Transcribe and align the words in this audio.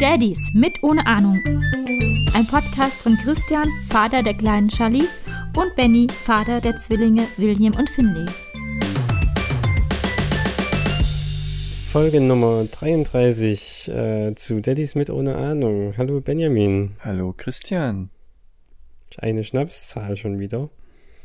Daddies 0.00 0.38
mit 0.52 0.82
ohne 0.82 1.06
Ahnung. 1.06 1.40
Ein 2.34 2.46
Podcast 2.46 3.02
von 3.02 3.16
Christian, 3.16 3.68
Vater 3.88 4.22
der 4.22 4.34
kleinen 4.34 4.68
Charlize, 4.68 5.20
und 5.56 5.76
Benny, 5.76 6.08
Vater 6.10 6.60
der 6.60 6.76
Zwillinge 6.76 7.28
William 7.36 7.74
und 7.74 7.88
Finley. 7.90 8.26
Folge 11.92 12.20
Nummer 12.20 12.64
33 12.64 13.88
äh, 13.88 14.34
zu 14.34 14.60
Daddies 14.60 14.96
mit 14.96 15.10
ohne 15.10 15.36
Ahnung. 15.36 15.94
Hallo 15.96 16.20
Benjamin. 16.20 16.96
Hallo 17.00 17.32
Christian. 17.36 18.10
Eine 19.18 19.44
Schnapszahl 19.44 20.16
schon 20.16 20.40
wieder. 20.40 20.70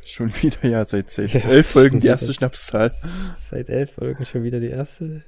Schon 0.04 0.32
wieder, 0.40 0.64
ja, 0.68 0.86
seit, 0.86 1.10
seit 1.10 1.34
ja, 1.34 1.40
elf 1.40 1.66
Folgen 1.70 2.00
die 2.00 2.06
erste 2.06 2.32
Schnapszahl. 2.32 2.92
Seit 3.34 3.68
elf 3.68 3.94
Folgen 3.94 4.24
schon 4.24 4.44
wieder 4.44 4.60
die 4.60 4.70
erste. 4.70 5.24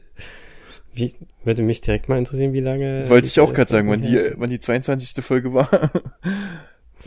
Wie, 0.94 1.14
würde 1.44 1.62
mich 1.62 1.80
direkt 1.80 2.08
mal 2.08 2.18
interessieren, 2.18 2.52
wie 2.52 2.60
lange. 2.60 3.08
Wollte 3.08 3.26
ich 3.26 3.40
auch 3.40 3.52
gerade 3.54 3.70
sagen, 3.70 3.88
wann 3.88 4.02
die, 4.02 4.18
wann 4.36 4.50
die 4.50 4.60
22. 4.60 5.24
Folge 5.24 5.54
war. 5.54 5.68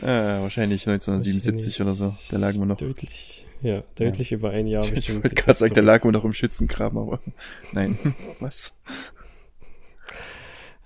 ah, 0.02 0.42
wahrscheinlich 0.42 0.88
1977 0.88 1.82
oder 1.82 1.94
so. 1.94 2.16
Da 2.32 2.38
lagen 2.38 2.60
wir 2.60 2.66
noch. 2.66 2.78
Deutlich, 2.78 3.46
ja, 3.62 3.84
deutlich 3.96 4.32
ja. 4.32 4.38
über 4.38 4.50
ein 4.50 4.68
Jahr. 4.68 4.84
Ich, 4.94 5.10
ich 5.10 5.16
wollte 5.16 5.36
gerade 5.36 5.54
sagen, 5.54 5.76
da 5.76 5.82
lagen 5.82 6.06
wir 6.06 6.12
noch 6.12 6.26
im 6.26 6.34
Schützengraben, 6.34 6.98
aber 6.98 7.20
nein. 7.74 7.98
Was? 8.40 8.76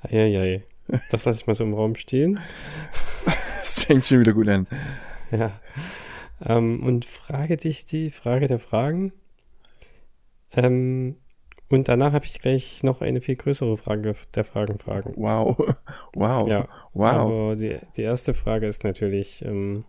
Eieiei. 0.03 0.63
Das 1.09 1.25
lasse 1.25 1.39
ich 1.39 1.47
mal 1.47 1.53
so 1.53 1.63
im 1.63 1.73
Raum 1.73 1.95
stehen. 1.95 2.39
Das 3.61 3.83
fängt 3.83 4.03
schon 4.05 4.19
wieder 4.19 4.33
gut 4.33 4.47
an. 4.49 4.67
Ja. 5.31 5.51
Ähm, 6.45 6.83
und 6.83 7.05
frage 7.05 7.57
dich 7.57 7.85
die 7.85 8.09
Frage 8.09 8.47
der 8.47 8.59
Fragen. 8.59 9.13
Ähm, 10.53 11.17
und 11.69 11.87
danach 11.87 12.13
habe 12.13 12.25
ich 12.25 12.39
gleich 12.39 12.83
noch 12.83 13.01
eine 13.01 13.21
viel 13.21 13.35
größere 13.35 13.77
Frage 13.77 14.15
der 14.33 14.43
Fragen 14.43 14.79
fragen. 14.79 15.13
Wow. 15.15 15.57
Wow. 16.13 16.49
Ja. 16.49 16.67
Wow. 16.93 17.11
Aber 17.13 17.55
die, 17.55 17.77
die 17.95 18.01
erste 18.01 18.33
Frage 18.33 18.67
ist 18.67 18.83
natürlich, 18.83 19.45
ähm, 19.45 19.85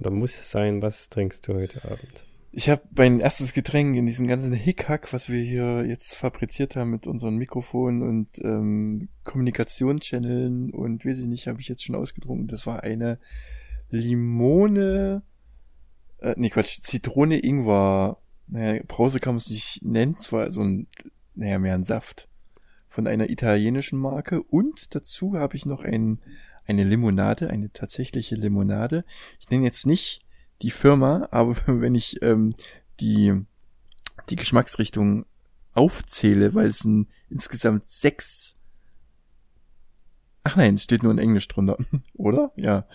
oder 0.00 0.10
muss 0.10 0.50
sein, 0.50 0.82
was 0.82 1.10
trinkst 1.10 1.46
du 1.46 1.54
heute 1.54 1.84
Abend? 1.84 2.24
Ich 2.52 2.70
habe 2.70 2.82
mein 2.96 3.18
erstes 3.18 3.52
Getränk 3.52 3.96
in 3.96 4.06
diesem 4.06 4.28
ganzen 4.28 4.52
Hickhack, 4.52 5.12
was 5.12 5.28
wir 5.28 5.42
hier 5.42 5.84
jetzt 5.86 6.14
fabriziert 6.14 6.76
haben 6.76 6.90
mit 6.90 7.06
unseren 7.06 7.36
Mikrofonen 7.36 8.02
und 8.02 8.28
ähm, 8.42 9.08
Kommunikationschanneln 9.24 10.70
und 10.70 11.04
weiß 11.04 11.18
ich 11.18 11.26
nicht, 11.26 11.48
habe 11.48 11.60
ich 11.60 11.68
jetzt 11.68 11.84
schon 11.84 11.96
ausgetrunken. 11.96 12.46
Das 12.46 12.64
war 12.64 12.84
eine 12.84 13.18
Limone, 13.90 15.22
äh, 16.20 16.34
nee 16.36 16.48
Quatsch, 16.48 16.80
Zitrone 16.82 17.38
Ingwer 17.44 18.18
naja, 18.46 18.82
Brause 18.86 19.20
kann 19.20 19.34
man 19.34 19.38
es 19.38 19.50
nicht 19.50 19.80
nennen, 19.82 20.16
zwar 20.16 20.50
so 20.50 20.62
ein, 20.62 20.86
naja, 21.34 21.58
mehr 21.58 21.74
ein 21.74 21.84
Saft 21.84 22.28
von 22.88 23.06
einer 23.06 23.30
italienischen 23.30 23.98
Marke 23.98 24.42
und 24.42 24.94
dazu 24.94 25.34
habe 25.34 25.56
ich 25.56 25.66
noch 25.66 25.82
ein, 25.82 26.20
eine 26.66 26.84
Limonade, 26.84 27.50
eine 27.50 27.72
tatsächliche 27.72 28.36
Limonade. 28.36 29.04
Ich 29.40 29.50
nenne 29.50 29.64
jetzt 29.64 29.86
nicht 29.86 30.24
die 30.62 30.70
Firma, 30.70 31.28
aber 31.30 31.56
wenn 31.66 31.94
ich 31.94 32.22
ähm, 32.22 32.54
die, 33.00 33.34
die 34.30 34.36
Geschmacksrichtung 34.36 35.26
aufzähle, 35.72 36.54
weil 36.54 36.66
es 36.66 36.78
sind 36.78 37.08
insgesamt 37.28 37.86
sechs 37.86 38.56
Ach 40.44 40.56
nein, 40.56 40.74
es 40.74 40.84
steht 40.84 41.02
nur 41.02 41.10
in 41.10 41.18
Englisch 41.18 41.48
drunter, 41.48 41.78
oder? 42.14 42.52
Ja. 42.56 42.86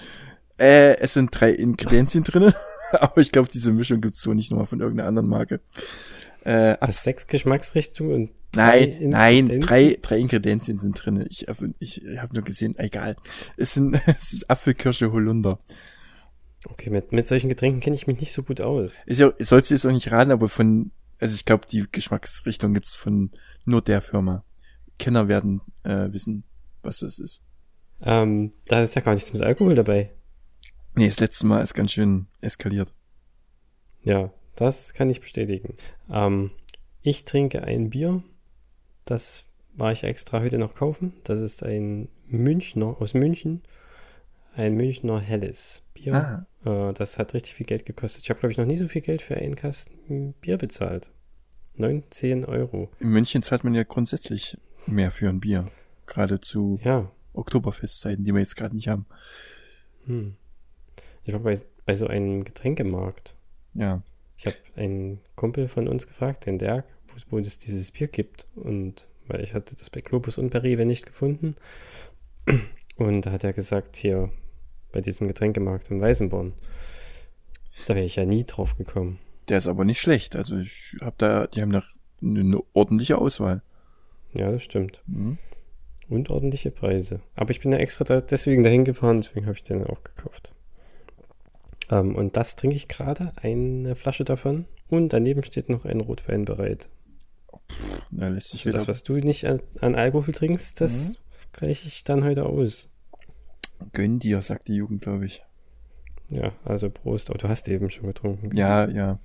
Äh, 0.59 0.97
es 0.99 1.13
sind 1.13 1.31
drei 1.31 1.51
Ingredienzien 1.51 2.23
drinne. 2.23 2.53
Aber 2.99 3.21
ich 3.21 3.31
glaube, 3.31 3.49
diese 3.51 3.71
Mischung 3.71 4.01
gibt's 4.01 4.21
so 4.21 4.33
nicht 4.33 4.51
nochmal 4.51 4.67
von 4.67 4.79
irgendeiner 4.79 5.07
anderen 5.07 5.29
Marke. 5.29 5.61
Äh, 6.43 6.77
das 6.79 7.03
sechs 7.03 7.27
Geschmacksrichtungen 7.27 8.13
und 8.13 8.29
Nein, 8.55 8.97
nein, 9.01 9.45
drei, 9.59 9.99
drei 10.01 10.17
Ingredienzien 10.17 10.79
sind 10.79 10.93
drin. 10.93 11.23
Ich, 11.29 11.47
ich, 11.79 12.03
ich 12.03 12.17
habe 12.17 12.33
nur 12.33 12.43
gesehen, 12.43 12.75
egal. 12.79 13.15
Es 13.57 13.73
sind, 13.73 14.01
es 14.07 14.33
ist 14.33 14.49
Apfelkirsche 14.49 15.11
Holunder. 15.11 15.59
Okay, 16.65 16.89
mit, 16.89 17.11
mit 17.11 17.27
solchen 17.27 17.47
Getränken 17.47 17.79
kenne 17.79 17.95
ich 17.95 18.07
mich 18.07 18.19
nicht 18.19 18.33
so 18.33 18.43
gut 18.43 18.59
aus. 18.59 19.03
Ich, 19.05 19.19
ich 19.19 19.47
soll 19.47 19.59
jetzt 19.59 19.85
auch 19.85 19.91
nicht 19.91 20.11
raten, 20.11 20.31
aber 20.31 20.49
von, 20.49 20.91
also 21.19 21.35
ich 21.35 21.45
glaube, 21.45 21.67
die 21.71 21.85
Geschmacksrichtung 21.91 22.73
gibt's 22.73 22.95
von 22.95 23.29
nur 23.65 23.81
der 23.81 24.01
Firma. 24.01 24.43
Kenner 24.97 25.27
werden 25.27 25.61
äh, 25.83 26.11
wissen, 26.11 26.43
was 26.81 26.99
das 26.99 27.19
ist. 27.19 27.41
Ähm, 28.01 28.53
da 28.67 28.81
ist 28.81 28.95
ja 28.95 29.01
gar 29.01 29.13
nichts 29.13 29.31
mit 29.31 29.41
Alkohol 29.41 29.75
dabei. 29.75 30.13
Nee, 30.95 31.07
das 31.07 31.19
letzte 31.19 31.45
Mal 31.45 31.61
ist 31.61 31.73
ganz 31.73 31.91
schön 31.91 32.27
eskaliert. 32.41 32.93
Ja, 34.03 34.31
das 34.55 34.93
kann 34.93 35.09
ich 35.09 35.21
bestätigen. 35.21 35.75
Ähm, 36.09 36.51
ich 37.01 37.25
trinke 37.25 37.63
ein 37.63 37.89
Bier. 37.89 38.23
Das 39.05 39.45
war 39.73 39.91
ich 39.91 40.03
extra 40.03 40.41
heute 40.41 40.57
noch 40.57 40.75
kaufen. 40.75 41.13
Das 41.23 41.39
ist 41.39 41.63
ein 41.63 42.09
Münchner 42.27 42.97
aus 42.99 43.13
München. 43.13 43.61
Ein 44.55 44.75
Münchner 44.75 45.19
helles 45.19 45.83
Bier. 45.93 46.47
Ah. 46.63 46.89
Äh, 46.89 46.93
das 46.93 47.17
hat 47.17 47.33
richtig 47.33 47.53
viel 47.53 47.65
Geld 47.65 47.85
gekostet. 47.85 48.23
Ich 48.23 48.29
habe, 48.29 48.39
glaube 48.39 48.51
ich, 48.51 48.57
noch 48.57 48.65
nie 48.65 48.77
so 48.77 48.87
viel 48.87 49.01
Geld 49.01 49.21
für 49.21 49.37
einen 49.37 49.55
Kasten 49.55 50.33
Bier 50.41 50.57
bezahlt. 50.57 51.11
19 51.75 52.45
Euro. 52.45 52.89
In 52.99 53.09
München 53.09 53.41
zahlt 53.41 53.63
man 53.63 53.73
ja 53.73 53.83
grundsätzlich 53.83 54.57
mehr 54.85 55.11
für 55.11 55.29
ein 55.29 55.39
Bier. 55.39 55.65
Gerade 56.05 56.41
zu 56.41 56.79
ja. 56.83 57.09
Oktoberfestzeiten, 57.33 58.25
die 58.25 58.33
wir 58.33 58.41
jetzt 58.41 58.57
gerade 58.57 58.75
nicht 58.75 58.89
haben. 58.89 59.05
Hm. 60.05 60.35
Ich 61.29 61.33
war 61.33 61.41
bei, 61.41 61.59
bei 61.85 61.95
so 61.95 62.07
einem 62.07 62.43
Getränkemarkt. 62.43 63.35
Ja. 63.75 64.01
Ich 64.35 64.47
habe 64.47 64.55
einen 64.75 65.19
Kumpel 65.35 65.67
von 65.67 65.87
uns 65.87 66.07
gefragt, 66.07 66.47
den 66.47 66.57
Dirk, 66.57 66.85
wo, 67.29 67.37
es 67.37 67.59
dieses 67.59 67.91
Bier 67.91 68.07
gibt. 68.07 68.47
Und 68.55 69.07
weil 69.27 69.41
ich 69.43 69.53
hatte 69.53 69.75
das 69.75 69.91
bei 69.91 70.01
Globus 70.01 70.39
und 70.39 70.49
bei 70.49 70.57
Rewe 70.57 70.87
nicht 70.87 71.05
gefunden. 71.05 71.55
Und 72.97 73.27
da 73.27 73.31
hat 73.31 73.43
er 73.43 73.53
gesagt, 73.53 73.95
hier 73.95 74.31
bei 74.91 75.01
diesem 75.01 75.27
Getränkemarkt 75.27 75.91
in 75.91 76.01
Weißenborn. 76.01 76.53
Da 77.85 77.93
wäre 77.93 78.07
ich 78.07 78.15
ja 78.15 78.25
nie 78.25 78.43
drauf 78.43 78.75
gekommen. 78.75 79.19
Der 79.49 79.59
ist 79.59 79.67
aber 79.67 79.85
nicht 79.85 79.99
schlecht. 79.99 80.35
Also 80.35 80.57
ich 80.57 80.97
habe 80.99 81.15
da, 81.19 81.45
die 81.45 81.61
haben 81.61 81.71
da 81.71 81.83
eine 82.23 82.59
ordentliche 82.73 83.19
Auswahl. 83.19 83.61
Ja, 84.33 84.51
das 84.51 84.63
stimmt. 84.63 85.03
Mhm. 85.05 85.37
Und 86.07 86.31
ordentliche 86.31 86.71
Preise. 86.71 87.21
Aber 87.35 87.51
ich 87.51 87.59
bin 87.59 87.71
ja 87.71 87.77
extra 87.77 88.03
da, 88.03 88.19
deswegen 88.19 88.63
dahin 88.63 88.83
gefahren, 88.83 89.21
deswegen 89.21 89.45
habe 89.45 89.55
ich 89.55 89.63
den 89.63 89.85
auch 89.85 90.03
gekauft. 90.03 90.55
Ähm, 91.89 92.15
und 92.15 92.37
das 92.37 92.55
trinke 92.55 92.75
ich 92.75 92.87
gerade, 92.87 93.33
eine 93.41 93.95
Flasche 93.95 94.23
davon. 94.23 94.65
Und 94.89 95.13
daneben 95.13 95.43
steht 95.43 95.69
noch 95.69 95.85
ein 95.85 96.01
Rotwein 96.01 96.45
bereit. 96.45 96.89
Pff, 97.71 98.03
na, 98.11 98.27
lässt 98.27 98.49
sich 98.49 98.65
also 98.65 98.77
das, 98.77 98.87
was 98.87 99.03
du 99.03 99.13
nicht 99.15 99.45
an, 99.45 99.61
an 99.81 99.95
Alkohol 99.95 100.33
trinkst, 100.33 100.81
das 100.81 101.09
mhm. 101.09 101.15
gleiche 101.53 101.87
ich 101.87 102.03
dann 102.03 102.23
heute 102.23 102.45
aus. 102.45 102.89
Gönn 103.93 104.19
dir, 104.19 104.41
sagt 104.41 104.67
die 104.67 104.75
Jugend, 104.75 105.01
glaube 105.01 105.25
ich. 105.25 105.43
Ja, 106.29 106.51
also 106.63 106.89
Prost. 106.89 107.29
Oh, 107.31 107.37
du 107.37 107.47
hast 107.47 107.67
eben 107.67 107.89
schon 107.89 108.07
getrunken. 108.07 108.55
Ja, 108.55 108.87
ja. 108.87 109.19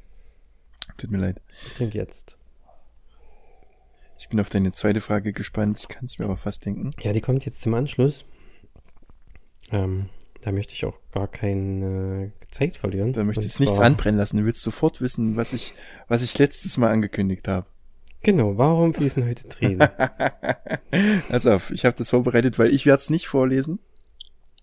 Tut 0.97 1.10
mir 1.10 1.19
leid. 1.19 1.41
Ich 1.66 1.74
trinke 1.74 1.98
jetzt. 1.98 2.38
Ich 4.19 4.28
bin 4.28 4.41
auf 4.41 4.48
deine 4.48 4.72
zweite 4.72 5.00
Frage 5.00 5.32
gespannt. 5.32 5.78
Ich 5.80 5.88
kann 5.88 6.04
es 6.04 6.19
mir 6.19 6.24
aber 6.24 6.36
fast 6.36 6.64
denken. 6.64 6.91
Ja, 7.03 7.12
die 7.12 7.20
kommt 7.20 7.44
jetzt 7.44 7.60
zum 7.60 7.74
Anschluss. 7.74 8.24
Ähm, 9.70 10.08
da 10.44 10.53
möchte 10.53 10.75
ich 10.75 10.84
auch 10.84 11.00
gar 11.10 11.27
keine 11.27 12.32
Zeit 12.50 12.77
verlieren. 12.77 13.15
Da 13.15 13.25
möchte 13.25 13.47
ich 13.47 13.60
nichts 13.60 13.78
anbrennen 13.78 14.19
lassen. 14.19 14.37
Du 14.37 14.44
willst 14.44 14.60
sofort 14.60 15.00
wissen, 15.00 15.37
was 15.37 15.55
ich, 15.55 15.72
was 16.06 16.21
ich 16.21 16.37
letztes 16.37 16.77
Mal 16.77 16.91
angekündigt 16.91 17.49
habe. 17.49 17.66
Genau, 18.22 18.59
warum 18.59 18.93
fließen 18.93 19.27
heute 19.27 19.49
Tränen? 19.49 19.88
Pass 21.28 21.47
auf, 21.47 21.71
ich 21.71 21.87
habe 21.87 21.97
das 21.97 22.10
vorbereitet, 22.10 22.59
weil 22.59 22.75
ich 22.75 22.84
werde 22.84 22.99
es 22.99 23.09
nicht 23.09 23.27
vorlesen. 23.27 23.78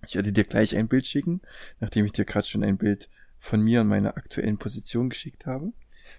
Ich 0.05 0.13
werde 0.13 0.31
dir 0.31 0.43
gleich 0.43 0.75
ein 0.75 0.87
Bild 0.87 1.07
schicken, 1.07 1.41
nachdem 1.79 2.05
ich 2.05 2.11
dir 2.11 2.25
gerade 2.25 2.45
schon 2.45 2.63
ein 2.63 2.77
Bild 2.77 3.09
von 3.39 3.61
mir 3.61 3.81
und 3.81 3.87
meiner 3.87 4.17
aktuellen 4.17 4.59
Position 4.59 5.09
geschickt 5.09 5.47
habe. 5.47 5.73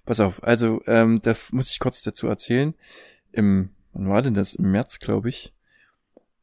Pass 0.05 0.19
auf, 0.19 0.43
also 0.43 0.81
ähm, 0.87 1.21
da 1.21 1.35
muss 1.51 1.71
ich 1.71 1.79
kurz 1.79 2.01
dazu 2.03 2.27
erzählen. 2.27 2.73
Im, 3.31 3.69
wann 3.93 4.09
war 4.09 4.21
denn 4.21 4.33
das? 4.33 4.55
Im 4.55 4.71
März, 4.71 4.99
glaube 4.99 5.29
ich, 5.29 5.53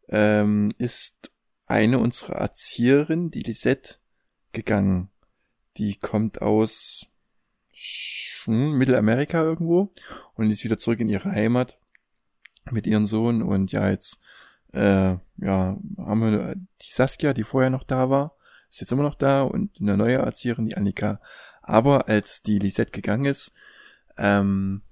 ähm, 0.09 0.73
ist 0.79 1.31
eine 1.70 1.99
unserer 1.99 2.37
Erzieherinnen, 2.37 3.31
die 3.31 3.40
Lisette, 3.40 3.96
gegangen. 4.52 5.08
Die 5.76 5.96
kommt 5.96 6.43
aus 6.43 7.06
Mittelamerika 8.46 9.43
irgendwo 9.43 9.93
und 10.34 10.50
ist 10.50 10.64
wieder 10.64 10.78
zurück 10.78 11.00
in 11.00 11.08
ihre 11.08 11.31
Heimat 11.31 11.78
mit 12.70 12.87
ihrem 12.87 13.06
Sohn 13.06 13.43
und 13.43 13.72
ja, 13.72 13.88
jetzt 13.88 14.20
äh, 14.72 15.17
ja, 15.37 15.76
haben 15.99 16.20
wir 16.20 16.55
die 16.55 16.90
Saskia, 16.90 17.32
die 17.32 17.44
vorher 17.44 17.70
noch 17.70 17.84
da 17.84 18.11
war, 18.11 18.37
ist 18.69 18.81
jetzt 18.81 18.93
immer 18.93 19.02
noch 19.02 19.14
da 19.14 19.43
und 19.43 19.81
eine 19.81 19.96
neue 19.96 20.19
Erzieherin, 20.19 20.67
die 20.67 20.76
Annika. 20.76 21.20
Aber 21.62 22.08
als 22.08 22.43
die 22.43 22.58
Lisette 22.58 22.93
gegangen 22.93 23.26
ist, 23.26 23.52
ähm, 24.19 24.82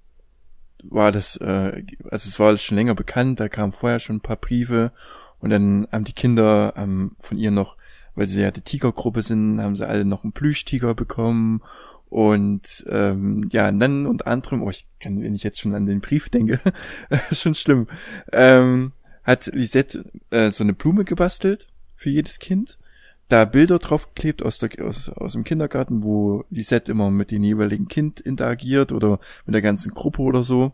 war 0.83 1.11
das, 1.11 1.35
äh, 1.37 1.83
also 2.05 2.29
es 2.29 2.39
war 2.39 2.55
schon 2.57 2.77
länger 2.77 2.95
bekannt, 2.95 3.39
da 3.39 3.49
kamen 3.49 3.73
vorher 3.73 3.99
schon 3.99 4.17
ein 4.17 4.21
paar 4.21 4.37
Briefe 4.37 4.93
und 5.41 5.49
dann 5.49 5.87
haben 5.91 6.03
die 6.03 6.13
Kinder 6.13 6.73
ähm, 6.75 7.15
von 7.19 7.37
ihr 7.37 7.51
noch, 7.51 7.77
weil 8.15 8.27
sie 8.27 8.41
ja 8.41 8.51
die 8.51 8.61
Tigergruppe 8.61 9.21
sind, 9.21 9.61
haben 9.61 9.75
sie 9.75 9.87
alle 9.87 10.05
noch 10.05 10.23
einen 10.23 10.33
Plüschtiger 10.33 10.93
bekommen 10.95 11.61
Und 12.09 12.85
ähm, 12.89 13.47
ja, 13.51 13.71
dann 13.71 14.07
unter 14.07 14.27
anderem, 14.27 14.63
oh, 14.63 14.69
ich 14.71 14.87
kann, 14.99 15.21
wenn 15.21 15.35
ich 15.35 15.43
jetzt 15.43 15.59
schon 15.59 15.75
an 15.75 15.85
den 15.85 16.01
Brief 16.01 16.29
denke, 16.29 16.59
schon 17.31 17.53
schlimm, 17.53 17.87
ähm, 18.33 18.93
hat 19.23 19.45
Lisette 19.47 20.11
äh, 20.31 20.49
so 20.49 20.63
eine 20.63 20.73
Blume 20.73 21.05
gebastelt 21.05 21.67
für 21.95 22.09
jedes 22.09 22.39
Kind, 22.39 22.79
da 23.27 23.45
Bilder 23.45 23.77
draufgeklebt 23.77 24.41
aus, 24.41 24.57
der, 24.57 24.71
aus, 24.83 25.09
aus 25.09 25.33
dem 25.33 25.43
Kindergarten, 25.43 26.01
wo 26.01 26.43
Lisette 26.49 26.91
immer 26.91 27.11
mit 27.11 27.29
dem 27.29 27.43
jeweiligen 27.43 27.87
Kind 27.87 28.19
interagiert 28.19 28.91
oder 28.91 29.19
mit 29.45 29.53
der 29.53 29.61
ganzen 29.61 29.93
Gruppe 29.93 30.23
oder 30.23 30.43
so. 30.43 30.73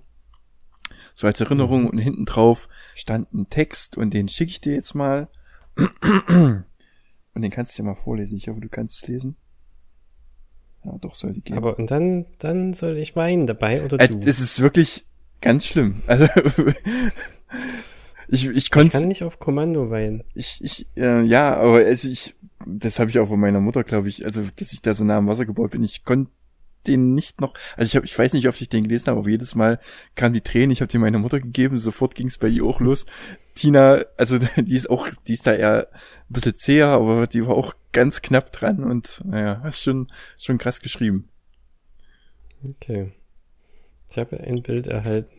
So 1.15 1.27
als 1.27 1.39
Erinnerung 1.39 1.83
mhm. 1.83 1.89
und 1.89 1.97
hinten 1.97 2.25
drauf 2.25 2.67
stand 2.93 3.33
ein 3.33 3.49
Text 3.49 3.97
und 3.97 4.13
den 4.13 4.27
schicke 4.27 4.51
ich 4.51 4.61
dir 4.61 4.73
jetzt 4.73 4.93
mal. 4.93 5.29
Und 5.75 7.41
den 7.41 7.51
kannst 7.51 7.77
du 7.77 7.81
dir 7.81 7.87
mal 7.89 7.95
vorlesen. 7.95 8.37
Ich 8.37 8.47
hoffe, 8.47 8.61
du 8.61 8.69
kannst 8.69 9.03
es 9.03 9.07
lesen. 9.07 9.37
Ja, 10.83 10.97
doch 10.99 11.15
soll 11.15 11.33
die 11.33 11.41
gehen. 11.41 11.57
Aber 11.57 11.79
und 11.79 11.89
dann, 11.89 12.25
dann 12.37 12.73
soll 12.73 12.97
ich 12.97 13.15
weinen 13.15 13.47
dabei 13.47 13.83
oder 13.83 13.99
äh, 13.99 14.07
du? 14.07 14.19
Das 14.19 14.39
ist 14.39 14.59
wirklich 14.61 15.05
ganz 15.41 15.65
schlimm. 15.65 16.01
Also 16.07 16.27
ich, 18.27 18.45
ich 18.47 18.71
konnte. 18.71 18.87
Ich 18.87 19.01
kann 19.01 19.07
nicht 19.07 19.23
auf 19.23 19.39
Kommando 19.39 19.89
weinen. 19.89 20.23
Ich, 20.33 20.59
ich, 20.63 20.87
äh, 20.97 21.23
ja, 21.23 21.55
aber 21.55 21.77
also 21.77 22.09
ich, 22.09 22.35
das 22.65 22.99
habe 22.99 23.09
ich 23.09 23.19
auch 23.19 23.27
von 23.27 23.39
meiner 23.39 23.61
Mutter, 23.61 23.83
glaube 23.83 24.07
ich, 24.07 24.25
also 24.25 24.43
dass 24.55 24.73
ich 24.73 24.81
da 24.81 24.93
so 24.93 25.03
nah 25.03 25.17
am 25.17 25.27
Wasser 25.27 25.45
gebaut 25.45 25.71
bin. 25.71 25.83
Ich 25.83 26.03
konnte 26.03 26.31
den 26.87 27.13
nicht 27.13 27.41
noch, 27.41 27.53
also 27.75 27.87
ich 27.89 27.95
habe, 27.95 28.05
ich 28.05 28.17
weiß 28.17 28.33
nicht, 28.33 28.47
ob 28.47 28.59
ich 28.59 28.69
den 28.69 28.83
gelesen 28.83 29.07
habe, 29.07 29.19
aber 29.19 29.29
jedes 29.29 29.55
Mal 29.55 29.79
kam 30.15 30.33
die 30.33 30.41
Tränen, 30.41 30.71
ich 30.71 30.81
habe 30.81 30.91
die 30.91 30.97
meiner 30.97 31.19
Mutter 31.19 31.39
gegeben, 31.39 31.77
sofort 31.77 32.15
ging 32.15 32.27
es 32.27 32.37
bei 32.37 32.47
ihr 32.47 32.63
auch 32.65 32.79
los. 32.79 33.05
Tina, 33.55 34.01
also 34.17 34.37
die 34.57 34.75
ist 34.75 34.89
auch, 34.89 35.07
die 35.27 35.33
ist 35.33 35.47
da 35.47 35.53
eher 35.53 35.87
ein 36.29 36.33
bisschen 36.33 36.55
zäher, 36.55 36.87
aber 36.87 37.27
die 37.27 37.45
war 37.45 37.55
auch 37.55 37.73
ganz 37.91 38.21
knapp 38.21 38.51
dran 38.51 38.83
und 38.83 39.21
naja, 39.25 39.61
ist 39.67 39.81
schon, 39.81 40.11
schon 40.37 40.57
krass 40.57 40.79
geschrieben. 40.79 41.27
Okay. 42.63 43.11
Ich 44.09 44.17
habe 44.17 44.39
ein 44.39 44.61
Bild 44.61 44.87
erhalten. 44.87 45.29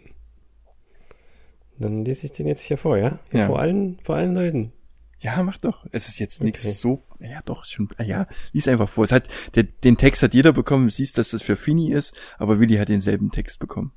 Dann 1.78 2.04
lese 2.04 2.26
ich 2.26 2.32
den 2.32 2.46
jetzt 2.46 2.62
hier 2.62 2.78
vor, 2.78 2.96
ja? 2.96 3.18
ja. 3.32 3.46
Vor 3.46 3.58
allen, 3.58 3.98
vor 4.02 4.16
allen 4.16 4.34
Leuten. 4.34 4.72
Ja, 5.18 5.42
mach 5.42 5.58
doch. 5.58 5.86
Es 5.92 6.08
ist 6.08 6.18
jetzt 6.18 6.42
nichts 6.42 6.64
okay. 6.64 6.74
so, 6.74 7.02
ja 7.20 7.40
doch, 7.44 7.64
schon, 7.64 7.88
ja, 8.04 8.26
lies 8.52 8.68
einfach 8.68 8.88
vor. 8.88 9.04
Es 9.04 9.12
hat, 9.12 9.28
der, 9.54 9.62
den 9.62 9.96
Text 9.96 10.22
hat 10.22 10.34
jeder 10.34 10.52
bekommen, 10.52 10.86
du 10.86 10.90
siehst, 10.90 11.16
dass 11.16 11.30
das 11.30 11.42
für 11.42 11.56
Fini 11.56 11.92
ist, 11.92 12.14
aber 12.38 12.60
Willi 12.60 12.76
hat 12.76 12.88
denselben 12.88 13.30
Text 13.30 13.58
bekommen. 13.58 13.92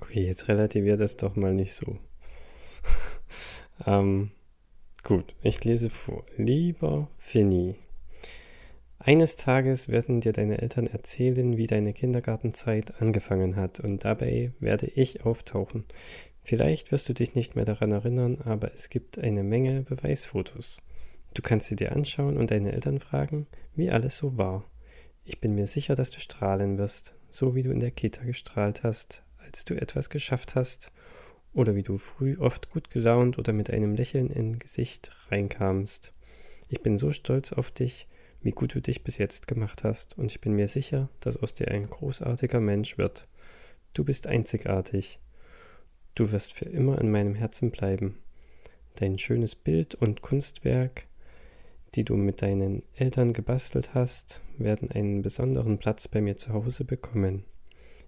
Okay, 0.00 0.26
jetzt 0.26 0.48
relativiert 0.48 1.00
das 1.00 1.16
doch 1.16 1.36
mal 1.36 1.54
nicht 1.54 1.74
so. 1.74 1.98
ähm, 3.86 4.32
Gut, 5.06 5.36
ich 5.40 5.62
lese 5.62 5.88
vor. 5.88 6.24
Lieber 6.36 7.08
Finny, 7.16 7.76
eines 8.98 9.36
Tages 9.36 9.88
werden 9.88 10.20
dir 10.20 10.32
deine 10.32 10.60
Eltern 10.60 10.88
erzählen, 10.88 11.56
wie 11.56 11.68
deine 11.68 11.92
Kindergartenzeit 11.92 13.00
angefangen 13.00 13.54
hat, 13.54 13.78
und 13.78 14.04
dabei 14.04 14.50
werde 14.58 14.88
ich 14.88 15.24
auftauchen. 15.24 15.84
Vielleicht 16.46 16.92
wirst 16.92 17.08
du 17.08 17.12
dich 17.12 17.34
nicht 17.34 17.56
mehr 17.56 17.64
daran 17.64 17.90
erinnern, 17.90 18.40
aber 18.40 18.72
es 18.72 18.88
gibt 18.88 19.18
eine 19.18 19.42
Menge 19.42 19.82
Beweisfotos. 19.82 20.80
Du 21.34 21.42
kannst 21.42 21.66
sie 21.66 21.74
dir 21.74 21.90
anschauen 21.90 22.36
und 22.36 22.52
deine 22.52 22.70
Eltern 22.70 23.00
fragen, 23.00 23.48
wie 23.74 23.90
alles 23.90 24.16
so 24.16 24.38
war. 24.38 24.62
Ich 25.24 25.40
bin 25.40 25.56
mir 25.56 25.66
sicher, 25.66 25.96
dass 25.96 26.10
du 26.10 26.20
strahlen 26.20 26.78
wirst, 26.78 27.16
so 27.30 27.56
wie 27.56 27.64
du 27.64 27.72
in 27.72 27.80
der 27.80 27.90
Kita 27.90 28.22
gestrahlt 28.22 28.84
hast, 28.84 29.24
als 29.38 29.64
du 29.64 29.74
etwas 29.74 30.08
geschafft 30.08 30.54
hast 30.54 30.92
oder 31.52 31.74
wie 31.74 31.82
du 31.82 31.98
früh 31.98 32.38
oft 32.38 32.70
gut 32.70 32.90
gelaunt 32.90 33.40
oder 33.40 33.52
mit 33.52 33.68
einem 33.68 33.96
Lächeln 33.96 34.30
im 34.30 34.60
Gesicht 34.60 35.10
reinkamst. 35.30 36.12
Ich 36.68 36.80
bin 36.80 36.96
so 36.96 37.10
stolz 37.10 37.52
auf 37.52 37.72
dich, 37.72 38.06
wie 38.40 38.52
gut 38.52 38.72
du 38.72 38.80
dich 38.80 39.02
bis 39.02 39.18
jetzt 39.18 39.48
gemacht 39.48 39.82
hast, 39.82 40.16
und 40.16 40.30
ich 40.30 40.40
bin 40.40 40.52
mir 40.52 40.68
sicher, 40.68 41.08
dass 41.18 41.38
aus 41.38 41.54
dir 41.54 41.66
ein 41.72 41.90
großartiger 41.90 42.60
Mensch 42.60 42.98
wird. 42.98 43.26
Du 43.94 44.04
bist 44.04 44.28
einzigartig. 44.28 45.18
Du 46.16 46.32
wirst 46.32 46.54
für 46.54 46.64
immer 46.64 46.98
in 46.98 47.10
meinem 47.10 47.34
Herzen 47.34 47.70
bleiben. 47.70 48.18
Dein 48.94 49.18
schönes 49.18 49.54
Bild 49.54 49.94
und 49.94 50.22
Kunstwerk, 50.22 51.06
die 51.94 52.04
du 52.04 52.16
mit 52.16 52.40
deinen 52.40 52.82
Eltern 52.94 53.34
gebastelt 53.34 53.92
hast, 53.92 54.40
werden 54.56 54.90
einen 54.90 55.20
besonderen 55.20 55.76
Platz 55.76 56.08
bei 56.08 56.22
mir 56.22 56.36
zu 56.36 56.54
Hause 56.54 56.86
bekommen. 56.86 57.44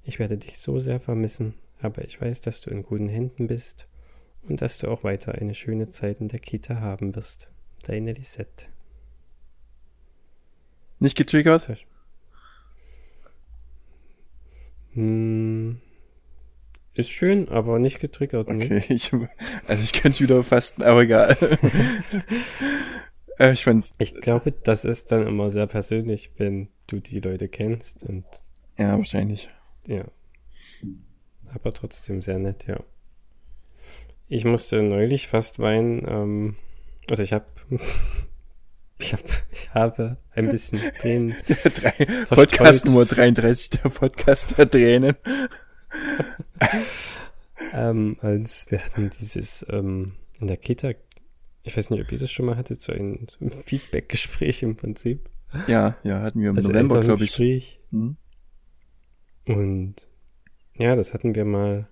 Ich 0.05 0.19
werde 0.19 0.38
dich 0.38 0.58
so 0.58 0.78
sehr 0.78 1.00
vermissen, 1.00 1.52
aber 1.82 2.02
ich 2.02 2.19
weiß, 2.19 2.40
dass 2.40 2.62
du 2.62 2.70
in 2.70 2.82
guten 2.82 3.08
Händen 3.08 3.46
bist 3.46 3.87
und 4.49 4.62
dass 4.62 4.78
du 4.78 4.88
auch 4.88 5.05
weiter 5.05 5.34
eine 5.34 5.55
schöne 5.55 5.90
Zeit 5.90 6.22
in 6.22 6.28
der 6.28 6.38
Kita 6.38 6.81
haben 6.81 7.14
wirst. 7.14 7.50
Deine 7.82 8.14
Lisette. 8.14 8.69
Nicht 10.99 11.19
getriggert? 11.19 11.76
Hm, 14.94 15.82
ist 16.98 17.10
schön, 17.10 17.48
aber 17.48 17.78
nicht 17.78 18.00
getriggert. 18.00 18.48
Ne? 18.48 18.64
Okay, 18.64 18.84
ich, 18.88 19.12
also 19.66 19.82
ich 19.82 19.92
könnte 19.92 20.10
es 20.10 20.20
wieder 20.20 20.42
fasten, 20.42 20.82
aber 20.82 21.02
egal. 21.02 21.36
äh, 23.38 23.52
ich 23.52 23.64
fand's. 23.64 23.94
Ich 23.98 24.14
glaube, 24.14 24.52
das 24.52 24.84
ist 24.84 25.12
dann 25.12 25.26
immer 25.26 25.50
sehr 25.50 25.66
persönlich, 25.66 26.32
wenn 26.36 26.68
du 26.86 27.00
die 27.00 27.20
Leute 27.20 27.48
kennst 27.48 28.02
und. 28.02 28.24
Ja, 28.76 28.96
wahrscheinlich. 28.96 29.48
Ja 29.86 30.04
aber 31.54 31.72
trotzdem 31.72 32.22
sehr 32.22 32.38
nett, 32.38 32.66
ja. 32.66 32.80
Ich 34.28 34.44
musste 34.44 34.82
neulich 34.82 35.28
fast 35.28 35.58
weinen, 35.58 36.04
ähm, 36.06 36.56
oder 37.10 37.22
ich 37.22 37.32
habe 37.32 37.46
ich, 38.98 39.12
hab, 39.12 39.22
ich 39.50 39.74
habe 39.74 40.18
ein 40.32 40.48
bisschen 40.48 40.80
Tränen. 40.98 41.36
Podcast 42.28 42.84
Nummer 42.84 43.06
33, 43.06 43.70
der 43.70 43.88
Podcast 43.88 44.58
der 44.58 44.70
Tränen. 44.70 45.16
Ähm, 47.73 48.17
als 48.20 48.70
wir 48.70 48.85
hatten 48.85 49.11
dieses 49.11 49.67
ähm, 49.69 50.12
in 50.40 50.46
der 50.46 50.56
Kita, 50.56 50.93
ich 51.62 51.76
weiß 51.76 51.90
nicht, 51.90 52.00
ob 52.02 52.12
ihr 52.12 52.19
das 52.19 52.31
schon 52.31 52.46
mal 52.46 52.56
hattet, 52.56 52.81
so 52.81 52.93
ein 52.93 53.26
Feedback-Gespräch 53.67 54.62
im 54.62 54.76
Prinzip. 54.76 55.29
Ja, 55.67 55.96
ja, 56.02 56.20
hatten 56.20 56.40
wir 56.40 56.50
im 56.50 56.56
also 56.56 56.69
November, 56.69 57.00
glaube 57.00 57.25
ich. 57.25 57.81
Hm? 57.90 58.17
Und 59.46 60.08
ja, 60.76 60.94
das 60.94 61.14
hatten 61.14 61.35
wir 61.35 61.44
mal 61.44 61.88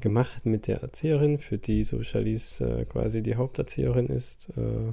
gemacht 0.00 0.46
mit 0.46 0.66
der 0.66 0.82
Erzieherin, 0.82 1.38
für 1.38 1.58
die 1.58 1.84
so 1.84 2.02
Charlize 2.02 2.64
äh, 2.64 2.84
quasi 2.84 3.22
die 3.22 3.36
Haupterzieherin 3.36 4.06
ist. 4.06 4.50
Äh, 4.56 4.92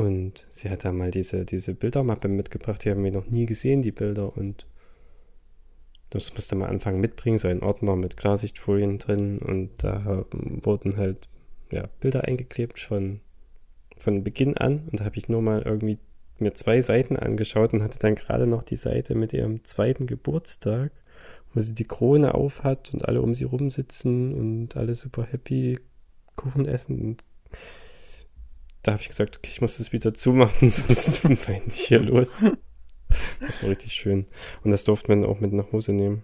und 0.00 0.46
sie 0.50 0.70
hat 0.70 0.84
da 0.84 0.92
mal 0.92 1.10
diese, 1.10 1.44
diese 1.44 1.74
Bildermappe 1.74 2.28
mitgebracht, 2.28 2.84
die 2.84 2.90
haben 2.90 3.02
wir 3.02 3.12
noch 3.12 3.26
nie 3.26 3.46
gesehen, 3.46 3.82
die 3.82 3.92
Bilder. 3.92 4.36
Und 4.36 4.66
das 6.10 6.32
musste 6.34 6.56
man 6.56 6.70
anfangen 6.70 7.00
mitbringen, 7.00 7.38
so 7.38 7.48
ein 7.48 7.62
Ordner 7.62 7.96
mit 7.96 8.16
Klarsichtfolien 8.16 8.98
drin. 8.98 9.38
Und 9.38 9.70
da 9.82 10.24
wurden 10.30 10.96
halt 10.96 11.28
ja, 11.70 11.84
Bilder 12.00 12.24
eingeklebt 12.24 12.78
von, 12.78 13.20
von 13.96 14.24
Beginn 14.24 14.56
an. 14.56 14.88
Und 14.90 15.00
da 15.00 15.04
habe 15.04 15.16
ich 15.16 15.28
nur 15.28 15.42
mal 15.42 15.62
irgendwie 15.62 15.98
mir 16.38 16.54
zwei 16.54 16.80
Seiten 16.80 17.16
angeschaut 17.16 17.72
und 17.72 17.82
hatte 17.82 17.98
dann 17.98 18.14
gerade 18.14 18.46
noch 18.46 18.62
die 18.62 18.76
Seite 18.76 19.14
mit 19.14 19.32
ihrem 19.32 19.64
zweiten 19.64 20.06
Geburtstag 20.06 20.92
wo 21.56 21.60
sie 21.60 21.74
die 21.74 21.84
Krone 21.88 22.34
auf 22.34 22.64
hat 22.64 22.92
und 22.92 23.08
alle 23.08 23.22
um 23.22 23.32
sie 23.32 23.44
rum 23.44 23.70
sitzen 23.70 24.34
und 24.34 24.76
alle 24.76 24.94
super 24.94 25.24
happy 25.24 25.78
Kuchen 26.36 26.66
essen. 26.66 27.00
Und 27.00 27.24
da 28.82 28.92
habe 28.92 29.02
ich 29.02 29.08
gesagt, 29.08 29.38
okay, 29.38 29.50
ich 29.50 29.62
muss 29.62 29.78
das 29.78 29.90
wieder 29.90 30.12
zumachen, 30.12 30.70
sonst 30.70 31.24
weine 31.24 31.62
ich 31.66 31.86
hier 31.86 32.00
los. 32.00 32.44
Das 33.40 33.62
war 33.62 33.70
richtig 33.70 33.92
schön. 33.92 34.26
Und 34.64 34.70
das 34.70 34.84
durfte 34.84 35.10
man 35.10 35.24
auch 35.24 35.40
mit 35.40 35.52
nach 35.52 35.72
Hause 35.72 35.92
nehmen. 35.92 36.22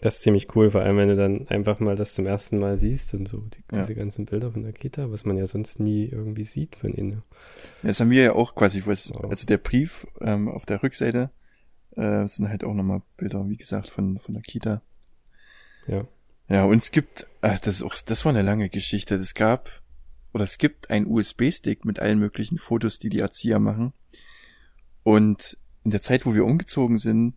Das 0.00 0.16
ist 0.16 0.22
ziemlich 0.22 0.54
cool, 0.54 0.70
vor 0.70 0.82
allem 0.82 0.98
wenn 0.98 1.08
du 1.08 1.16
dann 1.16 1.48
einfach 1.48 1.80
mal 1.80 1.96
das 1.96 2.12
zum 2.12 2.26
ersten 2.26 2.58
Mal 2.58 2.76
siehst 2.76 3.14
und 3.14 3.26
so 3.26 3.38
die, 3.38 3.64
ja. 3.72 3.80
diese 3.80 3.94
ganzen 3.94 4.26
Bilder 4.26 4.52
von 4.52 4.62
der 4.62 4.74
Kita, 4.74 5.10
was 5.10 5.24
man 5.24 5.38
ja 5.38 5.46
sonst 5.46 5.80
nie 5.80 6.04
irgendwie 6.06 6.44
sieht 6.44 6.76
von 6.76 6.92
innen. 6.92 7.22
Das 7.82 8.00
haben 8.00 8.10
wir 8.10 8.22
ja 8.22 8.32
auch 8.34 8.54
quasi, 8.54 8.82
was, 8.84 9.10
also 9.12 9.46
der 9.46 9.56
Brief 9.56 10.06
ähm, 10.20 10.48
auf 10.48 10.66
der 10.66 10.82
Rückseite, 10.82 11.30
äh, 11.96 12.26
sind 12.26 12.48
halt 12.50 12.64
auch 12.64 12.74
nochmal 12.74 13.00
Bilder, 13.16 13.48
wie 13.48 13.56
gesagt, 13.56 13.88
von, 13.88 14.18
von 14.18 14.34
der 14.34 14.42
Kita. 14.42 14.82
Ja. 15.86 16.06
Ja, 16.48 16.64
und 16.64 16.78
es 16.78 16.90
gibt, 16.90 17.26
ach, 17.40 17.58
das 17.60 17.76
ist 17.76 17.82
auch, 17.82 17.94
das 18.04 18.24
war 18.24 18.30
eine 18.30 18.42
lange 18.42 18.68
Geschichte. 18.68 19.14
Es 19.14 19.34
gab, 19.34 19.70
oder 20.34 20.44
es 20.44 20.58
gibt 20.58 20.90
einen 20.90 21.06
USB-Stick 21.06 21.84
mit 21.84 22.00
allen 22.00 22.18
möglichen 22.18 22.58
Fotos, 22.58 22.98
die 22.98 23.08
die 23.08 23.20
Erzieher 23.20 23.58
machen. 23.58 23.94
Und 25.04 25.56
in 25.84 25.92
der 25.92 26.00
Zeit, 26.00 26.26
wo 26.26 26.34
wir 26.34 26.44
umgezogen 26.44 26.98
sind, 26.98 27.36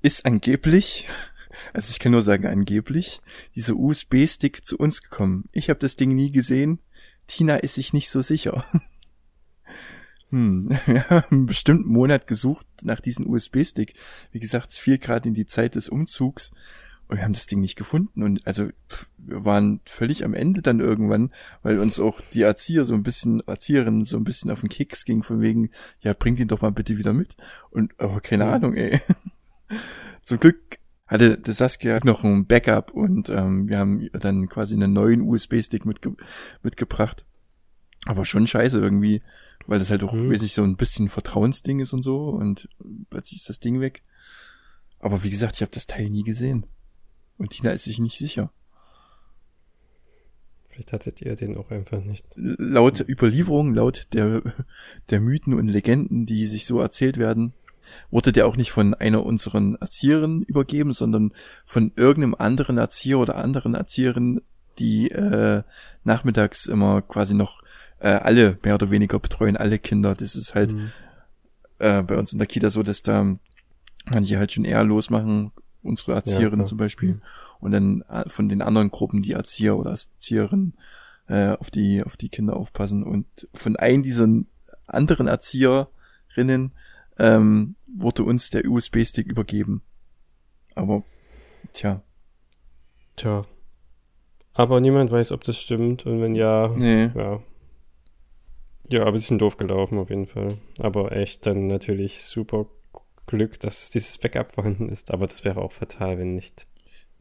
ist 0.00 0.24
angeblich, 0.24 1.06
also 1.74 1.90
ich 1.90 1.98
kann 1.98 2.12
nur 2.12 2.22
sagen 2.22 2.46
angeblich, 2.46 3.20
dieser 3.54 3.76
USB-Stick 3.76 4.64
zu 4.64 4.78
uns 4.78 5.02
gekommen. 5.02 5.44
Ich 5.52 5.68
habe 5.68 5.80
das 5.80 5.96
Ding 5.96 6.14
nie 6.14 6.32
gesehen. 6.32 6.78
Tina 7.26 7.56
ist 7.56 7.74
sich 7.74 7.92
nicht 7.92 8.08
so 8.08 8.22
sicher. 8.22 8.64
Hm, 10.30 10.68
wir 10.86 11.08
haben 11.08 11.26
einen 11.30 11.46
bestimmten 11.46 11.90
Monat 11.90 12.26
gesucht 12.26 12.66
nach 12.82 13.00
diesem 13.00 13.26
USB-Stick. 13.26 13.94
Wie 14.30 14.40
gesagt, 14.40 14.70
es 14.70 14.76
fiel 14.76 14.98
gerade 14.98 15.28
in 15.28 15.34
die 15.34 15.46
Zeit 15.46 15.74
des 15.74 15.88
Umzugs. 15.88 16.50
Und 17.08 17.16
wir 17.16 17.24
haben 17.24 17.32
das 17.32 17.46
Ding 17.46 17.60
nicht 17.60 17.76
gefunden. 17.76 18.22
Und 18.22 18.46
also 18.46 18.68
wir 19.16 19.44
waren 19.44 19.80
völlig 19.86 20.24
am 20.24 20.34
Ende 20.34 20.60
dann 20.60 20.80
irgendwann, 20.80 21.32
weil 21.62 21.78
uns 21.78 21.98
auch 21.98 22.20
die 22.34 22.42
Erzieher 22.42 22.84
so 22.84 22.94
ein 22.94 23.02
bisschen, 23.02 23.40
Erzieherin 23.46 24.04
so 24.04 24.18
ein 24.18 24.24
bisschen 24.24 24.50
auf 24.50 24.60
den 24.60 24.68
Keks 24.68 25.06
ging, 25.06 25.22
von 25.22 25.40
wegen, 25.40 25.70
ja, 26.00 26.12
bringt 26.12 26.38
ihn 26.38 26.48
doch 26.48 26.60
mal 26.60 26.72
bitte 26.72 26.98
wieder 26.98 27.14
mit. 27.14 27.36
Und 27.70 27.98
aber 27.98 28.20
keine 28.20 28.44
ja. 28.44 28.52
Ahnung, 28.52 28.74
ey. 28.74 29.00
Zum 30.22 30.38
Glück 30.38 30.78
hatte 31.06 31.38
der 31.38 31.54
Saskia 31.54 31.98
noch 32.04 32.22
ein 32.22 32.46
Backup 32.46 32.90
und 32.90 33.30
ähm, 33.30 33.68
wir 33.68 33.78
haben 33.78 34.08
dann 34.12 34.48
quasi 34.48 34.74
einen 34.74 34.92
neuen 34.92 35.22
USB-Stick 35.22 35.86
mitge 35.86 36.14
mitgebracht. 36.62 37.24
Aber 38.04 38.26
schon 38.26 38.46
scheiße 38.46 38.78
irgendwie, 38.78 39.22
weil 39.66 39.78
das 39.78 39.90
halt 39.90 40.02
auch, 40.02 40.12
mhm. 40.12 40.30
ich, 40.30 40.52
so 40.52 40.62
ein 40.62 40.76
bisschen 40.76 41.08
Vertrauensding 41.08 41.80
ist 41.80 41.94
und 41.94 42.02
so 42.02 42.28
und 42.28 42.68
plötzlich 43.08 43.40
ist 43.40 43.48
das 43.48 43.60
Ding 43.60 43.80
weg. 43.80 44.02
Aber 44.98 45.24
wie 45.24 45.30
gesagt, 45.30 45.56
ich 45.56 45.62
habe 45.62 45.72
das 45.72 45.86
Teil 45.86 46.10
nie 46.10 46.22
gesehen. 46.22 46.66
Und 47.38 47.50
Tina 47.50 47.70
ist 47.70 47.84
sich 47.84 47.98
nicht 47.98 48.18
sicher. 48.18 48.50
Vielleicht 50.68 50.92
hattet 50.92 51.22
ihr 51.22 51.34
den 51.34 51.56
auch 51.56 51.70
einfach 51.70 52.02
nicht. 52.04 52.24
Laut 52.36 53.00
Überlieferung, 53.00 53.74
laut 53.74 54.06
der, 54.12 54.42
der 55.10 55.20
Mythen 55.20 55.54
und 55.54 55.68
Legenden, 55.68 56.26
die 56.26 56.46
sich 56.46 56.66
so 56.66 56.80
erzählt 56.80 57.16
werden, 57.16 57.52
wurde 58.10 58.32
der 58.32 58.46
auch 58.46 58.56
nicht 58.56 58.70
von 58.70 58.94
einer 58.94 59.24
unseren 59.24 59.76
Erzieherinnen 59.76 60.42
übergeben, 60.42 60.92
sondern 60.92 61.32
von 61.64 61.92
irgendeinem 61.96 62.34
anderen 62.36 62.78
Erzieher 62.78 63.18
oder 63.18 63.36
anderen 63.36 63.74
Erzieherinnen, 63.74 64.42
die 64.78 65.10
äh, 65.10 65.62
nachmittags 66.04 66.66
immer 66.66 67.02
quasi 67.02 67.34
noch 67.34 67.62
äh, 67.98 68.08
alle 68.08 68.58
mehr 68.62 68.74
oder 68.74 68.90
weniger 68.90 69.18
betreuen, 69.18 69.56
alle 69.56 69.78
Kinder. 69.78 70.14
Das 70.14 70.36
ist 70.36 70.54
halt 70.54 70.72
mhm. 70.72 70.92
äh, 71.78 72.02
bei 72.02 72.16
uns 72.16 72.32
in 72.32 72.38
der 72.38 72.46
Kita 72.46 72.70
so, 72.70 72.82
dass 72.82 73.02
da 73.02 73.36
manche 74.04 74.38
halt 74.38 74.52
schon 74.52 74.64
eher 74.64 74.84
losmachen, 74.84 75.52
unsere 75.82 76.14
Erzieherinnen 76.14 76.60
ja, 76.60 76.66
zum 76.66 76.78
Beispiel, 76.78 77.14
mhm. 77.14 77.22
und 77.60 77.70
dann 77.72 78.02
äh, 78.02 78.28
von 78.28 78.48
den 78.48 78.62
anderen 78.62 78.90
Gruppen 78.90 79.22
die 79.22 79.32
Erzieher 79.32 79.76
oder 79.76 79.90
Erzieherinnen 79.90 80.76
äh, 81.28 81.50
auf 81.50 81.70
die 81.70 82.02
auf 82.02 82.16
die 82.16 82.28
Kinder 82.28 82.56
aufpassen 82.56 83.02
und 83.04 83.26
von 83.54 83.76
einem 83.76 84.02
dieser 84.02 84.28
anderen 84.86 85.26
Erzieherinnen 85.26 86.72
ähm, 87.18 87.76
wurde 87.86 88.22
uns 88.24 88.50
der 88.50 88.66
USB-Stick 88.66 89.26
übergeben. 89.26 89.82
Aber 90.74 91.02
tja. 91.72 92.02
Tja. 93.16 93.44
Aber 94.54 94.80
niemand 94.80 95.10
weiß, 95.10 95.32
ob 95.32 95.44
das 95.44 95.58
stimmt 95.58 96.06
und 96.06 96.20
wenn 96.20 96.34
ja, 96.34 96.68
nee. 96.76 97.10
ja. 97.14 97.40
Ja, 98.90 99.04
ein 99.04 99.12
bisschen 99.12 99.38
doof 99.38 99.58
gelaufen 99.58 99.98
auf 99.98 100.08
jeden 100.08 100.26
Fall. 100.26 100.48
Aber 100.78 101.12
echt 101.12 101.44
dann 101.46 101.66
natürlich 101.66 102.22
super 102.22 102.66
Glück, 103.28 103.60
dass 103.60 103.90
dieses 103.90 104.18
Backup 104.18 104.52
vorhanden 104.52 104.88
ist. 104.88 105.12
Aber 105.12 105.26
das 105.26 105.44
wäre 105.44 105.62
auch 105.62 105.72
fatal, 105.72 106.18
wenn 106.18 106.34
nicht. 106.34 106.66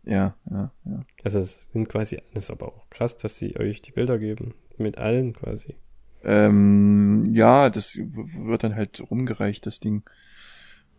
Ja, 0.03 0.35
ja, 0.49 0.71
ja. 0.85 1.05
Also 1.23 1.37
es 1.39 1.67
sind 1.73 1.89
quasi, 1.89 2.17
ist 2.33 2.49
aber 2.49 2.69
auch 2.69 2.89
krass, 2.89 3.17
dass 3.17 3.37
sie 3.37 3.57
euch 3.57 3.81
die 3.81 3.91
Bilder 3.91 4.17
geben. 4.17 4.55
Mit 4.77 4.97
allen 4.97 5.33
quasi. 5.33 5.75
Ähm, 6.23 7.25
ja, 7.33 7.69
das 7.69 7.97
wird 7.97 8.63
dann 8.63 8.75
halt 8.75 9.01
rumgereicht, 9.11 9.65
das 9.65 9.79
Ding. 9.79 10.03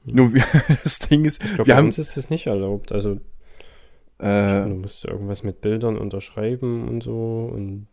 Hm. 0.04 0.14
Nur 0.14 0.32
das 0.84 0.98
Ding 1.00 1.24
ist, 1.24 1.42
ich 1.42 1.54
glaube, 1.54 1.70
bei 1.70 1.76
haben, 1.76 1.86
uns 1.86 1.98
ist 1.98 2.16
das 2.16 2.30
nicht 2.30 2.46
erlaubt. 2.46 2.92
Also 2.92 3.16
äh, 4.18 4.64
du 4.64 4.76
musst 4.80 5.04
irgendwas 5.04 5.42
mit 5.42 5.60
Bildern 5.60 5.96
unterschreiben 5.96 6.88
und 6.88 7.02
so 7.02 7.50
und 7.52 7.86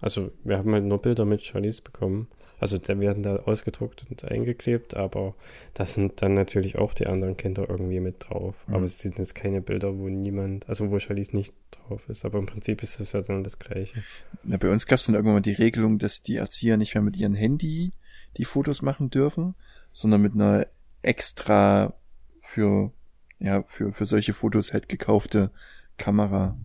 also 0.00 0.30
wir 0.44 0.58
haben 0.58 0.72
halt 0.72 0.84
nur 0.84 1.02
Bilder 1.02 1.24
mit 1.24 1.42
Charlies 1.42 1.80
bekommen. 1.80 2.28
Also 2.60 2.78
da 2.78 2.98
werden 3.00 3.22
da 3.22 3.36
ausgedruckt 3.36 4.06
und 4.08 4.24
eingeklebt, 4.24 4.94
aber 4.94 5.34
da 5.74 5.84
sind 5.84 6.22
dann 6.22 6.34
natürlich 6.34 6.76
auch 6.78 6.94
die 6.94 7.06
anderen 7.06 7.36
Kinder 7.36 7.68
irgendwie 7.68 8.00
mit 8.00 8.16
drauf. 8.28 8.54
Mhm. 8.66 8.74
Aber 8.74 8.84
es 8.84 8.98
sind 8.98 9.18
jetzt 9.18 9.34
keine 9.34 9.60
Bilder, 9.60 9.98
wo 9.98 10.08
niemand, 10.08 10.68
also 10.68 10.90
wo 10.90 10.98
Charlies 10.98 11.32
nicht 11.32 11.52
drauf 11.70 12.08
ist. 12.08 12.24
Aber 12.24 12.38
im 12.38 12.46
Prinzip 12.46 12.82
ist 12.82 13.00
es 13.00 13.12
ja 13.12 13.22
dann 13.22 13.42
das 13.42 13.58
Gleiche. 13.58 14.02
Na, 14.44 14.56
bei 14.56 14.70
uns 14.70 14.86
gab 14.86 14.98
es 14.98 15.06
dann 15.06 15.14
irgendwann 15.14 15.36
mal 15.36 15.40
die 15.40 15.52
Regelung, 15.52 15.98
dass 15.98 16.22
die 16.22 16.36
Erzieher 16.36 16.76
nicht 16.76 16.94
mehr 16.94 17.02
mit 17.02 17.16
ihrem 17.16 17.34
Handy 17.34 17.92
die 18.36 18.44
Fotos 18.44 18.82
machen 18.82 19.10
dürfen, 19.10 19.54
sondern 19.92 20.22
mit 20.22 20.34
einer 20.34 20.66
extra 21.02 21.94
für, 22.42 22.92
ja, 23.38 23.64
für, 23.66 23.92
für 23.92 24.06
solche 24.06 24.34
Fotos 24.34 24.72
halt 24.72 24.88
gekaufte 24.88 25.50
Kamera 25.96 26.56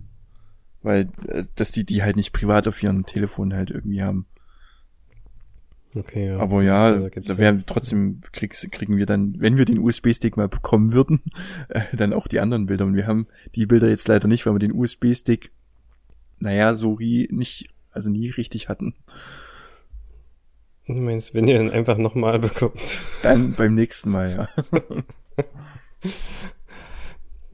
weil 0.86 1.10
äh, 1.28 1.44
dass 1.56 1.72
die 1.72 1.84
die 1.84 2.04
halt 2.04 2.16
nicht 2.16 2.32
privat 2.32 2.68
auf 2.68 2.82
ihrem 2.82 3.06
Telefon 3.06 3.54
halt 3.54 3.72
irgendwie 3.72 4.04
haben. 4.04 4.28
Okay, 5.96 6.28
ja. 6.28 6.40
Aber 6.40 6.62
ja, 6.62 6.88
also, 6.88 7.10
da, 7.10 7.22
da 7.22 7.38
werden 7.38 7.64
trotzdem 7.66 8.20
kriegst, 8.34 8.70
kriegen 8.72 8.98
wir 8.98 9.06
dann, 9.06 9.36
wenn 9.40 9.56
wir 9.56 9.64
den 9.64 9.80
USB-Stick 9.80 10.36
mal 10.36 10.50
bekommen 10.50 10.92
würden, 10.92 11.22
äh, 11.70 11.82
dann 11.94 12.12
auch 12.12 12.28
die 12.28 12.42
anderen 12.42 12.66
Bilder. 12.66 12.86
Und 12.86 12.96
wir 12.96 13.08
haben 13.08 13.28
die 13.56 13.66
Bilder 13.66 13.90
jetzt 13.90 14.08
leider 14.10 14.28
nicht, 14.28 14.46
weil 14.46 14.54
wir 14.54 14.60
den 14.60 14.74
USB-Stick, 14.74 15.52
naja, 16.40 16.76
so 16.76 17.00
wie 17.00 17.30
nicht, 17.32 17.70
also 17.92 18.10
nie 18.10 18.30
richtig 18.30 18.68
hatten. 18.68 18.94
Du 20.86 20.94
meinst, 20.94 21.34
wenn 21.34 21.48
ihr 21.48 21.62
ihn 21.62 21.72
einfach 21.72 21.98
nochmal 21.98 22.40
bekommt? 22.40 23.02
Dann 23.24 23.54
beim 23.54 23.74
nächsten 23.74 24.12
Mal, 24.12 24.32
ja. 24.32 24.82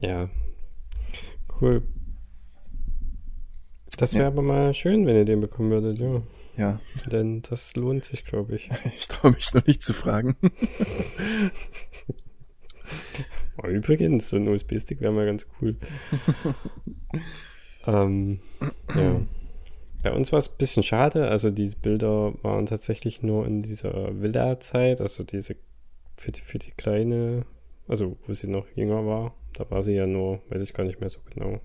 ja. 0.00 0.28
Cool. 1.60 1.82
Das 3.96 4.14
wäre 4.14 4.24
ja. 4.24 4.28
aber 4.28 4.42
mal 4.42 4.74
schön, 4.74 5.06
wenn 5.06 5.14
ihr 5.14 5.24
den 5.24 5.40
bekommen 5.40 5.70
würdet, 5.70 5.98
ja. 5.98 6.22
Ja. 6.56 6.80
Denn 7.10 7.42
das 7.42 7.74
lohnt 7.76 8.04
sich, 8.04 8.24
glaube 8.24 8.56
ich. 8.56 8.70
Ich 8.96 9.08
traue 9.08 9.32
mich 9.32 9.52
noch 9.54 9.66
nicht 9.66 9.82
zu 9.82 9.92
fragen. 9.92 10.36
oh, 13.62 13.66
übrigens, 13.66 14.28
so 14.28 14.36
ein 14.36 14.48
USB-Stick 14.48 15.00
wäre 15.00 15.12
mal 15.12 15.26
ganz 15.26 15.46
cool. 15.60 15.76
ähm, 17.86 18.40
ja. 18.94 19.20
Bei 20.02 20.12
uns 20.12 20.32
war 20.32 20.38
es 20.38 20.48
ein 20.50 20.56
bisschen 20.58 20.82
schade. 20.82 21.28
Also 21.28 21.50
diese 21.50 21.76
Bilder 21.76 22.34
waren 22.42 22.66
tatsächlich 22.66 23.22
nur 23.22 23.46
in 23.46 23.62
dieser 23.62 24.20
Villa-Zeit, 24.20 25.00
also 25.00 25.22
diese 25.24 25.56
für 26.16 26.32
die, 26.32 26.40
für 26.40 26.58
die 26.58 26.72
kleine, 26.72 27.46
also 27.88 28.16
wo 28.26 28.32
sie 28.34 28.48
noch 28.48 28.66
jünger 28.74 29.06
war. 29.06 29.34
Da 29.54 29.70
war 29.70 29.82
sie 29.82 29.94
ja 29.94 30.06
nur, 30.06 30.42
weiß 30.48 30.62
ich 30.62 30.74
gar 30.74 30.84
nicht 30.84 31.00
mehr 31.00 31.08
so 31.08 31.20
genau, 31.32 31.60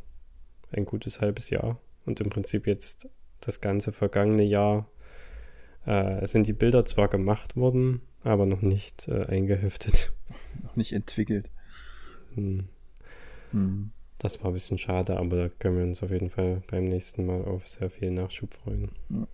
ein 0.71 0.85
gutes 0.85 1.21
halbes 1.21 1.49
Jahr. 1.49 1.79
Und 2.05 2.19
im 2.21 2.29
Prinzip 2.29 2.67
jetzt 2.67 3.09
das 3.41 3.61
ganze 3.61 3.91
vergangene 3.91 4.43
Jahr 4.43 4.89
äh, 5.85 6.25
sind 6.27 6.47
die 6.47 6.53
Bilder 6.53 6.85
zwar 6.85 7.07
gemacht 7.07 7.55
worden, 7.55 8.01
aber 8.23 8.45
noch 8.45 8.61
nicht 8.61 9.07
äh, 9.07 9.25
eingeheftet. 9.25 10.13
Noch 10.63 10.75
nicht 10.75 10.91
entwickelt. 10.91 11.49
Hm. 12.33 12.67
Hm. 13.51 13.91
Das 14.17 14.41
war 14.41 14.51
ein 14.51 14.53
bisschen 14.53 14.77
schade, 14.77 15.17
aber 15.17 15.37
da 15.37 15.49
können 15.49 15.77
wir 15.77 15.83
uns 15.83 16.01
auf 16.01 16.09
jeden 16.09 16.29
Fall 16.29 16.61
beim 16.69 16.85
nächsten 16.85 17.25
Mal 17.25 17.43
auf 17.45 17.67
sehr 17.67 17.89
viel 17.89 18.11
Nachschub 18.11 18.53
freuen. 18.55 18.91
Ja. 19.09 19.27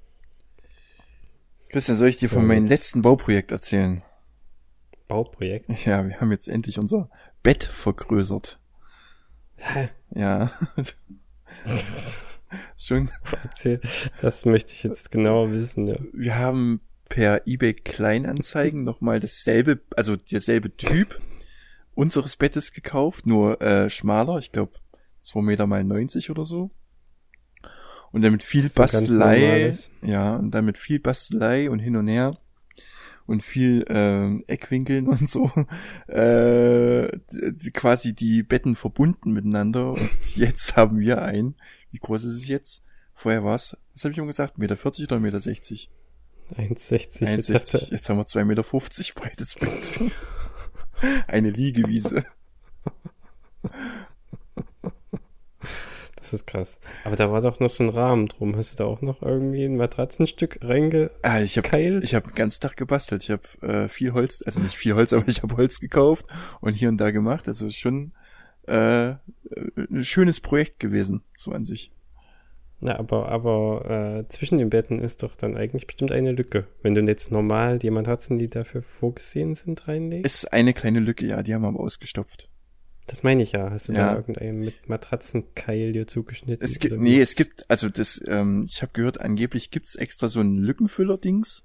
Christian, 1.69 1.97
soll 1.97 2.09
ich 2.09 2.17
dir 2.17 2.29
von 2.29 2.41
ja, 2.41 2.47
meinem 2.49 2.67
letzten 2.67 3.01
Bauprojekt 3.01 3.51
erzählen? 3.51 4.03
Bauprojekt? 5.07 5.69
Ja, 5.85 6.05
wir 6.05 6.19
haben 6.19 6.31
jetzt 6.31 6.47
endlich 6.47 6.77
unser 6.77 7.09
Bett 7.41 7.63
vergrößert. 7.63 8.59
Hä? 9.55 9.89
Ja. 10.13 10.51
Schon. 12.77 13.09
Erzähl, 13.43 13.81
das 14.21 14.45
möchte 14.45 14.73
ich 14.73 14.83
jetzt 14.83 15.11
genauer 15.11 15.51
wissen, 15.51 15.87
ja. 15.87 15.97
Wir 16.13 16.37
haben 16.37 16.81
per 17.09 17.47
eBay 17.47 17.73
Kleinanzeigen 17.73 18.83
nochmal 18.83 19.19
dasselbe, 19.19 19.81
also 19.95 20.15
derselbe 20.15 20.75
Typ 20.75 21.19
unseres 21.95 22.35
Bettes 22.37 22.73
gekauft, 22.73 23.25
nur 23.27 23.61
äh, 23.61 23.89
schmaler, 23.89 24.39
ich 24.39 24.51
glaube 24.51 24.73
2 25.21 25.41
Meter 25.41 25.67
mal 25.67 25.83
90 25.83 26.29
oder 26.29 26.45
so. 26.45 26.71
Und 28.11 28.21
damit 28.21 28.43
viel 28.43 28.69
Bastelei, 28.69 29.73
ja, 30.01 30.35
und 30.35 30.51
damit 30.51 30.77
viel 30.77 30.99
Bastelei 30.99 31.69
und 31.69 31.79
hin 31.79 31.95
und 31.95 32.07
her 32.07 32.37
und 33.25 33.41
viel 33.41 33.83
äh, 33.87 34.51
Eckwinkeln 34.51 35.07
und 35.07 35.29
so 35.29 35.51
äh, 36.07 37.07
quasi 37.73 38.13
die 38.13 38.43
Betten 38.43 38.75
verbunden 38.75 39.31
miteinander 39.31 39.93
und 39.93 40.35
jetzt 40.35 40.75
haben 40.75 40.99
wir 40.99 41.21
ein, 41.21 41.55
wie 41.93 41.99
groß 41.99 42.23
ist 42.25 42.41
es 42.41 42.47
jetzt? 42.47 42.83
Vorher 43.13 43.43
war 43.43 43.55
es, 43.55 43.77
was 43.93 44.03
habe 44.03 44.11
ich 44.11 44.17
ihm 44.17 44.27
gesagt, 44.27 44.57
Meter 44.57 44.75
40 44.75 45.05
oder 45.05 45.19
Meter 45.19 45.39
60? 45.39 45.89
1,60. 46.55 47.21
1,60. 47.21 47.91
Jetzt 47.91 48.09
haben 48.09 48.17
wir 48.17 48.25
2,50 48.25 48.43
Meter 48.45 48.63
breites 49.15 49.55
Bett. 49.55 50.11
Eine 51.27 51.51
Liegewiese. 51.51 52.25
Das 56.17 56.33
ist 56.33 56.47
krass. 56.47 56.79
Aber 57.03 57.17
da 57.17 57.31
war 57.31 57.41
doch 57.41 57.59
noch 57.59 57.69
so 57.69 57.83
ein 57.83 57.89
Rahmen 57.89 58.27
drum. 58.27 58.55
Hast 58.55 58.71
du 58.71 58.77
da 58.77 58.85
auch 58.85 59.01
noch 59.01 59.21
irgendwie 59.21 59.65
ein 59.65 59.75
Matratzenstück 59.75 60.59
reingekeilt? 60.61 61.11
Ah, 61.21 61.41
ich 61.41 61.57
habe 61.57 61.99
ich 62.01 62.15
hab 62.15 62.23
den 62.23 62.33
ganzen 62.33 62.61
Tag 62.61 62.77
gebastelt. 62.77 63.23
Ich 63.23 63.29
habe 63.29 63.43
äh, 63.61 63.89
viel 63.89 64.13
Holz, 64.13 64.41
also 64.45 64.61
nicht 64.61 64.77
viel 64.77 64.95
Holz, 64.95 65.11
aber 65.11 65.27
ich 65.27 65.43
habe 65.43 65.57
Holz 65.57 65.81
gekauft 65.81 66.25
und 66.61 66.75
hier 66.75 66.87
und 66.89 66.97
da 66.97 67.11
gemacht. 67.11 67.47
Also 67.47 67.69
schon 67.69 68.13
äh, 68.67 69.15
ein 69.77 70.03
schönes 70.05 70.39
Projekt 70.39 70.79
gewesen, 70.79 71.23
so 71.35 71.51
an 71.51 71.65
sich. 71.65 71.91
Na, 72.79 72.99
aber, 72.99 73.29
aber 73.29 74.23
äh, 74.25 74.27
zwischen 74.27 74.57
den 74.57 74.69
Betten 74.69 74.99
ist 74.99 75.23
doch 75.23 75.35
dann 75.37 75.55
eigentlich 75.55 75.87
bestimmt 75.87 76.11
eine 76.11 76.33
Lücke. 76.33 76.67
Wenn 76.81 76.93
du 76.95 77.01
jetzt 77.01 77.31
normal 77.31 77.79
die 77.79 77.89
Matratzen, 77.89 78.37
die 78.37 78.49
dafür 78.49 78.81
vorgesehen 78.83 79.55
sind, 79.55 79.87
reinlegst. 79.87 80.25
Es 80.25 80.43
ist 80.43 80.53
eine 80.53 80.73
kleine 80.73 80.99
Lücke, 80.99 81.25
ja, 81.25 81.43
die 81.43 81.53
haben 81.53 81.61
wir 81.61 81.69
aber 81.69 81.79
ausgestopft. 81.79 82.49
Das 83.07 83.23
meine 83.23 83.41
ich 83.43 83.53
ja. 83.53 83.69
Hast 83.69 83.87
du 83.87 83.93
Ja. 83.93 84.11
da 84.11 84.15
irgendeinen 84.17 84.59
mit 84.59 84.89
Matratzenkeil 84.89 85.93
dir 85.93 86.07
zugeschnitten? 86.07 86.65
Es 86.65 86.79
gibt, 86.79 86.97
nee, 86.99 87.19
es 87.21 87.35
gibt, 87.35 87.69
also 87.69 87.87
das, 87.89 88.21
ähm, 88.27 88.65
ich 88.67 88.81
habe 88.81 88.91
gehört, 88.93 89.21
angeblich 89.21 89.71
gibt's 89.71 89.95
extra 89.95 90.27
so 90.27 90.41
ein 90.41 90.57
Lückenfüller-Dings. 90.57 91.63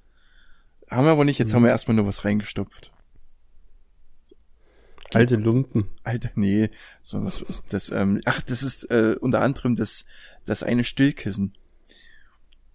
Haben 0.90 1.06
wir 1.06 1.12
aber 1.12 1.24
nicht, 1.24 1.38
jetzt 1.38 1.50
Mhm. 1.52 1.56
haben 1.56 1.62
wir 1.64 1.70
erstmal 1.70 1.96
nur 1.96 2.06
was 2.06 2.24
reingestopft. 2.24 2.92
Alte 5.14 5.36
Lumpen. 5.36 5.88
Alter, 6.04 6.30
nee, 6.34 6.70
so 7.02 7.24
was 7.24 7.40
ist 7.42 7.64
das, 7.70 7.90
ähm, 7.90 8.20
ach, 8.24 8.42
das 8.42 8.62
ist 8.62 8.90
äh, 8.90 9.16
unter 9.20 9.40
anderem 9.40 9.76
das, 9.76 10.04
das 10.44 10.62
eine 10.62 10.84
Stillkissen. 10.84 11.54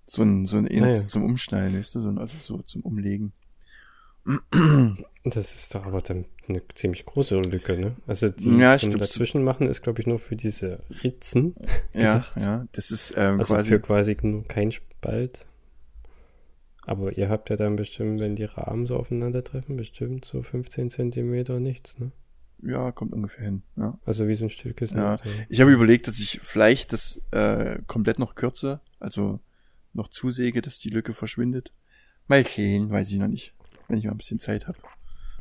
So 0.05 0.21
ein, 0.23 0.45
so 0.45 0.57
ein 0.57 0.67
ins, 0.67 1.05
Ah, 1.05 1.09
zum 1.09 1.23
Umschneiden, 1.23 1.77
weißt 1.79 1.95
du, 1.95 1.99
so 1.99 2.09
ein, 2.09 2.17
also 2.17 2.35
so 2.39 2.61
zum 2.63 2.81
Umlegen. 2.81 3.33
Das 5.23 5.55
ist 5.55 5.75
doch 5.75 5.85
aber 5.85 6.01
dann 6.01 6.25
eine 6.47 6.61
ziemlich 6.75 7.05
große 7.05 7.39
Lücke, 7.39 7.77
ne? 7.77 7.95
Also 8.07 8.29
die 8.29 8.57
Ja, 8.57 8.77
zum 8.77 8.97
dazwischen 8.97 9.43
machen 9.43 9.67
ist, 9.67 9.81
glaube 9.81 10.01
ich, 10.01 10.07
nur 10.07 10.19
für 10.19 10.35
diese 10.35 10.79
Ritzen. 11.03 11.55
Ja, 11.93 12.15
gedacht. 12.17 12.35
ja, 12.39 12.67
das 12.71 12.89
ist 12.91 13.13
ähm, 13.17 13.39
Also 13.39 13.53
quasi, 13.53 13.69
für 13.69 13.79
quasi 13.79 14.17
nur 14.23 14.43
kein 14.47 14.71
Spalt. 14.71 15.45
Aber 16.85 17.17
ihr 17.17 17.29
habt 17.29 17.49
ja 17.49 17.55
dann 17.55 17.75
bestimmt, 17.75 18.19
wenn 18.19 18.35
die 18.35 18.43
Rahmen 18.45 18.85
so 18.85 18.97
aufeinandertreffen, 18.97 19.77
bestimmt 19.77 20.25
so 20.25 20.41
15 20.41 20.89
Zentimeter 20.89 21.59
nichts, 21.59 21.99
ne? 21.99 22.11
Ja, 22.65 22.91
kommt 22.91 23.13
ungefähr 23.13 23.43
hin, 23.45 23.63
ja. 23.75 23.97
Also 24.05 24.27
wie 24.27 24.35
so 24.35 24.45
ein 24.45 24.49
Stillkissen. 24.49 24.97
Ja. 24.97 25.15
oder- 25.15 25.23
Ich 25.49 25.61
habe 25.61 25.71
überlegt, 25.71 26.07
dass 26.07 26.19
ich 26.19 26.39
vielleicht 26.43 26.93
das 26.93 27.23
äh, 27.31 27.79
komplett 27.87 28.19
noch 28.19 28.35
kürze, 28.35 28.81
also 28.99 29.39
noch 29.93 30.07
zusäge, 30.07 30.61
dass 30.61 30.79
die 30.79 30.89
Lücke 30.89 31.13
verschwindet. 31.13 31.71
Mal 32.27 32.45
sehen, 32.47 32.89
weiß 32.89 33.11
ich 33.11 33.17
noch 33.19 33.27
nicht, 33.27 33.53
wenn 33.87 33.97
ich 33.97 34.05
mal 34.05 34.11
ein 34.11 34.17
bisschen 34.17 34.39
Zeit 34.39 34.67
habe. 34.67 34.77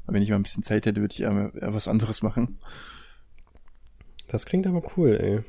Aber 0.04 0.14
wenn 0.14 0.22
ich 0.22 0.30
mal 0.30 0.36
ein 0.36 0.42
bisschen 0.42 0.62
Zeit 0.64 0.84
hätte, 0.86 1.00
würde 1.00 1.14
ich 1.14 1.22
eher, 1.22 1.52
eher 1.54 1.74
was 1.74 1.88
anderes 1.88 2.22
machen. 2.22 2.58
Das 4.28 4.46
klingt 4.46 4.66
aber 4.66 4.82
cool, 4.96 5.16
ey. 5.20 5.42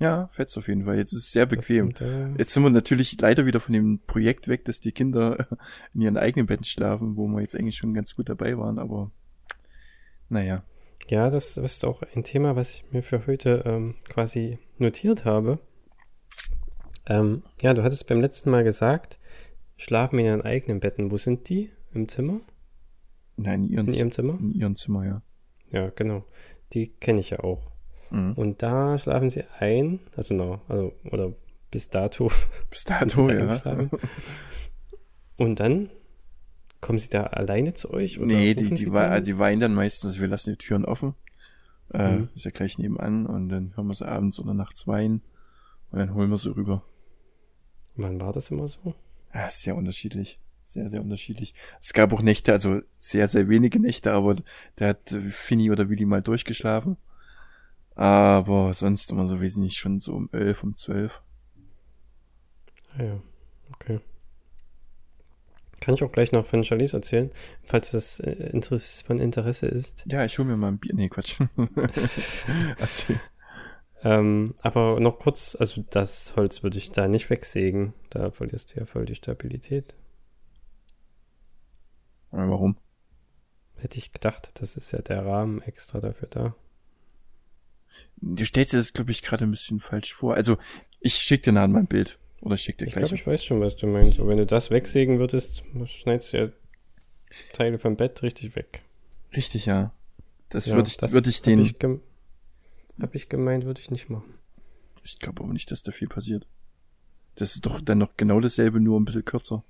Ja, 0.00 0.28
fetzt 0.32 0.56
auf 0.56 0.68
jeden 0.68 0.84
Fall. 0.84 0.96
Jetzt 0.96 1.12
ist 1.12 1.24
es 1.24 1.32
sehr 1.32 1.46
bequem. 1.46 1.86
sind, 1.96 2.00
äh, 2.00 2.28
Jetzt 2.38 2.54
sind 2.54 2.62
wir 2.62 2.70
natürlich 2.70 3.20
leider 3.20 3.46
wieder 3.46 3.60
von 3.60 3.72
dem 3.72 3.98
Projekt 4.06 4.46
weg, 4.46 4.64
dass 4.64 4.80
die 4.80 4.92
Kinder 4.92 5.48
in 5.94 6.00
ihren 6.00 6.16
eigenen 6.16 6.46
Betten 6.46 6.64
schlafen, 6.64 7.16
wo 7.16 7.26
wir 7.26 7.40
jetzt 7.40 7.56
eigentlich 7.56 7.76
schon 7.76 7.94
ganz 7.94 8.14
gut 8.14 8.28
dabei 8.28 8.56
waren, 8.58 8.78
aber 8.78 9.10
naja. 10.28 10.62
Ja, 11.08 11.30
das 11.30 11.56
ist 11.56 11.84
auch 11.84 12.02
ein 12.14 12.24
Thema, 12.24 12.56
was 12.56 12.74
ich 12.74 12.92
mir 12.92 13.02
für 13.02 13.26
heute 13.26 13.62
ähm, 13.64 13.94
quasi 14.08 14.58
notiert 14.78 15.24
habe. 15.24 15.58
Ähm, 17.06 17.42
ja, 17.62 17.72
du 17.72 17.82
hattest 17.82 18.06
beim 18.06 18.20
letzten 18.20 18.50
Mal 18.50 18.64
gesagt, 18.64 19.18
schlafen 19.76 20.18
in 20.18 20.26
ihren 20.26 20.42
eigenen 20.42 20.80
Betten. 20.80 21.10
Wo 21.10 21.16
sind 21.16 21.48
die? 21.48 21.70
Im 21.94 22.08
Zimmer? 22.08 22.40
Nein, 23.36 23.64
in 23.64 23.70
ihren, 23.70 23.86
In 23.88 23.94
ihrem 23.94 24.12
Zimmer? 24.12 24.38
in 24.38 24.52
ihrem 24.52 24.76
Zimmer, 24.76 25.06
ja. 25.06 25.22
Ja, 25.70 25.90
genau. 25.90 26.24
Die 26.72 26.88
kenne 26.88 27.20
ich 27.20 27.30
ja 27.30 27.40
auch. 27.40 27.70
Mhm. 28.10 28.34
Und 28.34 28.62
da 28.62 28.98
schlafen 28.98 29.30
sie 29.30 29.44
ein, 29.58 30.00
also 30.16 30.34
no, 30.34 30.60
also 30.68 30.92
oder 31.10 31.32
bis 31.70 31.88
dato. 31.88 32.30
Bis 32.70 32.84
dato, 32.84 33.30
ja. 33.30 33.88
Und 35.36 35.60
dann 35.60 35.90
kommen 36.80 36.98
sie 36.98 37.08
da 37.08 37.24
alleine 37.24 37.74
zu 37.74 37.90
euch? 37.92 38.18
Oder 38.18 38.26
Nee, 38.28 38.54
die, 38.54 38.70
die, 38.74 38.90
dann? 38.90 39.24
die 39.24 39.38
weinen 39.38 39.60
dann 39.60 39.74
meistens, 39.74 40.18
wir 40.20 40.28
lassen 40.28 40.50
die 40.50 40.56
Türen 40.58 40.84
offen. 40.84 41.14
Äh, 41.92 42.18
Mhm. 42.18 42.28
Ist 42.34 42.44
ja 42.44 42.50
gleich 42.50 42.78
nebenan 42.78 43.26
und 43.26 43.48
dann 43.48 43.74
hören 43.76 43.86
wir 43.88 43.94
sie 43.94 44.06
abends 44.06 44.38
oder 44.38 44.54
nachts 44.54 44.86
weinen 44.86 45.22
und 45.90 45.98
dann 45.98 46.14
holen 46.14 46.30
wir 46.30 46.36
sie 46.36 46.54
rüber. 46.54 46.82
Wann 47.96 48.20
war 48.20 48.32
das 48.32 48.50
immer 48.50 48.68
so? 48.68 48.94
Ja, 49.34 49.46
ist 49.46 49.62
sehr 49.62 49.74
unterschiedlich. 49.76 50.38
Sehr, 50.62 50.90
sehr 50.90 51.00
unterschiedlich. 51.00 51.54
Es 51.80 51.94
gab 51.94 52.12
auch 52.12 52.20
Nächte, 52.20 52.52
also 52.52 52.80
sehr, 52.98 53.26
sehr 53.26 53.48
wenige 53.48 53.80
Nächte, 53.80 54.12
aber 54.12 54.36
da 54.76 54.88
hat 54.88 55.08
Finny 55.30 55.70
oder 55.70 55.88
Willi 55.88 56.04
mal 56.04 56.20
durchgeschlafen. 56.20 56.98
Aber 57.94 58.74
sonst 58.74 59.10
immer 59.10 59.26
so 59.26 59.40
wesentlich 59.40 59.78
schon 59.78 59.98
so 59.98 60.12
um 60.12 60.28
elf, 60.30 60.62
um 60.62 60.76
zwölf. 60.76 61.22
Ah 62.96 63.02
ja, 63.02 63.20
okay. 63.72 64.00
Kann 65.88 65.94
ich 65.94 66.04
auch 66.04 66.12
gleich 66.12 66.32
noch 66.32 66.44
von 66.44 66.62
Charlize 66.62 66.98
erzählen, 66.98 67.30
falls 67.64 67.92
das 67.92 68.20
äh, 68.20 68.30
Interess 68.52 69.00
von 69.00 69.18
Interesse 69.18 69.64
ist. 69.64 70.04
Ja, 70.06 70.22
ich 70.22 70.38
hol 70.38 70.44
mir 70.44 70.58
mal 70.58 70.68
ein 70.68 70.78
Bier. 70.78 70.94
Nee, 70.94 71.08
Quatsch. 71.08 71.38
Erzähl. 72.78 73.18
Ähm, 74.02 74.54
aber 74.58 75.00
noch 75.00 75.18
kurz, 75.18 75.56
also 75.58 75.82
das 75.88 76.36
Holz 76.36 76.62
würde 76.62 76.76
ich 76.76 76.92
da 76.92 77.08
nicht 77.08 77.30
wegsägen. 77.30 77.94
Da 78.10 78.30
verlierst 78.30 78.74
du 78.74 78.80
ja 78.80 78.84
voll 78.84 79.06
die 79.06 79.14
Stabilität. 79.14 79.96
Warum? 82.32 82.76
Hätte 83.76 83.96
ich 83.96 84.12
gedacht, 84.12 84.60
das 84.60 84.76
ist 84.76 84.92
ja 84.92 85.00
der 85.00 85.24
Rahmen 85.24 85.62
extra 85.62 86.00
dafür 86.00 86.28
da. 86.28 86.54
Du 88.16 88.44
stellst 88.44 88.74
dir 88.74 88.76
das, 88.76 88.92
glaube 88.92 89.10
ich, 89.10 89.22
gerade 89.22 89.44
ein 89.44 89.52
bisschen 89.52 89.80
falsch 89.80 90.12
vor. 90.12 90.34
Also, 90.34 90.58
ich 91.00 91.14
schick 91.14 91.44
dir 91.44 91.54
nachher 91.54 91.68
mal 91.68 91.78
ein 91.78 91.86
Bild. 91.86 92.18
Oder 92.40 92.56
schick 92.56 92.78
dir 92.78 92.86
Ich 92.86 92.92
gleich. 92.92 93.04
glaube, 93.04 93.16
ich 93.16 93.26
weiß 93.26 93.44
schon, 93.44 93.60
was 93.60 93.76
du 93.76 93.86
meinst. 93.86 94.20
Aber 94.20 94.28
wenn 94.28 94.36
du 94.36 94.46
das 94.46 94.70
wegsägen 94.70 95.18
würdest, 95.18 95.64
schneidest 95.86 96.32
du 96.32 96.36
ja 96.38 96.48
Teile 97.52 97.78
vom 97.78 97.96
Bett 97.96 98.22
richtig 98.22 98.54
weg. 98.56 98.82
Richtig, 99.36 99.66
ja. 99.66 99.92
Das 100.48 100.66
Ja, 100.66 100.76
würde 100.76 100.88
ich, 100.88 100.96
das 100.96 101.12
würde 101.12 101.28
ich 101.28 101.42
den. 101.42 101.60
ich, 101.60 101.74
hab 103.00 103.14
ich 103.14 103.28
gemeint, 103.28 103.64
würde 103.64 103.80
ich 103.80 103.90
nicht 103.90 104.08
machen. 104.08 104.34
Ich 105.04 105.18
glaube 105.18 105.42
aber 105.42 105.52
nicht, 105.52 105.70
dass 105.70 105.82
da 105.82 105.92
viel 105.92 106.08
passiert. 106.08 106.46
Das 107.34 107.54
ist 107.54 107.66
doch 107.66 107.80
dann 107.80 107.98
noch 107.98 108.16
genau 108.16 108.40
dasselbe, 108.40 108.80
nur 108.80 108.98
ein 108.98 109.04
bisschen 109.04 109.24
kürzer. 109.24 109.62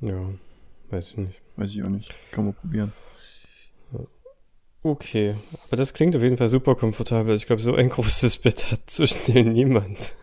Ja, 0.00 0.30
weiß 0.90 1.10
ich 1.10 1.16
nicht. 1.16 1.40
Weiß 1.56 1.70
ich 1.70 1.82
auch 1.82 1.88
nicht. 1.88 2.12
Kann 2.32 2.44
man 2.46 2.54
probieren. 2.54 2.92
Okay, 4.82 5.34
aber 5.66 5.76
das 5.78 5.94
klingt 5.94 6.14
auf 6.14 6.22
jeden 6.22 6.36
Fall 6.36 6.50
super 6.50 6.74
komfortabel. 6.74 7.34
Ich 7.36 7.46
glaube, 7.46 7.62
so 7.62 7.74
ein 7.74 7.88
großes 7.90 8.38
Bett 8.38 8.70
hat 8.70 8.90
so 8.90 9.06
schnell 9.06 9.44
niemand. 9.44 10.14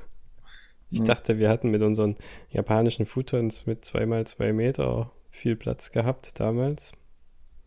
Ich 0.91 0.99
Nee. 0.99 1.05
dachte, 1.05 1.39
wir 1.39 1.49
hatten 1.49 1.71
mit 1.71 1.81
unseren 1.81 2.15
japanischen 2.49 3.05
Futons 3.05 3.65
mit 3.65 3.85
zweimal 3.85 4.27
zwei 4.27 4.51
Meter 4.53 5.11
viel 5.29 5.55
Platz 5.55 5.91
gehabt 5.91 6.39
damals. 6.39 6.91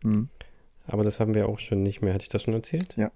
Hm. 0.02 0.28
Aber 0.86 1.02
das 1.02 1.18
haben 1.20 1.34
wir 1.34 1.48
auch 1.48 1.58
schon 1.58 1.82
nicht 1.82 2.02
mehr. 2.02 2.12
Hatte 2.12 2.24
ich 2.24 2.28
das 2.28 2.42
schon 2.42 2.54
erzählt? 2.54 2.94
Ja. 2.96 3.10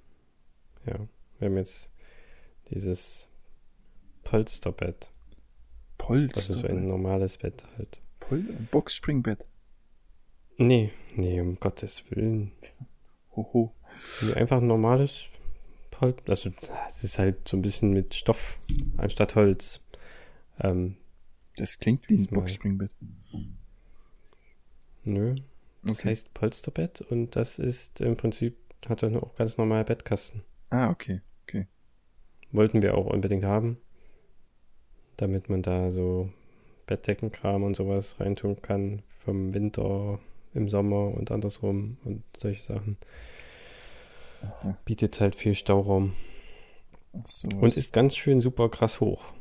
Ja, 0.86 0.98
wir 1.38 1.48
haben 1.48 1.56
jetzt 1.58 1.92
dieses 2.70 3.28
Polsterbett. 4.24 5.10
Das 5.98 6.48
ist 6.48 6.60
so 6.60 6.66
ein 6.66 6.88
normales 6.88 7.36
Bett 7.38 7.64
halt. 7.76 8.00
Pol 8.20 8.40
Boxspringbett. 8.70 9.44
Nee, 10.56 10.90
nee, 11.14 11.40
um 11.40 11.60
Gottes 11.60 12.04
Willen. 12.10 12.52
Hoho. 13.36 13.74
Nee, 14.22 14.34
einfach 14.34 14.58
ein 14.58 14.66
normales 14.66 15.26
Pol 15.90 16.14
Also, 16.26 16.50
es 16.86 17.04
ist 17.04 17.18
halt 17.18 17.46
so 17.48 17.56
ein 17.56 17.62
bisschen 17.62 17.92
mit 17.92 18.14
Stoff 18.14 18.58
anstatt 18.96 19.34
Holz. 19.34 19.80
Ähm, 20.60 20.96
Das 21.56 21.78
klingt 21.78 22.08
wie 22.08 22.16
ein. 22.18 22.26
Boxspringbett. 22.26 22.90
nö. 25.04 25.34
Das 25.82 26.00
Okay. 26.00 26.08
heißt 26.10 26.34
Polsterbett 26.34 27.00
und 27.00 27.36
das 27.36 27.58
ist 27.58 28.00
im 28.00 28.16
Prinzip, 28.16 28.56
hat 28.88 29.02
dann 29.02 29.16
auch 29.16 29.34
ganz 29.36 29.56
normal 29.56 29.84
Bettkasten. 29.84 30.42
Ah, 30.70 30.90
okay. 30.90 31.20
Wollten 32.50 32.80
wir 32.80 32.96
auch 32.96 33.04
unbedingt 33.04 33.44
haben. 33.44 33.76
Damit 35.18 35.50
man 35.50 35.60
da 35.60 35.90
so 35.90 36.32
Bettdeckenkram 36.86 37.62
und 37.62 37.76
sowas 37.76 38.18
reintun 38.20 38.62
kann. 38.62 39.02
Vom 39.18 39.52
Winter 39.52 40.18
im 40.54 40.70
Sommer 40.70 41.08
und 41.14 41.30
andersrum 41.30 41.98
und 42.04 42.22
solche 42.38 42.62
Sachen. 42.62 42.96
Aha. 44.40 44.78
Bietet 44.86 45.20
halt 45.20 45.36
viel 45.36 45.54
Stauraum. 45.54 46.14
So. 47.26 47.48
Und 47.60 47.76
ist 47.76 47.92
ganz 47.92 48.16
schön 48.16 48.40
super 48.40 48.70
krass 48.70 48.98
hoch. 49.00 49.34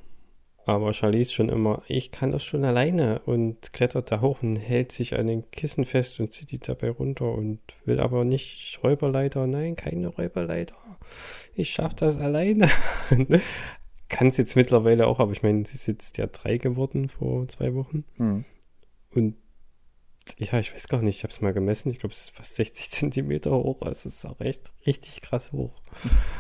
Aber 0.68 0.92
Charlize 0.92 1.32
schon 1.32 1.48
immer, 1.48 1.82
ich 1.88 2.12
kann 2.12 2.34
das 2.34 2.44
schon 2.44 2.66
alleine 2.66 3.20
und 3.20 3.72
klettert 3.72 4.12
da 4.12 4.20
hoch 4.20 4.44
und 4.44 4.58
hält 4.58 4.92
sich 4.92 5.18
an 5.18 5.28
den 5.28 5.50
Kissen 5.50 5.86
fest 5.86 6.20
und 6.20 6.34
zieht 6.34 6.52
die 6.52 6.60
dabei 6.60 6.90
runter 6.90 7.32
und 7.32 7.62
will 7.86 8.02
aber 8.02 8.26
nicht 8.26 8.78
Räuberleiter. 8.84 9.48
Nein, 9.48 9.78
keine 9.78 10.10
Räuberleiter. 10.10 10.76
Ich 11.56 11.70
schaff 11.70 11.94
das 11.94 12.18
alleine. 12.20 12.70
kann 14.10 14.28
es 14.28 14.36
jetzt 14.36 14.58
mittlerweile 14.58 15.08
auch, 15.08 15.22
aber 15.22 15.32
ich 15.32 15.42
meine, 15.42 15.64
sie 15.66 15.76
ist 15.76 15.88
jetzt 15.88 16.18
ja 16.18 16.28
drei 16.28 16.58
geworden 16.58 17.08
vor 17.08 17.48
zwei 17.48 17.74
Wochen. 17.74 18.04
Hm. 18.18 18.44
Und 19.12 19.36
ja, 20.38 20.60
ich 20.60 20.74
weiß 20.74 20.90
gar 20.90 21.02
nicht, 21.02 21.16
ich 21.16 21.24
habe 21.24 21.32
es 21.32 21.40
mal 21.40 21.54
gemessen. 21.54 21.92
Ich 21.92 22.00
glaube, 22.00 22.12
es 22.12 22.24
ist 22.24 22.32
fast 22.32 22.56
60 22.56 22.92
Zentimeter 22.92 23.52
hoch. 23.52 23.84
Also 23.84 24.10
es 24.10 24.18
ist 24.18 24.26
auch 24.26 24.42
echt 24.42 24.74
richtig 24.86 25.22
krass 25.22 25.54
hoch. 25.54 25.82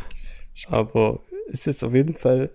Aber 0.67 1.21
es 1.49 1.65
ist 1.65 1.85
auf 1.85 1.93
jeden 1.93 2.15
Fall 2.15 2.51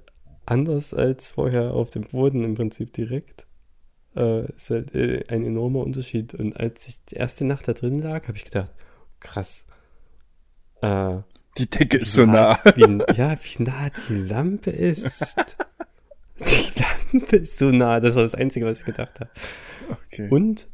anders 0.47 0.95
als 0.95 1.31
vorher 1.31 1.73
auf 1.75 1.91
dem 1.91 2.03
Boden 2.03 2.45
im 2.45 2.55
Prinzip 2.55 2.93
direkt. 2.93 3.47
Äh, 4.15 4.53
ist 4.53 4.71
halt 4.71 4.95
äh, 4.95 5.25
ein 5.29 5.45
enormer 5.45 5.81
Unterschied. 5.81 6.35
Und 6.35 6.59
als 6.59 6.89
ich 6.89 7.05
die 7.07 7.17
erste 7.17 7.45
Nacht 7.45 7.69
da 7.69 7.73
drin 7.73 7.99
lag, 7.99 8.29
habe 8.29 8.37
ich 8.37 8.45
gedacht, 8.45 8.73
krass. 9.21 9.67
Äh, 10.81 11.19
Die 11.59 11.69
Decke 11.69 11.99
ist 11.99 12.13
so 12.13 12.27
nah. 12.27 12.59
Wie, 12.77 13.15
ja, 13.15 13.37
wie 13.43 13.63
nah 13.63 13.91
die 14.09 14.15
Lampe 14.15 14.71
ist. 14.71 15.57
die 16.41 16.81
Lampe 16.81 17.37
ist 17.37 17.59
so 17.59 17.71
nah. 17.71 18.01
Das 18.01 18.17
war 18.17 18.23
das 18.23 18.35
Einzige, 18.35 18.67
was 18.67 18.81
ich 18.81 18.87
gedacht 18.87 19.21
habe. 19.21 19.31
Okay. 19.91 20.29
Und, 20.29 20.69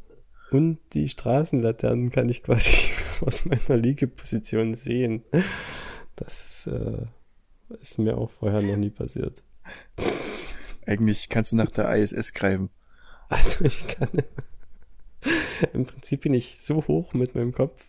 und 0.50 0.78
die 0.94 1.08
Straßenlaternen 1.08 2.10
kann 2.10 2.28
ich 2.28 2.42
quasi 2.42 2.90
aus 3.20 3.44
meiner 3.44 3.76
Liegeposition 3.76 4.74
sehen. 4.74 5.22
Das 6.16 6.66
äh, 6.66 7.06
ist 7.80 7.98
mir 7.98 8.18
auch 8.18 8.30
vorher 8.30 8.62
noch 8.62 8.76
nie 8.76 8.90
passiert. 8.90 9.44
Eigentlich 10.86 11.28
kannst 11.28 11.52
du 11.52 11.56
nach 11.56 11.70
der 11.70 11.94
ISS 11.96 12.32
greifen. 12.32 12.70
Also 13.28 13.64
ich 13.64 13.86
kann. 13.86 14.08
Im 15.72 15.84
Prinzip 15.84 16.22
bin 16.22 16.34
ich 16.34 16.58
so 16.58 16.86
hoch 16.86 17.12
mit 17.12 17.34
meinem 17.34 17.52
Kopf, 17.52 17.84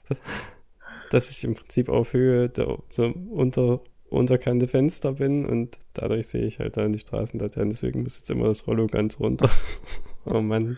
dass 1.12 1.30
ich 1.30 1.44
im 1.44 1.54
Prinzip 1.54 1.89
auf 1.89 2.13
Höhe 2.13 2.50
der, 2.50 2.80
der 2.98 3.15
unter, 3.15 3.82
unterkante 4.10 4.68
Fenster 4.68 5.13
bin 5.13 5.46
und 5.46 5.78
dadurch 5.94 6.28
sehe 6.28 6.46
ich 6.46 6.60
halt 6.60 6.78
dann 6.78 6.92
die 6.92 7.00
Straßenlaternen. 7.00 7.70
Deswegen 7.70 8.04
muss 8.04 8.18
jetzt 8.18 8.32
immer 8.32 8.48
das 8.48 8.68
Rollo 8.68 8.88
ganz 8.88 9.20
runter. 9.20 9.50
oh 10.26 10.42
Mann. 10.42 10.78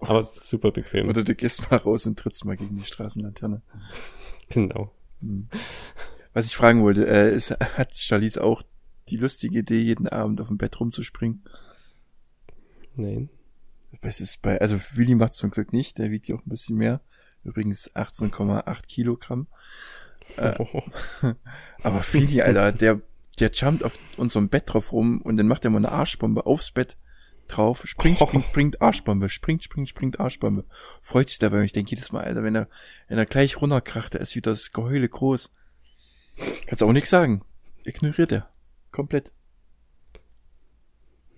Aber 0.00 0.20
es 0.20 0.36
ist 0.36 0.48
super 0.48 0.70
bequem. 0.70 1.08
Oder 1.08 1.24
du 1.24 1.34
gehst 1.34 1.70
mal 1.70 1.78
raus 1.78 2.06
und 2.06 2.18
trittst 2.18 2.44
mal 2.44 2.56
gegen 2.56 2.76
die 2.76 2.84
Straßenlaterne. 2.84 3.62
Genau. 4.48 4.90
Hm. 5.20 5.48
Was 6.32 6.46
ich 6.46 6.56
fragen 6.56 6.82
wollte, 6.82 7.06
äh, 7.06 7.34
ist, 7.34 7.50
hat 7.50 7.96
Charlize 7.96 8.42
auch 8.42 8.62
die 9.10 9.16
lustige 9.16 9.58
Idee, 9.58 9.80
jeden 9.80 10.08
Abend 10.08 10.40
auf 10.40 10.48
dem 10.48 10.58
Bett 10.58 10.78
rumzuspringen? 10.80 11.44
Nein. 12.94 13.28
Es 14.02 14.20
ist 14.20 14.40
bei, 14.42 14.60
also 14.60 14.80
Willi 14.94 15.14
macht 15.14 15.34
zum 15.34 15.50
Glück 15.50 15.72
nicht, 15.72 15.98
der 15.98 16.10
wiegt 16.10 16.28
ja 16.28 16.36
auch 16.36 16.44
ein 16.46 16.50
bisschen 16.50 16.76
mehr. 16.76 17.00
Übrigens 17.44 17.94
18,8 17.94 18.86
Kilogramm. 18.86 19.46
Äh, 20.36 20.54
aber 21.82 22.00
Fili, 22.00 22.42
Alter, 22.42 22.72
der, 22.72 23.00
der 23.38 23.50
jumpt 23.50 23.84
auf 23.84 23.98
unserem 24.16 24.48
Bett 24.48 24.64
drauf 24.66 24.92
rum 24.92 25.20
und 25.22 25.36
dann 25.36 25.48
macht 25.48 25.64
er 25.64 25.70
mal 25.70 25.78
eine 25.78 25.90
Arschbombe 25.90 26.46
aufs 26.46 26.70
Bett 26.70 26.96
drauf, 27.48 27.82
springt, 27.84 28.20
springt, 28.20 28.44
springt, 28.44 28.82
Arschbombe, 28.82 29.28
springt, 29.28 29.64
springt, 29.64 29.88
springt, 29.88 30.20
Arschbombe. 30.20 30.64
Freut 31.02 31.28
sich 31.28 31.38
dabei 31.38 31.58
und 31.58 31.64
ich 31.64 31.72
denke 31.72 31.90
jedes 31.90 32.12
Mal, 32.12 32.24
Alter, 32.24 32.44
wenn 32.44 32.54
er, 32.54 32.68
wenn 33.08 33.18
er 33.18 33.26
gleich 33.26 33.60
runterkracht, 33.60 34.14
da 34.14 34.18
ist 34.18 34.36
wieder 34.36 34.52
das 34.52 34.72
Geheule 34.72 35.08
groß. 35.08 35.50
Kannst 36.66 36.82
auch 36.82 36.92
nichts 36.92 37.10
sagen. 37.10 37.42
Ignoriert 37.84 38.32
er. 38.32 38.50
Komplett. 38.90 39.32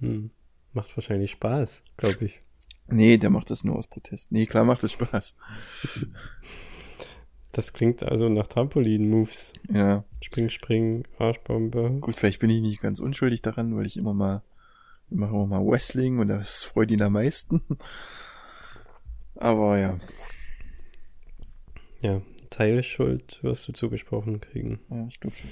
Hm. 0.01 0.31
Macht 0.73 0.97
wahrscheinlich 0.97 1.33
Spaß, 1.33 1.83
glaube 1.97 2.25
ich. 2.25 2.43
Nee, 2.89 3.17
der 3.19 3.31
macht 3.31 3.51
das 3.51 3.65
nur 3.65 3.77
aus 3.77 3.87
Protest. 3.87 4.33
Nee, 4.33 4.47
klar 4.47 4.65
macht 4.65 4.83
das 4.83 4.93
Spaß. 4.93 5.35
Das 7.53 7.75
klingt 7.75 8.03
also 8.03 8.31
nach 8.31 8.47
Trampolin-Moves. 8.47 9.53
Ja. 9.71 10.05
Spring, 10.23 10.49
spring, 10.49 11.07
Arschbombe. 11.19 11.99
Gut, 12.01 12.17
vielleicht 12.17 12.41
bin 12.41 12.49
ich 12.49 12.63
nicht 12.63 12.81
ganz 12.81 12.99
unschuldig 12.99 13.43
daran, 13.43 13.77
weil 13.77 13.85
ich 13.85 13.99
immer 13.99 14.15
mal, 14.15 14.43
wir 15.11 15.19
machen 15.19 15.35
immer 15.35 15.47
mal 15.47 15.67
Wrestling 15.67 16.19
und 16.19 16.29
das 16.29 16.65
freut 16.65 16.91
ihn 16.91 17.03
am 17.03 17.13
meisten. 17.13 17.63
Aber 19.35 19.79
ja. 19.79 20.01
Ja, 22.01 22.23
Teilschuld 22.49 23.43
wirst 23.43 23.69
du 23.69 23.73
zugesprochen 23.73 24.41
kriegen. 24.41 24.81
Ja, 24.91 25.07
ich 25.07 25.21
glaube 25.21 25.37
schon. 25.37 25.51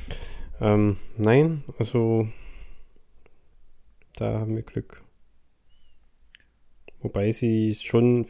Ähm, 0.61 0.99
nein, 1.17 1.65
also 1.79 2.29
da 4.17 4.41
haben 4.41 4.57
wir 4.57 4.63
Glück. 4.63 5.03
Wobei 7.01 7.33
sie 7.33 7.75
schon, 7.75 8.27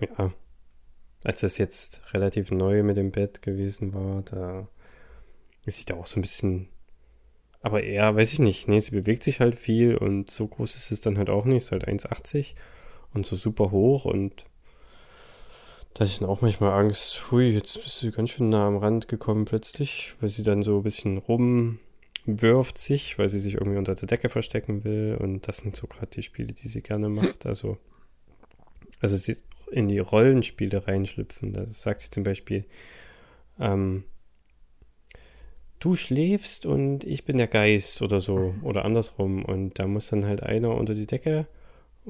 ja, 0.00 0.32
als 1.22 1.44
es 1.44 1.58
jetzt 1.58 2.02
relativ 2.12 2.50
neu 2.50 2.82
mit 2.82 2.96
dem 2.96 3.12
Bett 3.12 3.40
gewesen 3.40 3.94
war, 3.94 4.22
da 4.22 4.68
ist 5.64 5.78
sie 5.78 5.84
da 5.84 5.94
auch 5.94 6.06
so 6.06 6.18
ein 6.18 6.22
bisschen, 6.22 6.68
aber 7.62 7.84
eher, 7.84 8.16
weiß 8.16 8.32
ich 8.32 8.40
nicht, 8.40 8.66
nee, 8.66 8.80
sie 8.80 8.90
bewegt 8.90 9.22
sich 9.22 9.38
halt 9.38 9.56
viel 9.56 9.96
und 9.96 10.28
so 10.30 10.48
groß 10.48 10.74
ist 10.74 10.90
es 10.90 11.00
dann 11.00 11.18
halt 11.18 11.30
auch 11.30 11.44
nicht, 11.44 11.64
ist 11.64 11.72
halt 11.72 11.86
1,80 11.86 12.54
und 13.14 13.26
so 13.26 13.36
super 13.36 13.70
hoch 13.70 14.06
und 14.06 14.44
da 15.94 16.00
hatte 16.00 16.12
ich 16.12 16.18
dann 16.20 16.28
auch 16.28 16.40
manchmal 16.40 16.72
Angst, 16.72 17.30
hui, 17.30 17.50
jetzt 17.50 17.82
bist 17.82 18.02
du 18.02 18.10
ganz 18.12 18.30
schön 18.30 18.48
nah 18.48 18.66
am 18.66 18.76
Rand 18.76 19.08
gekommen 19.08 19.44
plötzlich, 19.44 20.14
weil 20.20 20.28
sie 20.28 20.42
dann 20.42 20.62
so 20.62 20.78
ein 20.78 20.82
bisschen 20.82 21.18
rumwirft 21.18 22.78
sich, 22.78 23.18
weil 23.18 23.28
sie 23.28 23.40
sich 23.40 23.54
irgendwie 23.54 23.78
unter 23.78 23.94
der 23.94 24.06
Decke 24.06 24.28
verstecken 24.28 24.84
will. 24.84 25.18
Und 25.20 25.48
das 25.48 25.58
sind 25.58 25.76
so 25.76 25.86
gerade 25.86 26.08
die 26.08 26.22
Spiele, 26.22 26.52
die 26.52 26.68
sie 26.68 26.82
gerne 26.82 27.08
macht, 27.08 27.44
also 27.46 27.78
also 29.00 29.16
sie 29.16 29.36
in 29.70 29.88
die 29.88 29.98
Rollenspiele 29.98 30.86
reinschlüpfen. 30.86 31.52
Da 31.52 31.66
sagt 31.66 32.02
sie 32.02 32.10
zum 32.10 32.22
Beispiel, 32.22 32.64
ähm, 33.58 34.04
du 35.78 35.96
schläfst 35.96 36.66
und 36.66 37.04
ich 37.04 37.24
bin 37.24 37.38
der 37.38 37.46
Geist 37.46 38.02
oder 38.02 38.20
so 38.20 38.54
oder 38.62 38.84
andersrum. 38.84 39.44
Und 39.44 39.78
da 39.78 39.86
muss 39.86 40.08
dann 40.08 40.26
halt 40.26 40.42
einer 40.42 40.74
unter 40.74 40.94
die 40.94 41.06
Decke 41.06 41.46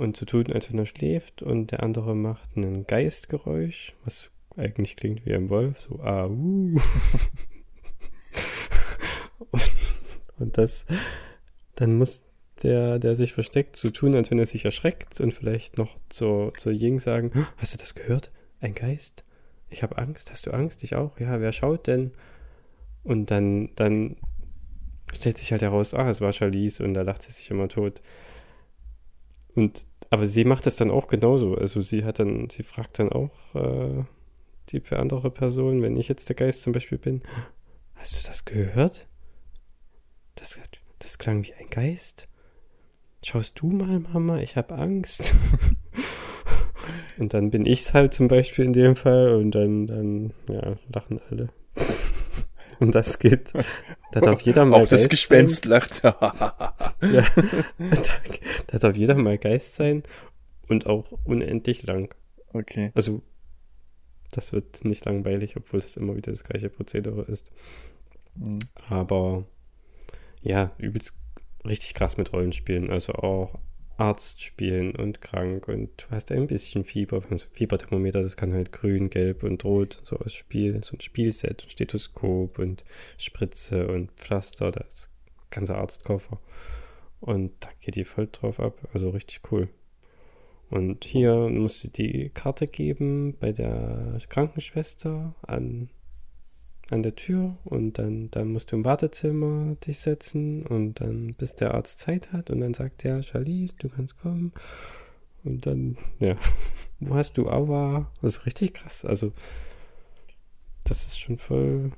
und 0.00 0.16
so 0.16 0.24
tun, 0.24 0.46
als 0.52 0.70
wenn 0.70 0.78
er 0.78 0.86
schläft 0.86 1.42
und 1.42 1.70
der 1.72 1.82
andere 1.82 2.14
macht 2.14 2.56
ein 2.56 2.86
Geistgeräusch, 2.86 3.94
was 4.04 4.30
eigentlich 4.56 4.96
klingt 4.96 5.26
wie 5.26 5.34
ein 5.34 5.50
Wolf, 5.50 5.80
so 5.80 6.00
ah, 6.00 6.26
uh. 6.26 6.80
und, 9.50 9.70
und 10.38 10.58
das, 10.58 10.86
dann 11.74 11.96
muss 11.96 12.24
der, 12.62 12.98
der 12.98 13.14
sich 13.14 13.32
versteckt, 13.32 13.76
so 13.76 13.90
tun, 13.90 14.14
als 14.14 14.30
wenn 14.30 14.38
er 14.38 14.46
sich 14.46 14.64
erschreckt 14.64 15.20
und 15.20 15.32
vielleicht 15.32 15.78
noch 15.78 15.96
zur, 16.08 16.52
zur 16.56 16.72
Ying 16.72 16.98
sagen, 17.00 17.46
hast 17.56 17.74
du 17.74 17.78
das 17.78 17.94
gehört? 17.94 18.32
Ein 18.60 18.74
Geist? 18.74 19.24
Ich 19.70 19.82
habe 19.82 19.96
Angst. 19.98 20.30
Hast 20.30 20.46
du 20.46 20.50
Angst? 20.50 20.82
Ich 20.82 20.94
auch. 20.94 21.18
Ja, 21.18 21.40
wer 21.40 21.52
schaut 21.52 21.86
denn? 21.86 22.12
Und 23.02 23.30
dann, 23.30 23.70
dann 23.76 24.16
stellt 25.14 25.38
sich 25.38 25.52
halt 25.52 25.62
heraus, 25.62 25.94
ah, 25.94 26.10
es 26.10 26.20
war 26.20 26.32
Charlize 26.32 26.84
und 26.84 26.94
da 26.94 27.02
lacht 27.02 27.22
sie 27.22 27.32
sich 27.32 27.50
immer 27.50 27.68
tot. 27.68 28.02
Und, 29.54 29.86
aber 30.10 30.26
sie 30.26 30.44
macht 30.44 30.66
das 30.66 30.76
dann 30.76 30.90
auch 30.90 31.06
genauso. 31.06 31.54
Also 31.54 31.82
sie 31.82 32.04
hat 32.04 32.18
dann, 32.18 32.50
sie 32.50 32.64
fragt 32.64 32.98
dann 32.98 33.10
auch 33.10 33.54
äh, 33.54 34.04
die 34.68 34.82
andere 34.90 35.30
Person, 35.30 35.82
wenn 35.82 35.96
ich 35.96 36.08
jetzt 36.08 36.28
der 36.28 36.36
Geist 36.36 36.62
zum 36.62 36.72
Beispiel 36.72 36.98
bin, 36.98 37.22
hast 37.94 38.16
du 38.16 38.26
das 38.26 38.44
gehört? 38.44 39.06
Das, 40.34 40.58
das 40.98 41.18
klang 41.18 41.44
wie 41.44 41.54
ein 41.54 41.70
Geist. 41.70 42.28
Schaust 43.22 43.60
du 43.60 43.68
mal, 43.68 44.00
Mama, 44.00 44.38
ich 44.40 44.56
habe 44.56 44.74
Angst. 44.74 45.34
und 47.18 47.34
dann 47.34 47.50
bin 47.50 47.66
ich's 47.66 47.92
halt 47.92 48.14
zum 48.14 48.28
Beispiel 48.28 48.64
in 48.64 48.72
dem 48.72 48.96
Fall 48.96 49.34
und 49.34 49.52
dann, 49.52 49.86
dann, 49.86 50.32
ja, 50.48 50.76
lachen 50.92 51.20
alle. 51.30 51.50
Und 52.86 52.94
das 52.94 53.18
geht. 53.18 53.52
Da 54.12 54.20
darf 54.20 54.40
jeder 54.40 54.64
mal 54.64 54.76
Auch 54.76 54.88
das 54.88 55.02
Geist 55.02 55.10
Gespenst 55.10 55.64
lacht. 55.64 55.94
Sein. 55.94 56.14
Ja, 57.02 57.22
da, 57.34 57.86
da 58.66 58.78
darf 58.78 58.94
jeder 58.94 59.14
mal 59.14 59.38
Geist 59.38 59.74
sein 59.74 60.02
und 60.68 60.84
auch 60.84 61.12
unendlich 61.24 61.82
lang. 61.84 62.14
okay. 62.52 62.92
Also, 62.94 63.22
das 64.32 64.52
wird 64.52 64.84
nicht 64.84 65.06
langweilig, 65.06 65.56
obwohl 65.56 65.78
es 65.78 65.96
immer 65.96 66.14
wieder 66.14 66.30
das 66.30 66.44
gleiche 66.44 66.68
Prozedere 66.68 67.22
ist. 67.22 67.50
Mhm. 68.34 68.58
Aber 68.90 69.46
ja, 70.42 70.72
übelst 70.76 71.14
richtig 71.66 71.94
krass 71.94 72.18
mit 72.18 72.34
Rollenspielen. 72.34 72.90
Also 72.90 73.14
auch 73.14 73.58
Arzt 74.00 74.40
spielen 74.40 74.96
und 74.96 75.20
krank 75.20 75.68
und 75.68 75.90
du 75.98 76.10
hast 76.10 76.32
ein 76.32 76.46
bisschen 76.46 76.84
Fieber. 76.84 77.22
Also 77.30 77.46
Fieberthermometer, 77.52 78.22
das 78.22 78.36
kann 78.36 78.54
halt 78.54 78.72
grün, 78.72 79.10
gelb 79.10 79.42
und 79.42 79.62
rot, 79.64 80.00
so 80.04 80.16
als 80.16 80.32
Spiel, 80.32 80.82
so 80.82 80.96
ein 80.96 81.00
Spielset, 81.00 81.62
und 81.62 81.70
Stethoskop 81.70 82.58
und 82.58 82.84
Spritze 83.18 83.88
und 83.88 84.10
Pflaster, 84.12 84.70
das 84.70 85.10
ganze 85.50 85.76
Arztkoffer. 85.76 86.40
Und 87.20 87.52
da 87.60 87.68
geht 87.80 87.96
die 87.96 88.04
voll 88.04 88.28
drauf 88.32 88.58
ab. 88.58 88.88
Also 88.94 89.10
richtig 89.10 89.42
cool. 89.52 89.68
Und 90.70 91.04
hier 91.04 91.34
musst 91.50 91.84
du 91.84 91.88
die 91.88 92.30
Karte 92.30 92.66
geben 92.66 93.36
bei 93.38 93.52
der 93.52 94.16
Krankenschwester 94.28 95.34
an 95.42 95.90
an 96.90 97.02
der 97.02 97.14
Tür 97.14 97.56
und 97.64 97.98
dann, 97.98 98.30
dann 98.30 98.52
musst 98.52 98.72
du 98.72 98.76
im 98.76 98.84
Wartezimmer 98.84 99.76
dich 99.76 100.00
setzen 100.00 100.66
und 100.66 101.00
dann, 101.00 101.34
bis 101.34 101.54
der 101.54 101.74
Arzt 101.74 102.00
Zeit 102.00 102.32
hat 102.32 102.50
und 102.50 102.60
dann 102.60 102.74
sagt 102.74 103.04
er, 103.04 103.22
Charlize, 103.22 103.74
du 103.78 103.88
kannst 103.88 104.18
kommen. 104.18 104.52
Und 105.44 105.66
dann, 105.66 105.96
ja, 106.18 106.36
wo 107.00 107.14
hast 107.14 107.38
du 107.38 107.48
Aua? 107.48 108.10
Das 108.20 108.38
ist 108.38 108.46
richtig 108.46 108.74
krass. 108.74 109.04
Also, 109.04 109.32
das 110.84 111.04
ist 111.04 111.18
schon 111.18 111.38
voll, 111.38 111.92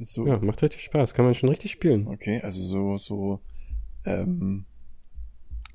So, 0.00 0.26
ja, 0.26 0.38
macht 0.38 0.62
richtig 0.62 0.82
Spaß. 0.82 1.14
Kann 1.14 1.24
man 1.24 1.34
schon 1.34 1.48
richtig 1.48 1.72
spielen. 1.72 2.06
okay, 2.06 2.40
also 2.42 2.62
so, 2.62 2.96
so, 2.96 3.40
ähm, 4.04 4.64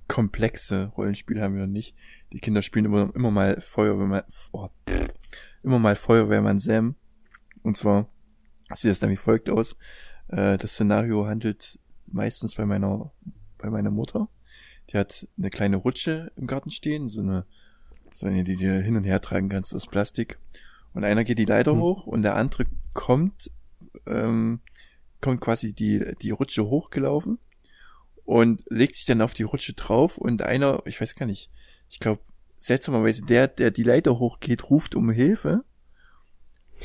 komplexe 0.08 0.92
Rollenspiele 0.98 1.42
haben 1.42 1.56
wir 1.56 1.66
noch 1.66 1.74
nicht. 1.74 1.96
Die 2.32 2.40
Kinder 2.40 2.62
spielen 2.62 2.86
immer, 2.86 3.12
immer 3.16 3.32
mal 3.32 3.60
Feuerwehrmann, 3.62 4.24
oh, 4.52 4.70
immer 5.64 5.80
mal 5.80 5.96
Feuerwehrmann 5.96 6.60
Sam. 6.60 6.96
Und 7.66 7.76
zwar 7.76 8.08
sieht 8.76 8.92
das 8.92 9.00
dann 9.00 9.10
wie 9.10 9.18
folgt 9.18 9.50
aus. 9.50 9.76
Äh, 10.28 10.58
das 10.58 10.74
Szenario 10.74 11.26
handelt 11.26 11.80
meistens 12.06 12.56
bei 12.56 12.66
meiner, 12.66 13.12
bei 13.58 13.72
meiner 13.72 13.90
Mutter. 13.90 14.30
Die 14.92 14.98
hat 14.98 15.28
eine 15.36 15.50
kleine 15.50 15.78
Rutsche 15.78 16.32
im 16.36 16.46
Garten 16.46 16.70
stehen, 16.70 17.08
so 17.08 17.22
eine, 17.22 17.48
so 18.12 18.28
eine, 18.28 18.44
die 18.44 18.56
du 18.56 18.82
hin 18.82 18.96
und 18.96 19.04
her 19.04 19.20
tragen 19.20 19.50
kannst 19.50 19.74
aus 19.74 19.88
Plastik. 19.88 20.38
Und 20.94 21.04
einer 21.04 21.24
geht 21.24 21.40
die 21.40 21.46
Leiter 21.46 21.72
Hm. 21.72 21.80
hoch 21.80 22.06
und 22.06 22.22
der 22.22 22.36
andere 22.36 22.66
kommt, 22.94 23.50
ähm, 24.06 24.62
kommt 25.20 25.42
quasi 25.42 25.74
die, 25.74 26.14
die 26.22 26.30
Rutsche 26.30 26.68
hochgelaufen 26.68 27.40
und 28.26 28.62
legt 28.70 28.96
sich 28.96 29.06
dann 29.06 29.22
auf 29.22 29.34
die 29.34 29.44
Rutsche 29.44 29.74
drauf 29.74 30.20
und 30.20 30.44
einer, 30.44 30.84
ich 30.86 31.02
weiß 31.02 31.16
gar 31.16 31.26
nicht, 31.26 31.50
ich 31.90 32.00
glaube, 32.00 32.22
seltsamerweise 32.60 33.24
der, 33.24 33.48
der 33.48 33.72
die 33.72 33.84
Leiter 33.84 34.20
hochgeht, 34.20 34.70
ruft 34.70 34.94
um 34.94 35.10
Hilfe 35.10 35.66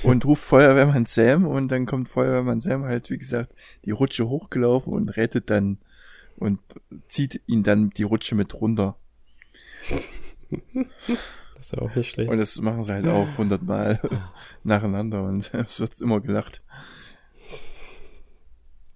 und 0.02 0.24
ruft 0.24 0.44
Feuerwehrmann 0.44 1.06
Sam 1.06 1.46
und 1.46 1.68
dann 1.68 1.86
kommt 1.86 2.08
Feuerwehrmann 2.08 2.60
Sam 2.60 2.84
halt, 2.84 3.10
wie 3.10 3.18
gesagt, 3.18 3.54
die 3.84 3.90
Rutsche 3.90 4.28
hochgelaufen 4.28 4.92
und 4.92 5.10
rettet 5.16 5.50
dann 5.50 5.78
und 6.36 6.60
zieht 7.08 7.42
ihn 7.46 7.62
dann 7.62 7.90
die 7.90 8.02
Rutsche 8.02 8.34
mit 8.34 8.54
runter. 8.54 8.96
Das 11.54 11.66
ist 11.66 11.72
ja 11.72 11.82
auch 11.82 11.94
nicht 11.94 12.10
schlecht. 12.10 12.30
Und 12.30 12.38
das 12.38 12.60
machen 12.60 12.82
sie 12.82 12.92
halt 12.92 13.06
auch 13.08 13.28
hundertmal 13.36 14.00
nacheinander 14.64 15.24
und 15.24 15.52
es 15.54 15.78
wird 15.78 16.00
immer 16.00 16.20
gelacht. 16.20 16.62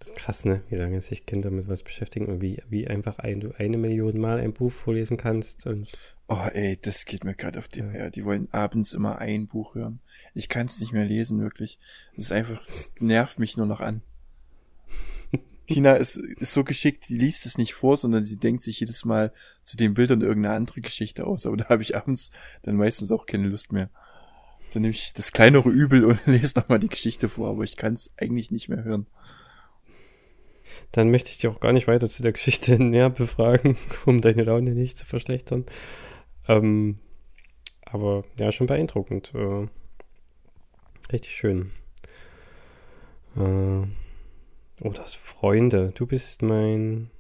Das 0.04 0.10
ist 0.10 0.18
krass, 0.18 0.44
ne? 0.44 0.62
Wie 0.68 0.76
lange 0.76 1.00
sich 1.00 1.24
Kinder 1.24 1.50
mit 1.50 1.66
was 1.66 1.82
beschäftigen 1.82 2.26
und 2.26 2.42
wie, 2.42 2.62
wie 2.68 2.86
einfach 2.86 3.20
ein, 3.20 3.40
du 3.40 3.52
eine 3.56 3.78
Million 3.78 4.20
Mal 4.20 4.38
ein 4.38 4.52
Buch 4.52 4.70
vorlesen 4.70 5.16
kannst 5.16 5.66
und 5.66 5.90
Oh 6.28 6.46
ey, 6.52 6.78
das 6.82 7.06
geht 7.06 7.24
mir 7.24 7.34
gerade 7.34 7.58
auf 7.58 7.68
die 7.68 7.80
Eier. 7.80 8.10
Die 8.10 8.26
wollen 8.26 8.52
abends 8.52 8.92
immer 8.92 9.16
ein 9.16 9.46
Buch 9.46 9.74
hören. 9.74 10.00
Ich 10.34 10.50
kann 10.50 10.66
es 10.66 10.78
nicht 10.78 10.92
mehr 10.92 11.06
lesen, 11.06 11.40
wirklich. 11.40 11.78
Das 12.16 12.26
ist 12.26 12.32
einfach, 12.32 12.62
das 12.66 12.90
nervt 13.00 13.38
mich 13.38 13.56
nur 13.56 13.64
noch 13.64 13.80
an. 13.80 14.02
Tina 15.68 15.94
ist, 15.94 16.16
ist 16.16 16.52
so 16.52 16.64
geschickt, 16.64 17.08
die 17.08 17.16
liest 17.16 17.46
es 17.46 17.56
nicht 17.56 17.72
vor, 17.72 17.96
sondern 17.96 18.26
sie 18.26 18.36
denkt 18.36 18.62
sich 18.62 18.80
jedes 18.80 19.06
Mal 19.06 19.32
zu 19.62 19.78
den 19.78 19.94
Bildern 19.94 20.20
irgendeine 20.20 20.54
andere 20.54 20.82
Geschichte 20.82 21.26
aus. 21.26 21.46
Aber 21.46 21.56
da 21.56 21.70
habe 21.70 21.80
ich 21.80 21.96
abends 21.96 22.30
dann 22.62 22.76
meistens 22.76 23.10
auch 23.10 23.24
keine 23.24 23.48
Lust 23.48 23.72
mehr. 23.72 23.88
Dann 24.74 24.82
nehme 24.82 24.92
ich 24.92 25.14
das 25.14 25.32
kleinere 25.32 25.70
Übel 25.70 26.04
und 26.04 26.20
lese 26.26 26.58
nochmal 26.58 26.80
die 26.80 26.88
Geschichte 26.88 27.30
vor, 27.30 27.48
aber 27.48 27.64
ich 27.64 27.78
kann 27.78 27.94
es 27.94 28.12
eigentlich 28.18 28.50
nicht 28.50 28.68
mehr 28.68 28.84
hören. 28.84 29.06
Dann 30.94 31.10
möchte 31.10 31.32
ich 31.32 31.38
dich 31.38 31.48
auch 31.48 31.58
gar 31.58 31.72
nicht 31.72 31.88
weiter 31.88 32.08
zu 32.08 32.22
der 32.22 32.30
Geschichte 32.30 32.80
näher 32.82 33.10
befragen, 33.10 33.76
um 34.06 34.20
deine 34.20 34.44
Laune 34.44 34.76
nicht 34.76 34.96
zu 34.96 35.04
verschlechtern. 35.04 35.66
Ähm, 36.46 37.00
aber 37.84 38.22
ja, 38.38 38.52
schon 38.52 38.68
beeindruckend. 38.68 39.32
Äh, 39.34 39.66
richtig 41.12 41.34
schön. 41.34 41.72
Äh, 43.36 43.40
oh, 44.84 44.92
das 44.94 45.14
Freunde. 45.14 45.90
Du 45.96 46.06
bist 46.06 46.42
mein 46.42 47.10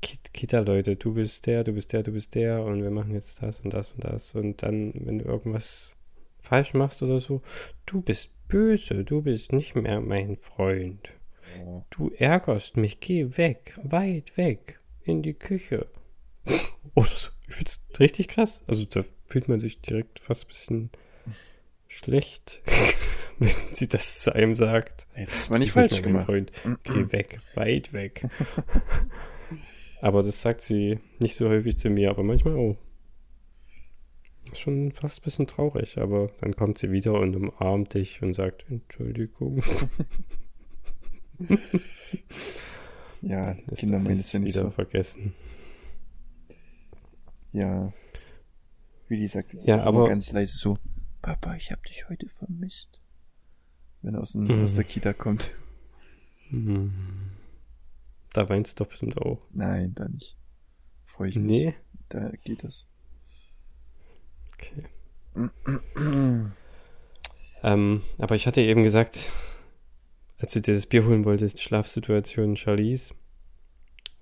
Kita-Leute. 0.00 0.96
Du 0.96 1.14
bist 1.14 1.46
der, 1.46 1.62
du 1.62 1.72
bist 1.72 1.92
der, 1.92 2.02
du 2.02 2.10
bist 2.10 2.34
der 2.34 2.64
und 2.64 2.82
wir 2.82 2.90
machen 2.90 3.14
jetzt 3.14 3.40
das 3.44 3.60
und 3.60 3.72
das 3.72 3.92
und 3.92 4.02
das. 4.02 4.34
Und 4.34 4.64
dann, 4.64 4.92
wenn 4.96 5.20
du 5.20 5.24
irgendwas 5.24 5.96
falsch 6.40 6.74
machst 6.74 7.00
oder 7.00 7.18
so, 7.18 7.42
du 7.86 8.00
bist 8.00 8.32
böse, 8.48 9.04
du 9.04 9.22
bist 9.22 9.52
nicht 9.52 9.76
mehr 9.76 10.00
mein 10.00 10.36
Freund. 10.36 11.12
Du 11.90 12.10
ärgerst 12.10 12.76
mich, 12.76 13.00
geh 13.00 13.36
weg, 13.36 13.78
weit 13.82 14.36
weg, 14.36 14.80
in 15.02 15.22
die 15.22 15.34
Küche. 15.34 15.88
Oh, 16.96 17.02
das 17.02 17.32
ist 17.58 17.98
richtig 17.98 18.28
krass. 18.28 18.62
Also 18.68 18.84
da 18.84 19.02
fühlt 19.26 19.48
man 19.48 19.58
sich 19.58 19.80
direkt 19.80 20.20
fast 20.20 20.44
ein 20.44 20.48
bisschen 20.48 20.90
schlecht, 21.88 22.62
wenn 23.38 23.50
sie 23.72 23.88
das 23.88 24.20
zu 24.20 24.32
einem 24.32 24.54
sagt. 24.54 25.08
Jetzt 25.16 25.34
ist 25.34 25.50
mal 25.50 25.58
nicht 25.58 25.72
falsch 25.72 26.02
gemacht. 26.02 26.26
Freund. 26.26 26.52
Geh 26.84 27.06
weg, 27.12 27.40
weit 27.54 27.92
weg. 27.92 28.28
aber 30.00 30.22
das 30.22 30.40
sagt 30.40 30.62
sie 30.62 31.00
nicht 31.18 31.34
so 31.34 31.48
häufig 31.48 31.76
zu 31.78 31.90
mir, 31.90 32.10
aber 32.10 32.22
manchmal 32.22 32.56
auch. 32.56 32.76
Ist 34.52 34.60
schon 34.60 34.92
fast 34.92 35.20
ein 35.20 35.24
bisschen 35.24 35.46
traurig, 35.46 35.98
aber 35.98 36.30
dann 36.40 36.54
kommt 36.54 36.78
sie 36.78 36.92
wieder 36.92 37.14
und 37.14 37.34
umarmt 37.34 37.94
dich 37.94 38.22
und 38.22 38.34
sagt 38.34 38.66
Entschuldigung. 38.68 39.62
ja, 43.22 43.52
ist 43.70 43.82
ja 43.82 43.98
nicht 43.98 44.32
wieder 44.32 44.62
so. 44.62 44.70
vergessen. 44.70 45.34
Ja. 47.52 47.92
Wie 49.08 49.18
die 49.18 49.28
sagt 49.28 49.52
jetzt 49.52 49.66
ja, 49.66 49.82
aber 49.82 50.08
ganz 50.08 50.32
leise 50.32 50.56
so, 50.56 50.76
Papa, 51.22 51.54
ich 51.56 51.70
hab 51.70 51.82
dich 51.84 52.08
heute 52.08 52.28
vermisst. 52.28 53.00
Wenn 54.02 54.14
er 54.14 54.20
aus, 54.20 54.32
dem, 54.32 54.44
mhm. 54.44 54.64
aus 54.64 54.74
der 54.74 54.84
Kita 54.84 55.12
kommt. 55.12 55.50
Mhm. 56.50 56.92
Da 58.32 58.48
weinst 58.48 58.78
du 58.78 58.84
doch 58.84 58.90
bestimmt 58.90 59.16
auch. 59.18 59.40
Nein, 59.52 59.94
da 59.94 60.08
nicht. 60.08 60.36
Freue 61.06 61.28
ich 61.28 61.36
mich. 61.36 61.46
Nee. 61.46 61.74
Da 62.08 62.30
geht 62.44 62.64
das. 62.64 62.88
Okay. 64.54 64.84
ähm, 67.62 68.02
aber 68.18 68.34
ich 68.34 68.46
hatte 68.46 68.60
eben 68.60 68.82
gesagt, 68.82 69.32
als 70.44 70.52
du 70.52 70.60
dir 70.60 70.74
das 70.74 70.86
Bier 70.86 71.04
holen 71.06 71.24
wolltest, 71.24 71.60
Schlafsituation 71.60 72.56
Charlies 72.56 73.14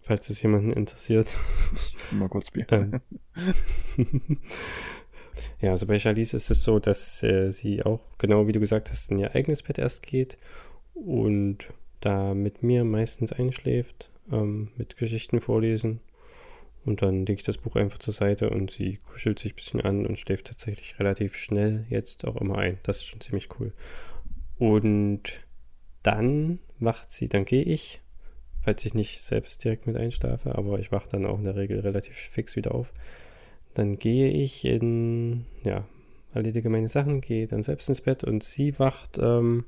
falls 0.02 0.28
es 0.28 0.42
jemanden 0.42 0.72
interessiert. 0.72 1.38
Mal 2.10 2.28
kurz 2.28 2.50
Bier. 2.50 2.66
Ähm. 2.70 3.00
ja, 5.60 5.70
also 5.70 5.86
bei 5.86 5.98
Charlize 5.98 6.36
ist 6.36 6.50
es 6.50 6.62
so, 6.62 6.78
dass 6.78 7.22
äh, 7.22 7.50
sie 7.50 7.82
auch, 7.82 8.00
genau 8.18 8.46
wie 8.46 8.52
du 8.52 8.60
gesagt 8.60 8.90
hast, 8.90 9.10
in 9.10 9.18
ihr 9.18 9.34
eigenes 9.34 9.62
Bett 9.62 9.78
erst 9.78 10.02
geht 10.02 10.36
und 10.94 11.68
da 12.00 12.34
mit 12.34 12.62
mir 12.62 12.84
meistens 12.84 13.32
einschläft, 13.32 14.10
ähm, 14.30 14.68
mit 14.76 14.96
Geschichten 14.96 15.40
vorlesen. 15.40 16.00
Und 16.84 17.00
dann 17.00 17.20
lege 17.20 17.34
ich 17.34 17.44
das 17.44 17.58
Buch 17.58 17.76
einfach 17.76 18.00
zur 18.00 18.12
Seite 18.12 18.50
und 18.50 18.72
sie 18.72 18.96
kuschelt 18.96 19.38
sich 19.38 19.52
ein 19.52 19.56
bisschen 19.56 19.80
an 19.82 20.04
und 20.04 20.18
schläft 20.18 20.48
tatsächlich 20.48 20.98
relativ 20.98 21.36
schnell 21.36 21.86
jetzt 21.88 22.26
auch 22.26 22.36
immer 22.36 22.58
ein. 22.58 22.78
Das 22.82 22.98
ist 22.98 23.06
schon 23.06 23.20
ziemlich 23.20 23.48
cool. 23.60 23.72
Und 24.58 25.44
dann 26.02 26.58
wacht 26.78 27.12
sie, 27.12 27.28
dann 27.28 27.44
gehe 27.44 27.62
ich 27.62 28.02
falls 28.62 28.84
ich 28.84 28.94
nicht 28.94 29.22
selbst 29.22 29.62
direkt 29.64 29.86
mit 29.86 29.96
einschlafe, 29.96 30.54
aber 30.56 30.78
ich 30.78 30.92
wache 30.92 31.08
dann 31.10 31.26
auch 31.26 31.38
in 31.38 31.44
der 31.44 31.56
Regel 31.56 31.80
relativ 31.80 32.14
fix 32.14 32.56
wieder 32.56 32.74
auf. 32.74 32.92
Dann 33.74 33.98
gehe 33.98 34.30
ich 34.30 34.64
in, 34.64 35.46
ja, 35.64 35.84
erledige 36.32 36.70
meine 36.70 36.88
Sachen, 36.88 37.20
gehe 37.20 37.46
dann 37.46 37.62
selbst 37.62 37.88
ins 37.88 38.00
Bett 38.00 38.24
und 38.24 38.44
sie 38.44 38.78
wacht 38.78 39.18
ähm, 39.20 39.64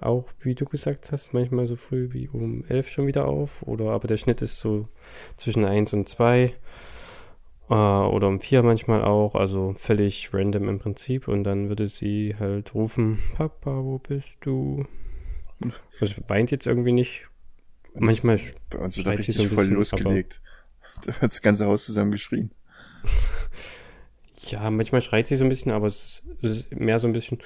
auch, 0.00 0.26
wie 0.40 0.54
du 0.54 0.66
gesagt 0.66 1.10
hast, 1.10 1.32
manchmal 1.32 1.66
so 1.66 1.76
früh 1.76 2.12
wie 2.12 2.28
um 2.28 2.64
elf 2.68 2.88
schon 2.90 3.06
wieder 3.06 3.26
auf. 3.26 3.62
Oder 3.62 3.90
aber 3.90 4.06
der 4.06 4.18
Schnitt 4.18 4.42
ist 4.42 4.60
so 4.60 4.88
zwischen 5.36 5.64
eins 5.64 5.94
und 5.94 6.06
zwei 6.08 6.52
äh, 7.70 7.74
oder 7.74 8.28
um 8.28 8.40
vier 8.40 8.62
manchmal 8.62 9.02
auch, 9.02 9.34
also 9.34 9.74
völlig 9.78 10.34
random 10.34 10.68
im 10.68 10.78
Prinzip. 10.78 11.26
Und 11.28 11.44
dann 11.44 11.68
würde 11.70 11.88
sie 11.88 12.34
halt 12.38 12.74
rufen, 12.74 13.18
Papa, 13.36 13.82
wo 13.82 13.98
bist 13.98 14.38
du? 14.42 14.84
Also 16.00 16.14
weint 16.28 16.50
jetzt 16.50 16.66
irgendwie 16.66 16.92
nicht 16.92 17.26
Manchmal 17.98 18.40
bei 18.70 18.78
uns 18.78 18.96
wird 18.96 19.06
da 19.06 19.12
richtig 19.12 19.36
so 19.36 19.44
voll 19.44 19.56
bisschen, 19.56 19.74
losgelegt. 19.74 20.40
Da 21.04 21.20
wird 21.20 21.32
das 21.32 21.42
ganze 21.42 21.66
Haus 21.66 21.84
zusammengeschrien. 21.86 22.50
Ja, 24.48 24.70
manchmal 24.70 25.00
schreit 25.00 25.26
sie 25.26 25.34
so 25.34 25.42
ein 25.42 25.48
bisschen, 25.48 25.72
aber 25.72 25.88
es 25.88 26.22
ist 26.40 26.72
mehr 26.72 27.00
so 27.00 27.08
ein 27.08 27.12
bisschen, 27.12 27.38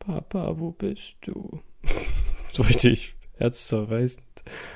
Papa, 0.00 0.58
wo 0.58 0.72
bist 0.72 1.14
du? 1.20 1.62
so 2.52 2.64
richtig 2.64 3.14
herzzerreißend. 3.36 4.24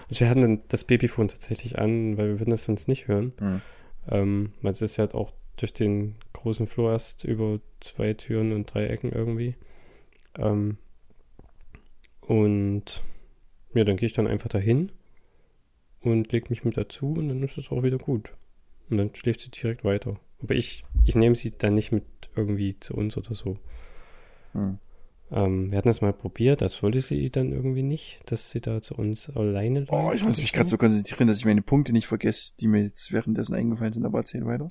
Also 0.08 0.20
wir 0.20 0.28
hatten 0.28 0.42
dann 0.42 0.62
das 0.68 0.84
Babyphone 0.84 1.26
tatsächlich 1.26 1.80
an, 1.80 2.16
weil 2.16 2.28
wir 2.28 2.38
würden 2.38 2.50
das 2.50 2.66
sonst 2.66 2.86
nicht 2.86 3.08
hören. 3.08 3.32
Mhm. 3.40 3.62
Ähm, 4.08 4.52
es 4.62 4.80
ist 4.80 4.96
ja 4.96 5.06
halt 5.06 5.14
auch 5.16 5.32
durch 5.56 5.72
den 5.72 6.14
großen 6.34 6.68
Flur 6.68 6.92
erst 6.92 7.24
über 7.24 7.58
zwei 7.80 8.14
Türen 8.14 8.52
und 8.52 8.72
drei 8.72 8.86
Ecken 8.86 9.10
irgendwie. 9.10 9.56
Ähm, 10.38 10.78
und 12.32 13.02
ja, 13.74 13.84
dann 13.84 13.96
gehe 13.96 14.06
ich 14.06 14.14
dann 14.14 14.26
einfach 14.26 14.48
dahin 14.48 14.90
und 16.00 16.32
legt 16.32 16.48
mich 16.48 16.64
mit 16.64 16.78
dazu 16.78 17.12
und 17.12 17.28
dann 17.28 17.42
ist 17.42 17.58
es 17.58 17.70
auch 17.70 17.82
wieder 17.82 17.98
gut. 17.98 18.32
Und 18.88 18.96
dann 18.96 19.14
schläft 19.14 19.40
sie 19.40 19.50
direkt 19.50 19.84
weiter. 19.84 20.18
Aber 20.42 20.54
ich, 20.54 20.82
ich 21.04 21.14
nehme 21.14 21.34
sie 21.34 21.50
dann 21.50 21.74
nicht 21.74 21.92
mit 21.92 22.04
irgendwie 22.34 22.80
zu 22.80 22.94
uns 22.94 23.18
oder 23.18 23.34
so. 23.34 23.58
Hm. 24.52 24.78
Ähm, 25.30 25.70
wir 25.70 25.76
hatten 25.76 25.88
das 25.88 26.00
mal 26.00 26.14
probiert, 26.14 26.62
das 26.62 26.82
wollte 26.82 27.02
sie 27.02 27.28
dann 27.28 27.52
irgendwie 27.52 27.82
nicht, 27.82 28.22
dass 28.24 28.48
sie 28.48 28.62
da 28.62 28.80
zu 28.80 28.94
uns 28.94 29.28
alleine 29.28 29.80
läuft. 29.80 29.92
Oh, 29.92 30.12
ich 30.14 30.24
muss 30.24 30.38
mich 30.38 30.54
gerade 30.54 30.70
so 30.70 30.78
konzentrieren, 30.78 31.28
dass 31.28 31.38
ich 31.38 31.44
meine 31.44 31.60
Punkte 31.60 31.92
nicht 31.92 32.06
vergesse, 32.06 32.54
die 32.60 32.66
mir 32.66 32.82
jetzt 32.82 33.12
währenddessen 33.12 33.54
eingefallen 33.54 33.92
sind, 33.92 34.06
aber 34.06 34.20
erzähl 34.20 34.46
weiter. 34.46 34.68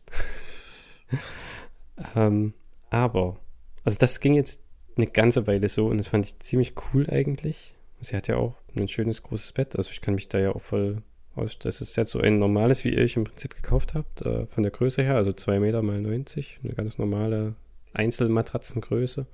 ähm, 2.16 2.56
aber, 2.90 3.40
also 3.84 4.00
das 4.00 4.20
ging 4.20 4.34
jetzt 4.34 4.62
eine 4.98 5.08
ganze 5.08 5.48
Weile 5.48 5.70
so 5.70 5.88
und 5.88 5.98
das 5.98 6.08
fand 6.08 6.26
ich 6.26 6.40
ziemlich 6.40 6.74
cool 6.94 7.10
eigentlich. 7.10 7.76
Sie 8.02 8.16
hat 8.16 8.28
ja 8.28 8.38
auch 8.38 8.56
ein 8.76 8.88
schönes 8.88 9.24
großes 9.24 9.54
Bett, 9.54 9.76
also 9.76 9.92
ich 9.92 10.02
kann 10.02 10.16
mich 10.16 10.28
da 10.28 10.40
ja 10.40 10.54
auch 10.54 10.62
voll 10.62 11.04
das 11.36 11.82
ist 11.82 11.96
jetzt 11.96 12.12
so 12.12 12.20
ein 12.20 12.40
normales, 12.40 12.84
wie 12.84 12.90
ihr 12.90 13.02
euch 13.02 13.16
im 13.16 13.24
Prinzip 13.24 13.56
gekauft 13.56 13.94
habt, 13.94 14.22
äh, 14.22 14.46
von 14.48 14.64
der 14.64 14.72
Größe 14.72 15.02
her, 15.02 15.16
also 15.16 15.32
2 15.32 15.60
Meter 15.60 15.82
mal 15.82 16.02
90, 16.02 16.60
eine 16.64 16.74
ganz 16.74 16.98
normale 16.98 17.56
Einzelmatratzengröße. 17.94 19.26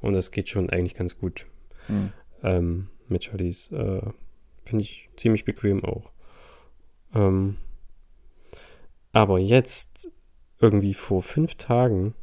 Und 0.00 0.14
das 0.14 0.30
geht 0.30 0.48
schon 0.48 0.70
eigentlich 0.70 0.94
ganz 0.94 1.18
gut 1.18 1.46
mhm. 1.88 2.12
ähm, 2.42 2.88
mit 3.08 3.24
Charlies. 3.24 3.70
Äh, 3.72 4.02
Finde 4.64 4.82
ich 4.82 5.10
ziemlich 5.16 5.44
bequem 5.44 5.84
auch. 5.84 6.10
Ähm, 7.14 7.56
aber 9.12 9.38
jetzt, 9.38 10.10
irgendwie 10.60 10.94
vor 10.94 11.22
fünf 11.22 11.56
Tagen, 11.56 12.14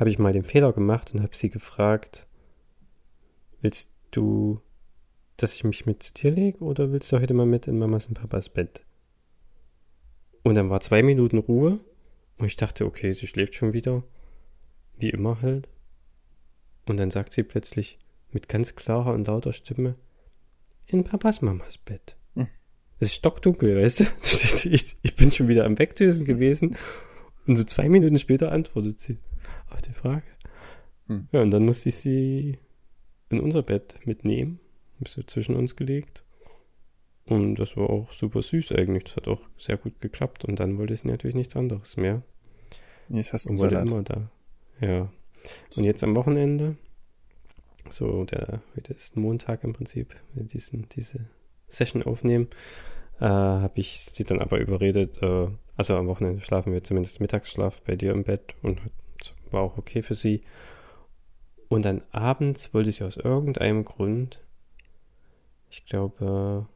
habe 0.00 0.10
ich 0.10 0.18
mal 0.18 0.32
den 0.32 0.44
Fehler 0.44 0.72
gemacht 0.72 1.12
und 1.12 1.22
habe 1.22 1.36
sie 1.36 1.50
gefragt, 1.50 2.26
willst 3.60 3.90
du 4.10 4.60
dass 5.38 5.54
ich 5.54 5.64
mich 5.64 5.86
mit 5.86 6.02
zu 6.02 6.12
dir 6.12 6.32
lege 6.32 6.58
oder 6.58 6.92
willst 6.92 7.10
du 7.10 7.20
heute 7.20 7.32
mal 7.32 7.46
mit 7.46 7.68
in 7.68 7.78
Mamas 7.78 8.06
und 8.06 8.14
Papas 8.14 8.48
Bett? 8.48 8.84
Und 10.42 10.56
dann 10.56 10.68
war 10.68 10.80
zwei 10.80 11.02
Minuten 11.02 11.38
Ruhe 11.38 11.80
und 12.36 12.46
ich 12.46 12.56
dachte, 12.56 12.84
okay, 12.84 13.12
sie 13.12 13.26
schläft 13.26 13.54
schon 13.54 13.72
wieder. 13.72 14.02
Wie 14.96 15.10
immer 15.10 15.40
halt. 15.40 15.68
Und 16.86 16.96
dann 16.96 17.10
sagt 17.10 17.32
sie 17.32 17.44
plötzlich 17.44 17.98
mit 18.30 18.48
ganz 18.48 18.74
klarer 18.74 19.14
und 19.14 19.28
lauter 19.28 19.52
Stimme, 19.52 19.94
in 20.86 21.04
Papas 21.04 21.40
Mamas 21.40 21.78
Bett. 21.78 22.16
Hm. 22.34 22.48
Es 22.98 23.08
ist 23.08 23.14
stockdunkel, 23.14 23.80
weißt 23.80 24.00
du? 24.00 24.04
Ich, 24.70 24.96
ich 25.02 25.14
bin 25.14 25.30
schon 25.30 25.46
wieder 25.46 25.64
am 25.64 25.78
Wegdösen 25.78 26.26
gewesen 26.26 26.76
und 27.46 27.56
so 27.56 27.62
zwei 27.62 27.88
Minuten 27.88 28.18
später 28.18 28.50
antwortet 28.50 29.00
sie 29.00 29.18
auf 29.70 29.82
die 29.82 29.92
Frage. 29.92 30.24
Hm. 31.06 31.28
Ja, 31.32 31.42
und 31.42 31.50
dann 31.50 31.64
musste 31.64 31.88
ich 31.88 31.96
sie 31.96 32.58
in 33.30 33.40
unser 33.40 33.62
Bett 33.62 33.98
mitnehmen, 34.04 34.60
ist 35.00 35.14
so 35.14 35.22
zwischen 35.22 35.56
uns 35.56 35.76
gelegt. 35.76 36.22
Und 37.24 37.56
das 37.56 37.76
war 37.76 37.90
auch 37.90 38.12
super 38.12 38.40
süß 38.40 38.72
eigentlich. 38.72 39.04
Das 39.04 39.16
hat 39.16 39.28
auch 39.28 39.42
sehr 39.58 39.76
gut 39.76 40.00
geklappt. 40.00 40.44
Und 40.46 40.58
dann 40.60 40.78
wollte 40.78 40.96
sie 40.96 41.08
natürlich 41.08 41.36
nichts 41.36 41.56
anderes 41.56 41.96
mehr. 41.96 42.22
Jetzt 43.10 43.32
hast 43.32 43.46
du 43.46 43.50
Und 43.50 43.58
wurde 43.58 43.76
Salat. 43.76 43.86
immer 43.86 44.02
da. 44.02 44.30
Ja. 44.80 45.12
Und 45.76 45.84
jetzt 45.84 46.02
am 46.04 46.16
Wochenende, 46.16 46.76
so 47.90 48.24
der, 48.24 48.60
heute 48.76 48.94
ist 48.94 49.16
Montag 49.16 49.62
im 49.64 49.72
Prinzip, 49.72 50.16
wenn 50.32 50.44
wir 50.44 50.48
diesen, 50.48 50.88
diese 50.88 51.26
Session 51.68 52.02
aufnehmen, 52.02 52.48
äh, 53.20 53.26
habe 53.26 53.78
ich 53.78 54.00
sie 54.00 54.24
dann 54.24 54.40
aber 54.40 54.58
überredet, 54.58 55.22
äh, 55.22 55.48
also 55.76 55.96
am 55.96 56.06
Wochenende 56.06 56.42
schlafen 56.42 56.72
wir 56.72 56.82
zumindest 56.82 57.20
Mittagsschlaf 57.20 57.82
bei 57.82 57.96
dir 57.96 58.12
im 58.12 58.24
Bett 58.24 58.56
und 58.62 58.80
war 59.52 59.62
auch 59.62 59.78
okay 59.78 60.02
für 60.02 60.14
sie. 60.14 60.42
Und 61.68 61.84
dann 61.84 62.02
abends 62.12 62.72
wollte 62.72 62.92
sie 62.92 63.04
aus 63.04 63.16
irgendeinem 63.16 63.84
Grund, 63.84 64.40
ich 65.70 65.84
glaube, 65.84 66.66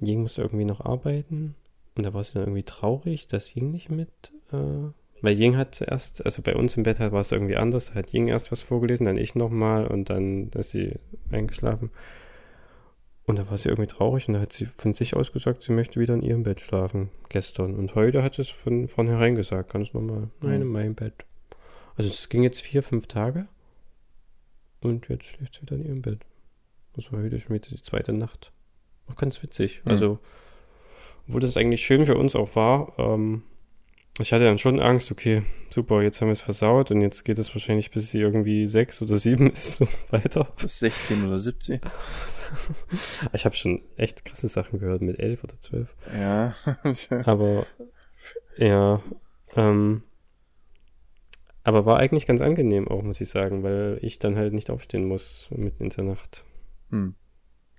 Ying 0.00 0.22
musste 0.22 0.42
irgendwie 0.42 0.64
noch 0.64 0.80
arbeiten 0.80 1.54
und 1.96 2.06
da 2.06 2.14
war 2.14 2.24
sie 2.24 2.34
dann 2.34 2.44
irgendwie 2.44 2.62
traurig, 2.62 3.26
dass 3.26 3.54
Ying 3.54 3.70
nicht 3.70 3.90
mit, 3.90 4.08
äh, 4.52 4.90
weil 5.20 5.38
Ying 5.38 5.56
hat 5.56 5.74
zuerst, 5.74 6.24
also 6.24 6.42
bei 6.42 6.54
uns 6.54 6.76
im 6.76 6.84
Bett 6.84 7.00
war 7.00 7.20
es 7.20 7.32
irgendwie 7.32 7.56
anders, 7.56 7.86
da 7.86 7.94
hat 7.96 8.12
Ying 8.12 8.28
erst 8.28 8.52
was 8.52 8.60
vorgelesen, 8.60 9.06
dann 9.06 9.16
ich 9.16 9.34
nochmal 9.34 9.86
und 9.86 10.10
dann 10.10 10.50
ist 10.50 10.70
sie 10.70 10.94
eingeschlafen. 11.30 11.90
Und 13.26 13.38
da 13.38 13.50
war 13.50 13.58
sie 13.58 13.68
irgendwie 13.68 13.88
traurig 13.88 14.26
und 14.28 14.34
da 14.34 14.40
hat 14.40 14.54
sie 14.54 14.64
von 14.64 14.94
sich 14.94 15.14
aus 15.14 15.32
gesagt, 15.32 15.62
sie 15.62 15.72
möchte 15.72 16.00
wieder 16.00 16.14
in 16.14 16.22
ihrem 16.22 16.44
Bett 16.44 16.60
schlafen, 16.60 17.10
gestern. 17.28 17.74
Und 17.74 17.94
heute 17.94 18.22
hat 18.22 18.34
sie 18.34 18.42
es 18.42 18.48
von 18.48 18.88
vornherein 18.88 19.34
gesagt, 19.34 19.70
ganz 19.70 19.92
normal, 19.92 20.30
nein, 20.40 20.62
in 20.62 20.68
meinem 20.68 20.94
Bett. 20.94 21.26
Also 21.98 22.10
es 22.10 22.28
ging 22.28 22.44
jetzt 22.44 22.60
vier, 22.60 22.84
fünf 22.84 23.08
Tage 23.08 23.48
und 24.80 25.08
jetzt 25.08 25.24
schläft 25.24 25.56
sie 25.56 25.62
wieder 25.62 25.74
in 25.74 25.84
ihrem 25.84 26.02
Bett. 26.02 26.20
Das 26.94 27.12
war 27.12 27.20
heute 27.20 27.40
schon 27.40 27.54
wieder 27.54 27.68
die 27.68 27.82
zweite 27.82 28.12
Nacht. 28.12 28.52
Auch 29.08 29.16
ganz 29.16 29.42
witzig. 29.42 29.82
Mhm. 29.84 29.90
Also, 29.90 30.18
obwohl 31.26 31.40
das 31.40 31.56
eigentlich 31.56 31.84
schön 31.84 32.06
für 32.06 32.16
uns 32.16 32.36
auch 32.36 32.54
war, 32.54 32.94
ähm, 32.98 33.42
ich 34.20 34.32
hatte 34.32 34.44
dann 34.44 34.58
schon 34.58 34.80
Angst, 34.80 35.10
okay, 35.10 35.42
super, 35.70 36.02
jetzt 36.02 36.20
haben 36.20 36.28
wir 36.28 36.32
es 36.32 36.40
versaut 36.40 36.92
und 36.92 37.00
jetzt 37.00 37.24
geht 37.24 37.38
es 37.38 37.52
wahrscheinlich 37.54 37.90
bis 37.90 38.10
sie 38.10 38.20
irgendwie 38.20 38.66
sechs 38.66 39.02
oder 39.02 39.18
sieben 39.18 39.50
ist 39.52 39.76
so 39.76 39.88
weiter. 40.10 40.52
Bis 40.60 40.78
16 40.78 41.26
oder 41.26 41.38
17. 41.40 41.80
Ich 43.32 43.44
habe 43.44 43.56
schon 43.56 43.82
echt 43.96 44.24
krasse 44.24 44.48
Sachen 44.48 44.78
gehört 44.78 45.02
mit 45.02 45.18
elf 45.18 45.42
oder 45.42 45.60
zwölf. 45.60 45.88
Ja. 46.16 46.54
Aber 47.24 47.66
ja, 48.56 49.02
ähm, 49.56 50.02
aber 51.68 51.86
war 51.86 51.98
eigentlich 51.98 52.26
ganz 52.26 52.40
angenehm 52.40 52.88
auch, 52.88 53.02
muss 53.02 53.20
ich 53.20 53.28
sagen, 53.30 53.62
weil 53.62 53.98
ich 54.02 54.18
dann 54.18 54.36
halt 54.36 54.52
nicht 54.52 54.70
aufstehen 54.70 55.04
muss 55.06 55.48
mitten 55.50 55.84
in 55.84 55.90
der 55.90 56.04
Nacht. 56.04 56.44
hm. 56.90 57.14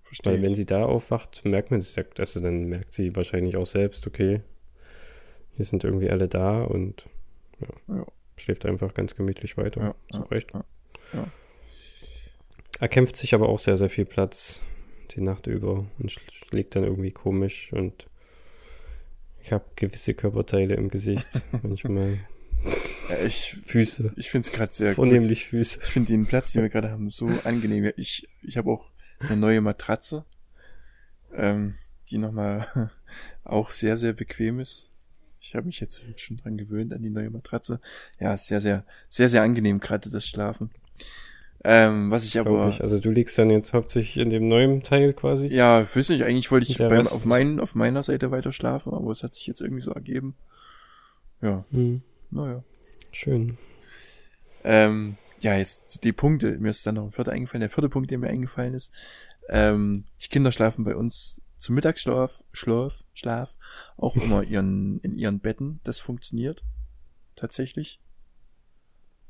Verstehe. 0.04 0.34
Weil 0.34 0.42
wenn 0.42 0.52
ich. 0.52 0.58
sie 0.58 0.66
da 0.66 0.86
aufwacht, 0.86 1.46
merkt 1.46 1.70
man 1.70 1.82
ja, 1.82 2.04
also 2.18 2.40
dann 2.40 2.64
merkt 2.66 2.94
sie 2.94 3.16
wahrscheinlich 3.16 3.56
auch 3.58 3.68
selbst, 3.68 4.08
okay, 4.08 4.42
hier 5.56 5.66
sind 5.66 5.84
irgendwie 5.84 6.10
alle 6.10 6.28
da 6.28 6.64
und 6.64 7.06
ja, 7.60 7.96
Ja. 7.98 8.06
schläft 8.38 8.66
einfach 8.66 8.94
ganz 8.96 9.16
gemütlich 9.16 9.56
weiter. 9.58 9.82
Ja, 9.82 9.96
auch 10.20 10.26
ja, 10.26 10.26
recht. 10.32 10.52
Er 12.80 12.88
kämpft 12.88 13.18
sich 13.18 13.34
aber 13.36 13.50
auch 13.50 13.60
sehr, 13.60 13.78
sehr 13.78 13.90
viel 13.90 14.06
Platz 14.06 14.64
die 15.12 15.22
Nacht 15.22 15.46
über 15.48 15.86
und 16.00 16.12
sch- 16.12 16.22
schlägt 16.32 16.76
dann 16.76 16.84
irgendwie 16.86 17.12
komisch 17.12 17.72
und 17.74 18.08
ich 19.42 19.52
habe 19.52 19.66
gewisse 19.76 20.14
Körperteile 20.14 20.76
im 20.76 20.90
Gesicht, 20.90 21.28
manchmal 21.64 22.18
Ja, 23.10 23.18
ich 23.26 23.58
Füße, 23.68 24.14
ich 24.16 24.30
finde 24.30 24.48
es 24.48 24.54
gerade 24.54 24.74
sehr 24.74 24.90
gut. 24.90 24.96
vornehmlich 24.96 25.48
Füße. 25.48 25.80
Ich 25.84 25.90
finde 25.90 26.12
den 26.12 26.26
Platz, 26.26 26.52
den 26.52 26.62
wir 26.62 26.70
gerade 26.70 26.92
haben, 26.92 27.10
so 27.10 27.28
angenehm. 27.44 27.86
Ja, 27.86 27.92
Ich, 27.98 28.28
ich 28.42 28.58
habe 28.58 28.70
auch 28.72 28.90
eine 29.20 29.38
neue 29.38 29.62
Matratze, 29.62 30.26
ähm, 31.36 31.76
die 32.10 32.18
nochmal 32.18 32.92
auch 33.44 33.70
sehr, 33.72 33.98
sehr 33.98 34.14
bequem 34.14 34.60
ist. 34.60 34.92
Ich 35.42 35.56
habe 35.56 35.68
mich 35.68 35.80
jetzt 35.80 36.04
schon 36.18 36.36
dran 36.36 36.58
gewöhnt 36.58 36.94
an 36.94 37.02
die 37.02 37.10
neue 37.10 37.30
Matratze. 37.30 37.80
Ja, 38.20 38.36
sehr, 38.38 38.60
sehr, 38.60 38.84
sehr, 39.08 39.30
sehr 39.30 39.42
angenehm 39.42 39.80
gerade 39.80 40.10
das 40.10 40.28
Schlafen. 40.28 40.70
Ähm, 41.64 42.10
was 42.12 42.24
ich 42.24 42.34
Glaub 42.34 42.48
aber, 42.48 42.70
ich. 42.70 42.82
Also 42.82 43.00
du 43.00 43.10
liegst 43.10 43.38
dann 43.38 43.50
jetzt 43.50 43.74
hauptsächlich 43.74 44.18
in 44.18 44.30
dem 44.30 44.48
neuen 44.48 44.82
Teil 44.82 45.14
quasi. 45.14 45.48
ja, 45.48 45.82
ich 45.82 45.94
weiß 45.94 46.10
nicht, 46.10 46.24
eigentlich 46.24 46.52
wollte 46.52 46.70
ich 46.70 46.78
beim, 46.78 47.06
auf, 47.08 47.26
mein, 47.26 47.60
auf 47.60 47.76
meiner 47.76 48.02
Seite 48.04 48.32
weiter 48.32 48.52
schlafen, 48.54 48.94
aber 48.94 49.12
es 49.12 49.24
hat 49.24 49.34
sich 49.34 49.46
jetzt 49.48 49.62
irgendwie 49.62 49.82
so 49.82 49.92
ergeben. 49.92 50.36
Ja, 51.42 51.66
Hm, 51.72 52.02
naja. 52.32 52.64
schön. 53.12 53.58
Ähm, 54.64 55.18
ja, 55.42 55.56
jetzt 55.58 56.04
die 56.04 56.12
Punkte. 56.14 56.58
Mir 56.60 56.70
ist 56.70 56.86
dann 56.86 56.96
noch 56.96 57.06
ein 57.06 57.12
vierter 57.12 57.32
eingefallen. 57.32 57.62
Der 57.62 57.70
vierte 57.70 57.90
Punkt, 57.90 58.12
der 58.12 58.18
mir 58.18 58.28
eingefallen 58.30 58.74
ist. 58.74 58.92
Ähm, 59.48 60.06
die 60.22 60.28
Kinder 60.28 60.52
schlafen 60.52 60.84
bei 60.84 60.96
uns 60.96 61.42
zum 61.58 61.76
Mittagsschlaf, 61.76 62.44
Schlaf, 62.52 63.04
Schlaf 63.14 63.56
auch 63.98 64.16
immer 64.24 64.44
ihren, 64.44 65.00
in 65.00 65.14
ihren 65.16 65.40
Betten. 65.40 65.80
Das 65.84 66.00
funktioniert 66.00 66.64
tatsächlich. 67.36 68.02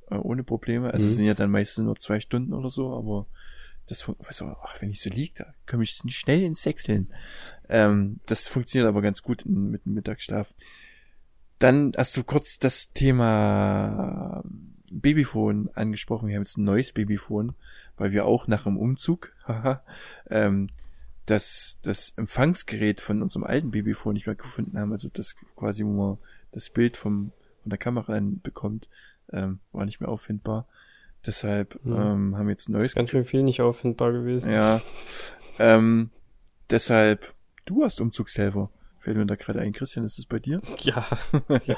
Äh, 0.09 0.15
ohne 0.15 0.43
Probleme. 0.43 0.91
Also 0.91 1.05
es 1.05 1.13
Mhm. 1.13 1.15
sind 1.17 1.25
ja 1.25 1.33
dann 1.35 1.51
meistens 1.51 1.85
nur 1.85 1.95
zwei 1.95 2.19
Stunden 2.19 2.53
oder 2.53 2.69
so, 2.69 2.93
aber 2.95 3.27
das 3.85 4.07
weißt 4.07 4.41
du, 4.41 4.45
ach, 4.45 4.81
wenn 4.81 4.89
ich 4.89 5.01
so 5.01 5.09
lieg, 5.09 5.35
da 5.35 5.53
komme 5.67 5.83
ich 5.83 5.91
schnell 6.09 6.41
ins 6.43 6.61
Sechseln. 6.63 7.13
Ähm, 7.69 8.19
das 8.25 8.47
funktioniert 8.47 8.87
aber 8.87 9.01
ganz 9.01 9.21
gut 9.23 9.43
in, 9.43 9.69
mit 9.71 9.85
dem 9.85 9.93
Mittagsschlaf. 9.93 10.53
Dann 11.59 11.91
hast 11.97 12.15
du 12.15 12.23
kurz 12.23 12.57
das 12.59 12.93
Thema 12.93 14.43
Babyphone 14.91 15.69
angesprochen. 15.75 16.27
Wir 16.29 16.35
haben 16.35 16.43
jetzt 16.43 16.57
ein 16.57 16.63
neues 16.63 16.91
Babyphone, 16.93 17.53
weil 17.97 18.11
wir 18.11 18.25
auch 18.25 18.47
nach 18.47 18.63
dem 18.63 18.77
Umzug 18.77 19.33
ähm, 20.29 20.67
das, 21.25 21.77
das 21.83 22.11
Empfangsgerät 22.17 23.01
von 23.01 23.21
unserem 23.21 23.43
alten 23.43 23.71
Babyphone 23.71 24.13
nicht 24.13 24.25
mehr 24.25 24.35
gefunden 24.35 24.79
haben. 24.79 24.91
Also 24.91 25.09
das 25.11 25.35
quasi, 25.55 25.83
wo 25.83 25.89
man 25.89 26.17
das 26.51 26.69
Bild 26.69 26.97
vom, 26.97 27.31
von 27.61 27.69
der 27.69 27.77
Kamera 27.77 28.13
dann 28.13 28.41
bekommt, 28.41 28.89
ähm, 29.31 29.59
war 29.71 29.85
nicht 29.85 29.99
mehr 29.99 30.09
auffindbar. 30.09 30.67
Deshalb 31.25 31.83
Mhm. 31.83 31.93
ähm, 31.93 32.37
haben 32.37 32.47
wir 32.47 32.51
jetzt 32.51 32.69
ein 32.69 32.73
neues 32.73 32.91
Ist 32.91 32.95
ganz 32.95 33.09
schön 33.09 33.25
viel 33.25 33.43
nicht 33.43 33.61
auffindbar 33.61 34.11
gewesen. 34.13 34.51
ja. 34.51 34.81
Ähm, 35.59 36.09
deshalb, 36.69 37.33
du 37.65 37.83
hast 37.83 37.99
Umzugshelfer. 37.99 38.71
Fällt 38.99 39.17
mir 39.17 39.25
da 39.25 39.35
gerade 39.35 39.59
ein. 39.61 39.71
Christian, 39.73 40.05
ist 40.05 40.19
es 40.19 40.25
bei 40.25 40.39
dir? 40.39 40.61
Ja. 40.81 41.05
ja. 41.65 41.77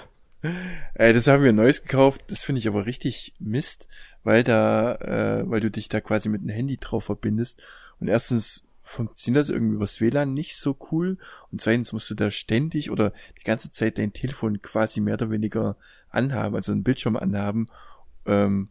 Äh, 0.96 1.14
das 1.14 1.28
haben 1.28 1.44
wir 1.44 1.54
neues 1.54 1.84
gekauft. 1.84 2.24
Das 2.28 2.44
finde 2.44 2.60
ich 2.60 2.68
aber 2.68 2.86
richtig 2.86 3.34
Mist, 3.40 3.88
weil 4.24 4.44
da, 4.44 4.96
äh, 4.96 5.50
weil 5.50 5.60
du 5.60 5.70
dich 5.70 5.88
da 5.88 6.02
quasi 6.02 6.30
mit 6.30 6.42
einem 6.42 6.50
Handy 6.50 6.78
drauf 6.78 7.06
verbindest. 7.06 7.62
Und 8.00 8.08
erstens 8.08 8.68
funktioniert 8.84 9.42
das 9.42 9.50
irgendwie 9.50 9.76
übers 9.76 10.02
WLAN 10.02 10.34
nicht 10.34 10.58
so 10.58 10.76
cool. 10.92 11.18
Und 11.52 11.62
zweitens 11.62 11.94
musst 11.94 12.10
du 12.10 12.16
da 12.16 12.32
ständig 12.32 12.90
oder 12.90 13.14
die 13.40 13.44
ganze 13.44 13.72
Zeit 13.72 13.98
dein 14.00 14.14
Telefon 14.14 14.62
quasi 14.62 15.00
mehr 15.00 15.14
oder 15.14 15.30
weniger 15.30 15.78
anhaben, 16.10 16.56
also 16.56 16.72
einen 16.72 16.84
Bildschirm 16.84 17.16
anhaben. 17.16 17.68
Ähm, 18.26 18.70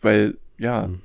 weil, 0.00 0.38
ja, 0.58 0.84
Hm. 0.84 1.00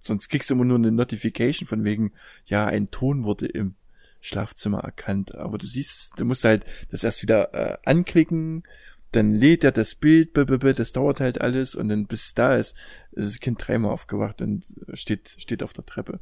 sonst 0.00 0.28
kriegst 0.28 0.50
du 0.50 0.54
immer 0.54 0.64
nur 0.64 0.78
eine 0.78 0.90
Notification 0.90 1.68
von 1.68 1.84
wegen, 1.84 2.12
ja, 2.46 2.66
ein 2.66 2.90
Ton 2.90 3.22
wurde 3.24 3.46
im 3.46 3.74
Schlafzimmer 4.20 4.80
erkannt. 4.80 5.34
Aber 5.34 5.58
du 5.58 5.66
siehst, 5.66 6.18
du 6.18 6.24
musst 6.24 6.44
halt 6.44 6.64
das 6.90 7.04
erst 7.04 7.22
wieder 7.22 7.54
äh, 7.54 7.78
anklicken, 7.84 8.64
dann 9.12 9.32
lädt 9.32 9.64
er 9.64 9.72
das 9.72 9.94
Bild, 9.94 10.30
das 10.36 10.92
dauert 10.92 11.20
halt 11.20 11.40
alles 11.40 11.74
und 11.74 11.88
dann 11.88 12.06
bis 12.06 12.26
es 12.26 12.34
da 12.34 12.54
ist, 12.54 12.76
ist 13.12 13.26
das 13.26 13.40
Kind 13.40 13.58
dreimal 13.60 13.90
aufgewacht 13.90 14.40
und 14.40 14.64
steht, 14.94 15.34
steht 15.38 15.62
auf 15.62 15.72
der 15.72 15.84
Treppe. 15.84 16.20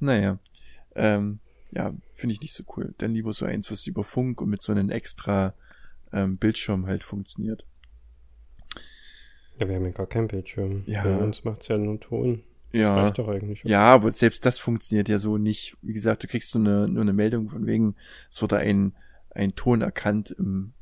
Naja, 0.00 0.38
ähm, 0.96 1.38
ja, 1.70 1.94
finde 2.12 2.32
ich 2.32 2.40
nicht 2.40 2.54
so 2.54 2.64
cool. 2.76 2.94
Dann 2.98 3.14
lieber 3.14 3.32
so 3.32 3.44
eins, 3.44 3.70
was 3.70 3.86
über 3.86 4.04
Funk 4.04 4.40
und 4.40 4.50
mit 4.50 4.62
so 4.62 4.72
einem 4.72 4.90
extra 4.90 5.54
ähm, 6.12 6.36
Bildschirm 6.36 6.86
halt 6.86 7.04
funktioniert. 7.04 7.64
ja, 9.58 9.68
wir 9.68 9.76
haben 9.76 9.84
ja 9.84 9.90
gar 9.92 10.06
keinen 10.06 10.28
Bildschirm. 10.28 10.82
Ja. 10.86 11.04
Bei 11.04 11.16
uns 11.16 11.44
macht's 11.44 11.68
ja 11.68 11.78
nur 11.78 12.00
Ton. 12.00 12.42
Ja, 12.74 13.04
Reicht 13.04 13.18
doch 13.18 13.28
eigentlich. 13.28 13.62
Ja, 13.62 13.84
aber 13.84 14.10
selbst 14.10 14.44
das 14.44 14.58
funktioniert 14.58 15.08
ja 15.08 15.20
so 15.20 15.38
nicht. 15.38 15.76
Wie 15.80 15.92
gesagt, 15.92 16.24
du 16.24 16.26
kriegst 16.26 16.50
so 16.50 16.58
eine, 16.58 16.88
nur 16.88 17.02
eine 17.02 17.12
Meldung 17.12 17.48
von 17.48 17.66
wegen, 17.66 17.94
es 18.30 18.42
wurde 18.42 18.56
ein, 18.58 18.96
ein 19.30 19.54
Ton 19.54 19.80
erkannt 19.80 20.32
im, 20.32 20.72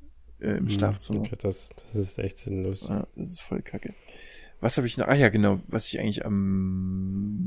äh, 0.41 0.53
im 0.53 0.61
Hm, 0.61 0.71
Schlafzimmer. 0.71 1.21
Okay, 1.21 1.37
das, 1.39 1.69
das 1.77 1.95
ist 1.95 2.19
echt 2.19 2.39
sinnlos. 2.39 2.87
Ja, 2.89 3.07
das 3.15 3.33
ist 3.33 3.43
voll 3.43 3.61
kacke. 3.61 3.93
Was 4.61 4.79
habe 4.79 4.87
ich 4.87 4.97
noch? 4.97 5.09
Ah 5.09 5.15
ja, 5.15 5.29
genau, 5.29 5.61
was 5.67 5.87
ich 5.89 6.01
eigentlich 6.01 6.25
am 6.25 7.43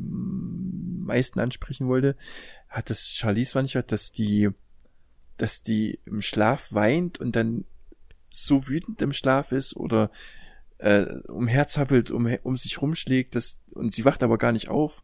meisten 1.06 1.40
ansprechen 1.40 1.88
wollte, 1.88 2.16
hat 2.70 2.90
das 2.90 3.10
Charlize 3.10 3.52
manchmal, 3.56 3.84
dass 3.84 4.12
die, 4.12 4.50
dass 5.38 5.64
die 5.64 6.00
im 6.06 6.22
Schlaf 6.22 6.72
weint 6.72 7.20
und 7.20 7.36
dann 7.36 7.66
so 8.30 8.68
wütend 8.68 9.02
im 9.02 9.14
Schlaf 9.14 9.52
ist 9.52 9.76
oder 9.76 10.12
äh, 10.80 11.06
umherzappelt, 11.28 12.12
um, 12.12 12.26
um 12.44 12.58
sich 12.58 12.82
rumschlägt, 12.82 13.36
das, 13.36 13.62
und 13.74 13.94
sie 13.94 14.06
wacht 14.06 14.24
aber 14.24 14.38
gar 14.38 14.52
nicht 14.52 14.70
auf. 14.70 15.04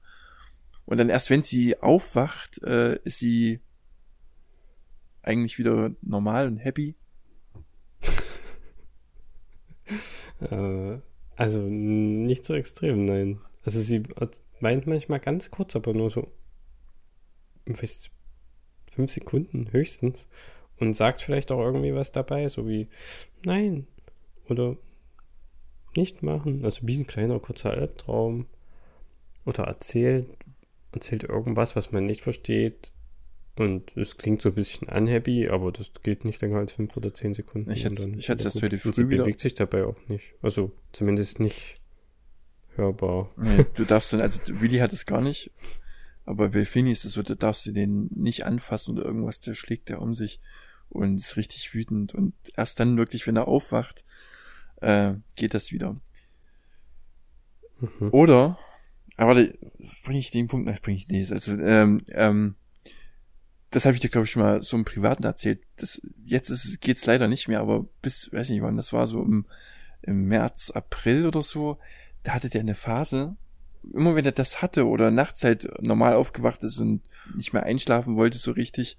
Und 0.86 0.97
dann 0.97 1.09
erst 1.09 1.30
wenn 1.30 1.43
sie 1.43 1.78
aufwacht, 1.80 2.61
äh, 2.63 2.99
ist 3.03 3.19
sie 3.19 3.61
eigentlich 5.22 5.57
wieder 5.57 5.91
normal 6.01 6.47
und 6.47 6.57
happy. 6.57 6.95
Äh, 10.39 10.97
also 11.36 11.59
nicht 11.59 12.45
so 12.45 12.55
extrem, 12.55 13.05
nein. 13.05 13.41
Also 13.63 13.80
sie 13.80 14.01
weint 14.59 14.88
manchmal 14.88 15.19
ganz 15.19 15.51
kurz, 15.51 15.76
aber 15.76 15.93
nur 15.93 16.09
so 16.09 16.32
weiß, 17.65 18.09
fünf 18.91 19.11
Sekunden 19.11 19.72
höchstens. 19.72 20.28
Und 20.78 20.95
sagt 20.95 21.22
vielleicht 21.22 21.51
auch 21.51 21.59
irgendwie 21.59 21.93
was 21.93 22.11
dabei, 22.11 22.47
so 22.47 22.67
wie 22.67 22.88
nein 23.45 23.86
oder 24.49 24.78
nicht 25.98 26.24
machen. 26.24 26.64
Also 26.64 26.88
wie 26.88 27.00
ein 27.00 27.08
kleiner 27.08 27.39
kurzer 27.39 27.72
Albtraum. 27.72 28.46
Oder 29.46 29.64
erzählt, 29.64 30.28
erzählt 30.92 31.24
irgendwas, 31.24 31.76
was 31.76 31.92
man 31.92 32.06
nicht 32.06 32.22
versteht. 32.22 32.92
Und 33.58 33.96
es 33.98 34.18
klingt 34.18 34.42
so 34.42 34.50
ein 34.50 34.56
bisschen 34.56 34.88
unhappy, 34.88 35.50
aber 35.50 35.72
das 35.72 35.92
geht 36.04 36.26
nicht 36.26 36.42
länger 36.42 36.60
als 36.60 36.74
fünf 36.74 36.96
oder 36.96 37.14
zehn 37.14 37.34
Sekunden. 37.34 37.70
Ich 37.72 37.86
hatte 37.86 38.10
ich 38.18 38.30
hatte 38.30 38.46
erst 38.46 38.62
heute 38.62 38.78
früh 38.78 38.89
und 38.89 38.96
sie 38.96 39.10
wieder. 39.10 39.24
bewegt 39.24 39.39
sich 39.39 39.54
dabei 39.54 39.86
auch 39.86 39.98
nicht. 40.08 40.34
Also 40.42 40.72
zumindest 40.94 41.39
nicht 41.39 41.76
hörbar. 42.76 43.30
Nee, 43.36 43.66
du 43.76 43.84
darfst 43.84 44.14
dann, 44.14 44.22
also 44.22 44.42
Willi 44.62 44.78
hat 44.78 44.94
es 44.94 45.06
gar 45.06 45.22
nicht. 45.22 45.52
Aber 46.26 46.50
bei 46.50 46.66
Fini 46.66 46.92
ist 46.92 47.04
es 47.04 47.14
so, 47.14 47.22
da 47.22 47.36
darfst 47.36 47.66
du 47.66 47.72
den 47.72 48.10
nicht 48.16 48.46
anfassen 48.46 48.98
oder 48.98 49.06
irgendwas, 49.06 49.42
der 49.42 49.54
schlägt 49.54 49.89
der 49.89 50.02
um 50.02 50.16
sich 50.16 50.39
und 50.89 51.16
ist 51.16 51.36
richtig 51.36 51.74
wütend. 51.74 52.16
Und 52.16 52.34
erst 52.56 52.80
dann 52.80 52.98
wirklich, 52.98 53.28
wenn 53.28 53.36
er 53.36 53.48
aufwacht, 53.48 54.06
äh, 54.82 55.13
geht 55.36 55.53
das 55.53 55.71
wieder. 55.71 55.99
Mhm. 57.79 58.09
Oder, 58.11 58.57
aber 59.17 59.36
warte, 59.36 59.57
bringe 60.03 60.19
ich 60.19 60.32
den 60.32 60.47
Punkt, 60.47 60.67
noch, 60.67 60.79
bringe 60.82 60.97
ich 60.97 61.07
nicht. 61.07 61.32
Also, 61.32 61.53
ähm, 61.53 62.01
ähm, 62.13 62.55
das 63.71 63.86
habe 63.86 63.95
ich 63.95 64.01
dir, 64.01 64.09
glaube 64.09 64.25
ich, 64.25 64.32
schon 64.32 64.43
mal 64.43 64.61
so 64.61 64.75
im 64.75 64.86
Privaten 64.86 65.23
erzählt. 65.23 65.61
Das, 65.77 66.01
jetzt 66.25 66.49
ist, 66.49 66.82
geht's 66.82 67.05
leider 67.05 67.27
nicht 67.27 67.47
mehr, 67.47 67.61
aber 67.61 67.86
bis, 68.01 68.32
weiß 68.32 68.49
nicht 68.49 68.61
wann, 68.61 68.75
das 68.75 68.91
war 68.91 69.07
so 69.07 69.23
im, 69.23 69.45
im 70.01 70.25
März, 70.25 70.71
April 70.71 71.25
oder 71.25 71.41
so, 71.41 71.79
da 72.23 72.34
hatte 72.34 72.49
der 72.49 72.61
eine 72.61 72.75
Phase, 72.75 73.38
immer 73.93 74.15
wenn 74.15 74.25
er 74.25 74.32
das 74.32 74.61
hatte 74.61 74.88
oder 74.88 75.09
nachts 75.09 75.43
halt 75.43 75.67
normal 75.82 76.13
aufgewacht 76.13 76.63
ist 76.63 76.79
und 76.79 77.01
nicht 77.36 77.53
mehr 77.53 77.63
einschlafen 77.63 78.15
wollte 78.15 78.38
so 78.38 78.51
richtig, 78.51 78.97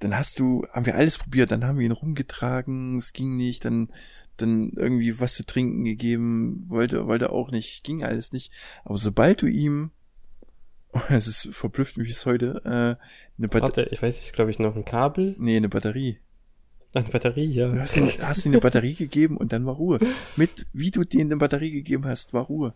dann 0.00 0.16
hast 0.16 0.38
du, 0.38 0.66
haben 0.72 0.86
wir 0.86 0.96
alles 0.96 1.18
probiert, 1.18 1.50
dann 1.50 1.64
haben 1.64 1.78
wir 1.78 1.84
ihn 1.84 1.92
rumgetragen, 1.92 2.96
es 2.96 3.12
ging 3.12 3.36
nicht, 3.36 3.64
dann, 3.64 3.90
dann 4.40 4.72
irgendwie 4.76 5.20
was 5.20 5.34
zu 5.34 5.44
trinken 5.44 5.84
gegeben, 5.84 6.64
wollte, 6.68 7.06
wollte 7.06 7.30
auch 7.30 7.50
nicht, 7.50 7.84
ging 7.84 8.02
alles 8.04 8.32
nicht. 8.32 8.52
Aber 8.84 8.96
sobald 8.96 9.42
du 9.42 9.46
ihm, 9.46 9.90
es 11.08 11.26
ist 11.26 11.48
verblüfft 11.54 11.96
mich 11.96 12.08
bis 12.08 12.26
heute, 12.26 12.62
äh, 12.64 13.02
eine 13.38 13.48
Batterie, 13.48 13.62
Warte, 13.62 13.88
ich 13.90 14.02
weiß 14.02 14.20
nicht, 14.20 14.32
glaube 14.32 14.50
ich, 14.50 14.58
noch 14.58 14.76
ein 14.76 14.84
Kabel. 14.84 15.34
nee, 15.38 15.56
eine 15.56 15.68
Batterie. 15.68 16.18
Eine 16.92 17.08
Batterie, 17.08 17.46
ja. 17.46 17.68
Du 17.68 17.80
hast 17.80 17.96
ihm, 17.96 18.08
hast 18.20 18.44
ihm 18.44 18.52
eine 18.52 18.60
Batterie 18.60 18.94
gegeben 18.94 19.36
und 19.36 19.52
dann 19.52 19.64
war 19.64 19.74
Ruhe. 19.74 20.00
Mit, 20.34 20.66
wie 20.72 20.90
du 20.90 21.04
denen 21.04 21.30
eine 21.30 21.38
Batterie 21.38 21.70
gegeben 21.70 22.04
hast, 22.04 22.32
war 22.34 22.44
Ruhe. 22.44 22.74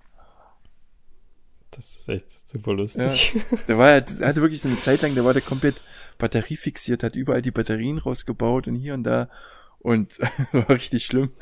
Das 1.73 1.97
ist 1.97 2.09
echt 2.09 2.49
super 2.49 2.73
lustig. 2.73 3.35
Der 3.67 3.77
war, 3.77 4.01
der 4.01 4.29
hatte 4.29 4.41
wirklich 4.41 4.61
so 4.61 4.69
eine 4.69 4.79
Zeit 4.79 5.03
lang, 5.03 5.15
der 5.15 5.25
war 5.25 5.33
der 5.33 5.43
komplett 5.43 5.83
batteriefixiert, 6.19 7.03
hat 7.03 7.17
überall 7.17 7.43
die 7.43 7.51
Batterien 7.51 7.99
rausgebaut 7.99 8.69
und 8.69 8.77
hier 8.77 8.95
und 8.95 9.03
da. 9.03 9.29
Und 9.85 10.18
war 10.53 10.70
richtig 10.70 11.05
schlimm. 11.05 11.32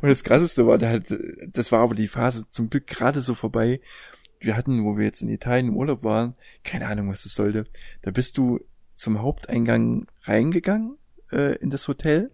Und 0.00 0.08
das 0.08 0.24
krasseste 0.24 0.66
war, 0.66 0.80
halt, 0.80 1.14
das 1.52 1.70
war 1.70 1.80
aber 1.80 1.94
die 1.94 2.08
Phase 2.08 2.48
zum 2.48 2.70
Glück 2.70 2.86
gerade 2.86 3.20
so 3.20 3.34
vorbei. 3.34 3.82
Wir 4.38 4.56
hatten, 4.56 4.82
wo 4.82 4.96
wir 4.96 5.04
jetzt 5.04 5.20
in 5.20 5.28
Italien 5.28 5.68
im 5.68 5.76
Urlaub 5.76 6.02
waren, 6.02 6.36
keine 6.64 6.86
Ahnung, 6.86 7.10
was 7.10 7.24
das 7.24 7.34
sollte. 7.34 7.64
Da 8.00 8.12
bist 8.12 8.38
du 8.38 8.60
zum 8.94 9.20
Haupteingang 9.20 10.06
reingegangen 10.22 10.96
äh, 11.32 11.56
in 11.56 11.68
das 11.68 11.86
Hotel 11.86 12.30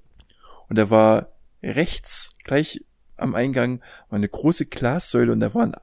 und 0.68 0.78
da 0.78 0.90
war 0.90 1.32
rechts 1.60 2.36
gleich 2.44 2.84
am 3.16 3.34
Eingang 3.34 3.80
war 4.08 4.18
eine 4.18 4.28
große 4.28 4.66
Glassäule 4.66 5.32
und 5.32 5.40
da 5.40 5.52
waren 5.54 5.74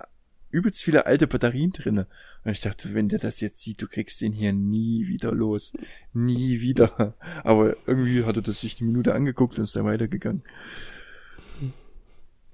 übelst 0.53 0.81
viele 0.83 1.05
alte 1.05 1.27
Batterien 1.27 1.71
drinne. 1.71 2.07
Und 2.43 2.51
ich 2.51 2.61
dachte, 2.61 2.93
wenn 2.93 3.09
der 3.09 3.19
das 3.19 3.41
jetzt 3.41 3.59
sieht, 3.59 3.81
du 3.81 3.87
kriegst 3.87 4.21
den 4.21 4.31
hier 4.31 4.53
nie 4.53 5.07
wieder 5.07 5.31
los. 5.33 5.73
Nie 6.13 6.61
wieder. 6.61 7.15
Aber 7.43 7.75
irgendwie 7.85 8.23
hat 8.23 8.35
er 8.37 8.41
das 8.41 8.61
sich 8.61 8.79
eine 8.79 8.87
Minute 8.89 9.13
angeguckt 9.13 9.57
und 9.57 9.63
ist 9.63 9.75
dann 9.75 9.85
weitergegangen. 9.85 10.43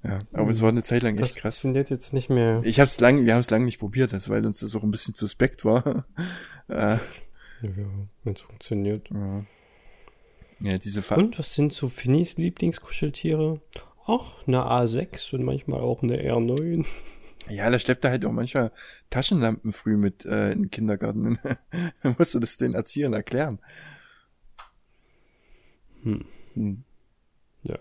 Ja, 0.03 0.21
aber 0.31 0.49
es 0.51 0.61
war 0.61 0.69
eine 0.69 0.83
Zeit 0.83 1.03
lang 1.03 1.17
Das 1.17 1.31
echt 1.31 1.39
krass. 1.39 1.55
funktioniert 1.59 1.89
jetzt 1.89 2.13
nicht 2.13 2.29
mehr. 2.29 2.61
Ich 2.63 2.79
hab's 2.79 2.99
lang, 3.01 3.25
wir 3.25 3.33
haben 3.33 3.41
es 3.41 3.49
lange 3.49 3.65
nicht 3.65 3.79
probiert, 3.79 4.13
das, 4.13 4.29
weil 4.29 4.45
uns 4.45 4.61
das 4.61 4.73
auch 4.75 4.83
ein 4.83 4.91
bisschen 4.91 5.13
suspekt 5.13 5.65
war. 5.65 6.05
äh, 6.69 6.97
Ja, 7.61 7.69
wenn 8.23 8.33
es 8.33 8.41
funktioniert. 8.41 9.09
ja. 9.11 9.45
ja, 10.61 10.77
diese 10.77 11.01
Fa 11.01 11.15
Und 11.15 11.37
was 11.37 11.53
sind 11.53 11.73
so 11.73 11.89
Finis 11.89 12.37
Lieblingskuscheltiere? 12.37 13.59
Ach, 14.05 14.47
eine 14.47 14.59
A6 14.63 15.35
und 15.35 15.43
manchmal 15.43 15.81
auch 15.81 16.01
eine 16.01 16.15
R9. 16.23 16.85
Ja, 17.49 17.69
da 17.69 17.79
schleppt 17.79 18.05
er 18.05 18.11
halt 18.11 18.25
auch 18.25 18.31
manchmal 18.31 18.71
Taschenlampen 19.09 19.73
früh 19.73 19.97
mit 19.97 20.25
äh, 20.25 20.51
in 20.51 20.63
den 20.63 20.71
Kindergarten. 20.71 21.39
Dann 22.03 22.15
musst 22.17 22.35
du 22.35 22.39
das 22.39 22.57
den 22.57 22.73
Erziehern 22.73 23.13
erklären. 23.13 23.59
Hm. 26.03 26.25
Hm. 26.53 26.83
Ja. 27.63 27.77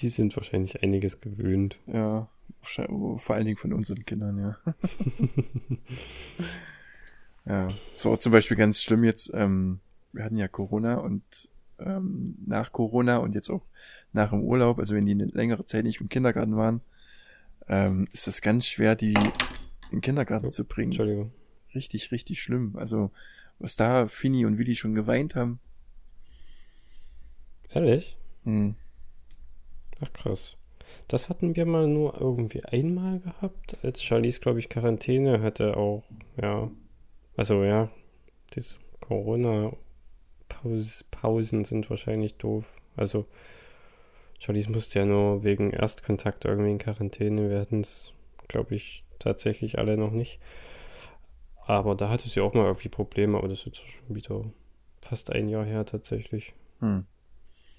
Die 0.00 0.08
sind 0.08 0.36
wahrscheinlich 0.36 0.82
einiges 0.82 1.20
gewöhnt. 1.20 1.78
Ja, 1.86 2.28
vor 2.62 3.34
allen 3.34 3.44
Dingen 3.44 3.56
von 3.56 3.72
unseren 3.72 4.02
Kindern, 4.04 4.38
ja. 4.38 4.58
ja, 7.68 7.74
es 7.94 8.04
war 8.04 8.12
auch 8.12 8.18
zum 8.18 8.32
Beispiel 8.32 8.56
ganz 8.56 8.82
schlimm 8.82 9.04
jetzt, 9.04 9.30
ähm, 9.34 9.80
wir 10.12 10.24
hatten 10.24 10.36
ja 10.36 10.48
Corona 10.48 10.96
und 10.96 11.22
ähm, 11.78 12.36
nach 12.46 12.72
Corona 12.72 13.18
und 13.18 13.34
jetzt 13.34 13.50
auch 13.50 13.62
nach 14.12 14.30
dem 14.30 14.42
Urlaub, 14.42 14.78
also 14.78 14.94
wenn 14.94 15.06
die 15.06 15.12
eine 15.12 15.26
längere 15.26 15.64
Zeit 15.64 15.84
nicht 15.84 16.00
im 16.00 16.08
Kindergarten 16.08 16.56
waren, 16.56 16.80
ähm, 17.70 18.06
ist 18.12 18.26
das 18.26 18.42
ganz 18.42 18.66
schwer, 18.66 18.96
die 18.96 19.14
in 19.14 19.22
den 19.92 20.00
Kindergarten 20.02 20.48
Oh, 20.48 20.50
zu 20.50 20.64
bringen. 20.64 20.88
Entschuldigung. 20.88 21.32
Richtig, 21.74 22.10
richtig 22.10 22.42
schlimm. 22.42 22.74
Also, 22.76 23.12
was 23.60 23.76
da 23.76 24.08
Fini 24.08 24.44
und 24.44 24.58
Willi 24.58 24.74
schon 24.74 24.94
geweint 24.94 25.36
haben. 25.36 25.60
Ehrlich? 27.72 28.18
Hm. 28.44 28.74
Ach 30.00 30.12
krass. 30.12 30.56
Das 31.06 31.28
hatten 31.28 31.54
wir 31.54 31.66
mal 31.66 31.86
nur 31.86 32.20
irgendwie 32.20 32.64
einmal 32.64 33.20
gehabt, 33.20 33.78
als 33.82 34.02
Charlies, 34.02 34.40
glaube 34.40 34.58
ich, 34.58 34.68
Quarantäne 34.68 35.40
hatte 35.40 35.76
auch, 35.76 36.02
ja. 36.40 36.68
Also 37.36 37.62
ja, 37.64 37.90
diese 38.54 38.74
Corona-Pausen 39.00 41.64
sind 41.64 41.90
wahrscheinlich 41.90 42.34
doof. 42.34 42.64
Also 42.96 43.26
Charlies 44.40 44.68
musste 44.68 44.98
ja 44.98 45.04
nur 45.04 45.44
wegen 45.44 45.70
Erstkontakt 45.70 46.46
irgendwie 46.46 46.70
in 46.70 46.78
Quarantäne. 46.78 47.50
Wir 47.50 47.60
hatten 47.60 47.80
es, 47.80 48.12
glaube 48.48 48.74
ich, 48.74 49.04
tatsächlich 49.18 49.78
alle 49.78 49.96
noch 49.96 50.10
nicht. 50.10 50.40
Aber 51.66 51.94
da 51.94 52.08
hatte 52.08 52.28
sie 52.28 52.40
auch 52.40 52.54
mal 52.54 52.64
irgendwie 52.64 52.88
Probleme, 52.88 53.38
aber 53.38 53.48
das 53.48 53.60
ist 53.60 53.66
jetzt 53.66 53.86
schon 53.86 54.16
wieder 54.16 54.42
fast 55.02 55.30
ein 55.30 55.48
Jahr 55.48 55.64
her 55.64 55.84
tatsächlich. 55.84 56.54
Hm. 56.80 57.04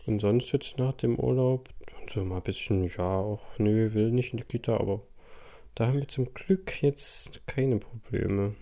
Und 0.06 0.20
sonst 0.20 0.52
jetzt 0.52 0.78
nach 0.78 0.94
dem 0.94 1.20
Urlaub, 1.20 1.70
so 2.08 2.24
mal 2.24 2.38
ein 2.38 2.44
bisschen, 2.44 2.84
ja, 2.84 3.20
auch, 3.20 3.42
nö, 3.58 3.94
will 3.94 4.12
nicht 4.12 4.34
in 4.34 4.38
die 4.38 4.44
Kita, 4.44 4.78
aber 4.78 5.02
da 5.76 5.88
haben 5.88 6.00
wir 6.00 6.08
zum 6.08 6.34
Glück 6.34 6.82
jetzt 6.82 7.46
keine 7.48 7.78
Probleme. 7.78 8.56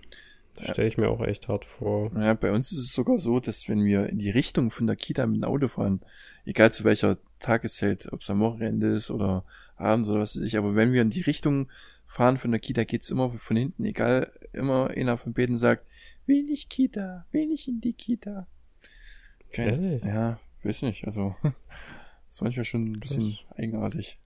Das 0.55 0.67
Ja. 0.67 0.73
stelle 0.73 0.87
ich 0.89 0.97
mir 0.97 1.09
auch 1.09 1.21
echt 1.21 1.47
hart 1.47 1.65
vor. 1.65 2.11
Ja, 2.15 2.33
bei 2.33 2.51
uns 2.51 2.71
ist 2.71 2.79
es 2.79 2.93
sogar 2.93 3.17
so, 3.17 3.39
dass 3.39 3.69
wenn 3.69 3.83
wir 3.85 4.07
in 4.09 4.17
die 4.19 4.29
Richtung 4.29 4.71
von 4.71 4.87
der 4.87 4.95
Kita 4.95 5.25
mit 5.25 5.37
dem 5.37 5.43
Auto 5.45 5.67
fahren, 5.67 6.01
egal 6.45 6.71
zu 6.73 6.83
welcher 6.83 7.17
Tageszeit, 7.39 8.11
ob 8.11 8.21
es 8.21 8.29
am 8.29 8.41
Wochenende 8.41 8.87
ist 8.87 9.09
oder 9.09 9.45
abends 9.77 10.09
oder 10.09 10.19
was 10.19 10.35
weiß 10.35 10.43
ich, 10.43 10.57
aber 10.57 10.75
wenn 10.75 10.91
wir 10.91 11.01
in 11.01 11.09
die 11.09 11.21
Richtung 11.21 11.69
fahren 12.05 12.37
von 12.37 12.51
der 12.51 12.59
Kita, 12.59 12.83
geht's 12.83 13.09
immer 13.09 13.29
von 13.31 13.55
hinten, 13.55 13.85
egal, 13.85 14.31
immer 14.51 14.89
einer 14.89 15.17
von 15.17 15.33
beiden 15.33 15.55
sagt, 15.57 15.85
will 16.25 16.43
nicht 16.43 16.69
Kita, 16.69 17.25
will 17.31 17.47
nicht 17.47 17.67
in 17.67 17.79
die 17.79 17.93
Kita. 17.93 18.47
Kein, 19.51 20.01
ja, 20.05 20.39
weiß 20.63 20.81
nicht, 20.83 21.05
also, 21.05 21.35
das 21.41 21.53
ist 22.29 22.41
manchmal 22.41 22.65
schon 22.65 22.91
ein 22.91 22.99
bisschen 22.99 23.37
eigenartig. 23.55 24.19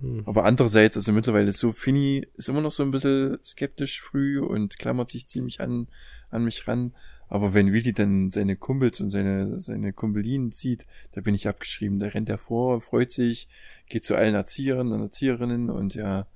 Hm. 0.00 0.22
Aber 0.26 0.44
andererseits, 0.44 0.96
also 0.96 1.12
mittlerweile 1.12 1.48
ist 1.48 1.58
so, 1.58 1.72
Fini 1.72 2.26
ist 2.34 2.48
immer 2.48 2.60
noch 2.60 2.72
so 2.72 2.82
ein 2.82 2.90
bisschen 2.90 3.38
skeptisch 3.44 4.00
früh 4.00 4.40
und 4.40 4.78
klammert 4.78 5.10
sich 5.10 5.26
ziemlich 5.26 5.60
an, 5.60 5.88
an 6.30 6.44
mich 6.44 6.66
ran. 6.68 6.94
Aber 7.28 7.52
wenn 7.52 7.72
Willi 7.72 7.92
dann 7.92 8.30
seine 8.30 8.56
Kumpels 8.56 9.00
und 9.00 9.10
seine, 9.10 9.58
seine 9.58 9.92
Kumpelinen 9.92 10.50
sieht, 10.50 10.84
da 11.12 11.20
bin 11.20 11.34
ich 11.34 11.46
abgeschrieben. 11.46 12.00
Da 12.00 12.08
rennt 12.08 12.28
er 12.28 12.38
vor, 12.38 12.80
freut 12.80 13.12
sich, 13.12 13.48
geht 13.88 14.04
zu 14.04 14.16
allen 14.16 14.34
Erziehern 14.34 14.92
und 14.92 15.00
Erzieherinnen 15.00 15.68
und 15.68 15.94
ja. 15.94 16.26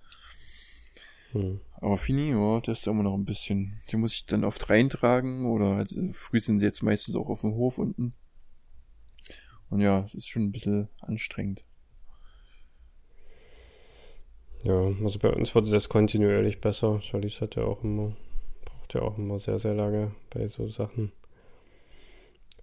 Hm. 1.33 1.61
Aber 1.81 1.97
Fini, 1.97 2.31
ja, 2.31 2.61
das 2.61 2.81
ist 2.81 2.87
immer 2.87 3.03
noch 3.03 3.15
ein 3.15 3.25
bisschen, 3.25 3.81
die 3.91 3.97
muss 3.97 4.15
ich 4.15 4.27
dann 4.27 4.45
oft 4.45 4.69
reintragen 4.69 5.47
oder 5.47 5.77
also 5.77 6.13
früh 6.13 6.41
sind 6.41 6.61
sie 6.61 6.67
jetzt 6.67 6.83
meistens 6.83 7.17
auch 7.17 7.29
auf 7.29 7.41
dem 7.41 7.55
Hof 7.55 7.79
unten. 7.79 8.13
Und 9.71 9.81
ja, 9.81 10.01
es 10.01 10.15
ist 10.15 10.29
schon 10.29 10.45
ein 10.45 10.53
bisschen 10.53 10.89
anstrengend. 11.01 11.65
Ja, 14.65 14.93
also 15.03 15.19
bei 15.19 15.31
uns 15.31 15.55
wurde 15.55 15.71
das 15.71 15.89
kontinuierlich 15.89 16.61
besser. 16.61 17.01
Charlize 17.01 17.41
hat 17.41 17.57
ja 17.57 17.65
auch 17.65 17.83
immer, 17.83 18.13
braucht 18.65 18.95
ja 18.95 19.03
auch 19.03 19.19
immer 19.19 19.39
sehr, 19.39 19.59
sehr 19.59 19.75
lange 19.75 20.13
bei 20.31 20.47
so 20.47 20.69
Sachen. 20.69 21.13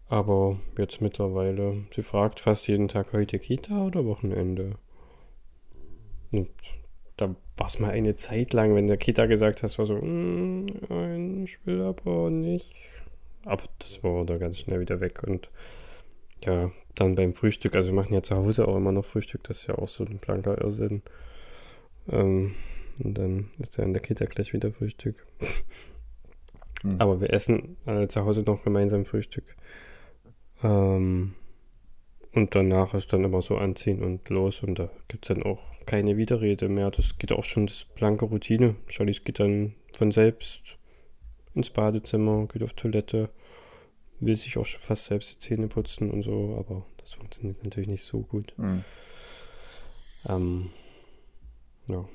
Aber 0.07 0.59
jetzt 0.77 1.01
mittlerweile, 1.01 1.83
sie 1.91 2.01
fragt 2.01 2.39
fast 2.39 2.67
jeden 2.67 2.87
Tag 2.87 3.13
heute 3.13 3.37
Kita 3.37 3.85
oder 3.85 4.05
Wochenende. 4.05 4.75
Und 6.31 6.49
da 7.17 7.35
war 7.57 7.67
es 7.67 7.79
mal 7.79 7.91
eine 7.91 8.15
Zeit 8.15 8.53
lang, 8.53 8.75
wenn 8.75 8.87
der 8.87 8.97
Kita 8.97 9.25
gesagt 9.25 9.61
hast, 9.61 9.77
war 9.77 9.85
so, 9.85 9.95
mm, 9.95 10.65
nein, 10.87 11.43
ich 11.43 11.65
will 11.65 11.81
aber 11.81 12.29
nicht. 12.29 12.73
Aber 13.43 13.63
das 13.77 14.01
war 14.03 14.25
da 14.25 14.37
ganz 14.37 14.57
schnell 14.57 14.79
wieder 14.79 15.01
weg. 15.01 15.21
Und 15.23 15.51
ja, 16.45 16.71
dann 16.95 17.15
beim 17.15 17.33
Frühstück, 17.33 17.75
also 17.75 17.89
wir 17.89 17.95
machen 17.95 18.13
ja 18.13 18.23
zu 18.23 18.35
Hause 18.35 18.67
auch 18.67 18.77
immer 18.77 18.91
noch 18.93 19.05
Frühstück, 19.05 19.43
das 19.43 19.59
ist 19.61 19.67
ja 19.67 19.77
auch 19.77 19.89
so 19.89 20.05
ein 20.05 20.17
blanker 20.17 20.61
Irrsinn. 20.61 21.01
Ähm, 22.11 22.55
und 22.99 23.17
dann 23.17 23.49
ist 23.59 23.77
ja 23.77 23.83
in 23.83 23.93
der 23.93 24.01
Kita 24.01 24.25
gleich 24.25 24.53
wieder 24.53 24.71
Frühstück. 24.71 25.25
Mhm. 26.83 26.95
Aber 26.99 27.21
wir 27.21 27.31
essen 27.33 27.77
äh, 27.85 28.07
zu 28.07 28.25
Hause 28.25 28.43
noch 28.43 28.63
gemeinsam 28.63 29.05
Frühstück. 29.05 29.55
Ähm, 30.63 31.35
und 32.33 32.55
danach 32.55 32.93
ist 32.93 33.11
dann 33.11 33.23
immer 33.23 33.41
so 33.41 33.57
anziehen 33.57 34.03
und 34.03 34.29
los 34.29 34.61
und 34.61 34.77
da 34.77 34.89
gibt 35.07 35.25
es 35.25 35.35
dann 35.35 35.43
auch 35.43 35.63
keine 35.85 36.17
Widerrede 36.17 36.69
mehr. 36.69 36.91
Das 36.91 37.17
geht 37.17 37.31
auch 37.31 37.43
schon 37.43 37.65
das 37.65 37.85
blanke 37.85 38.25
Routine. 38.25 38.75
Charlize 38.87 39.21
geht 39.21 39.39
dann 39.39 39.73
von 39.93 40.11
selbst 40.11 40.77
ins 41.55 41.71
Badezimmer, 41.71 42.45
geht 42.47 42.61
auf 42.61 42.73
Toilette, 42.73 43.29
will 44.19 44.35
sich 44.35 44.57
auch 44.57 44.65
schon 44.65 44.79
fast 44.79 45.05
selbst 45.05 45.33
die 45.33 45.39
Zähne 45.39 45.67
putzen 45.67 46.11
und 46.11 46.21
so, 46.21 46.55
aber 46.59 46.85
das 46.97 47.13
funktioniert 47.13 47.63
natürlich 47.63 47.89
nicht 47.89 48.03
so 48.03 48.21
gut. 48.21 48.53
Mhm. 48.57 48.83
Ähm, 50.27 50.69
ja, 51.89 52.07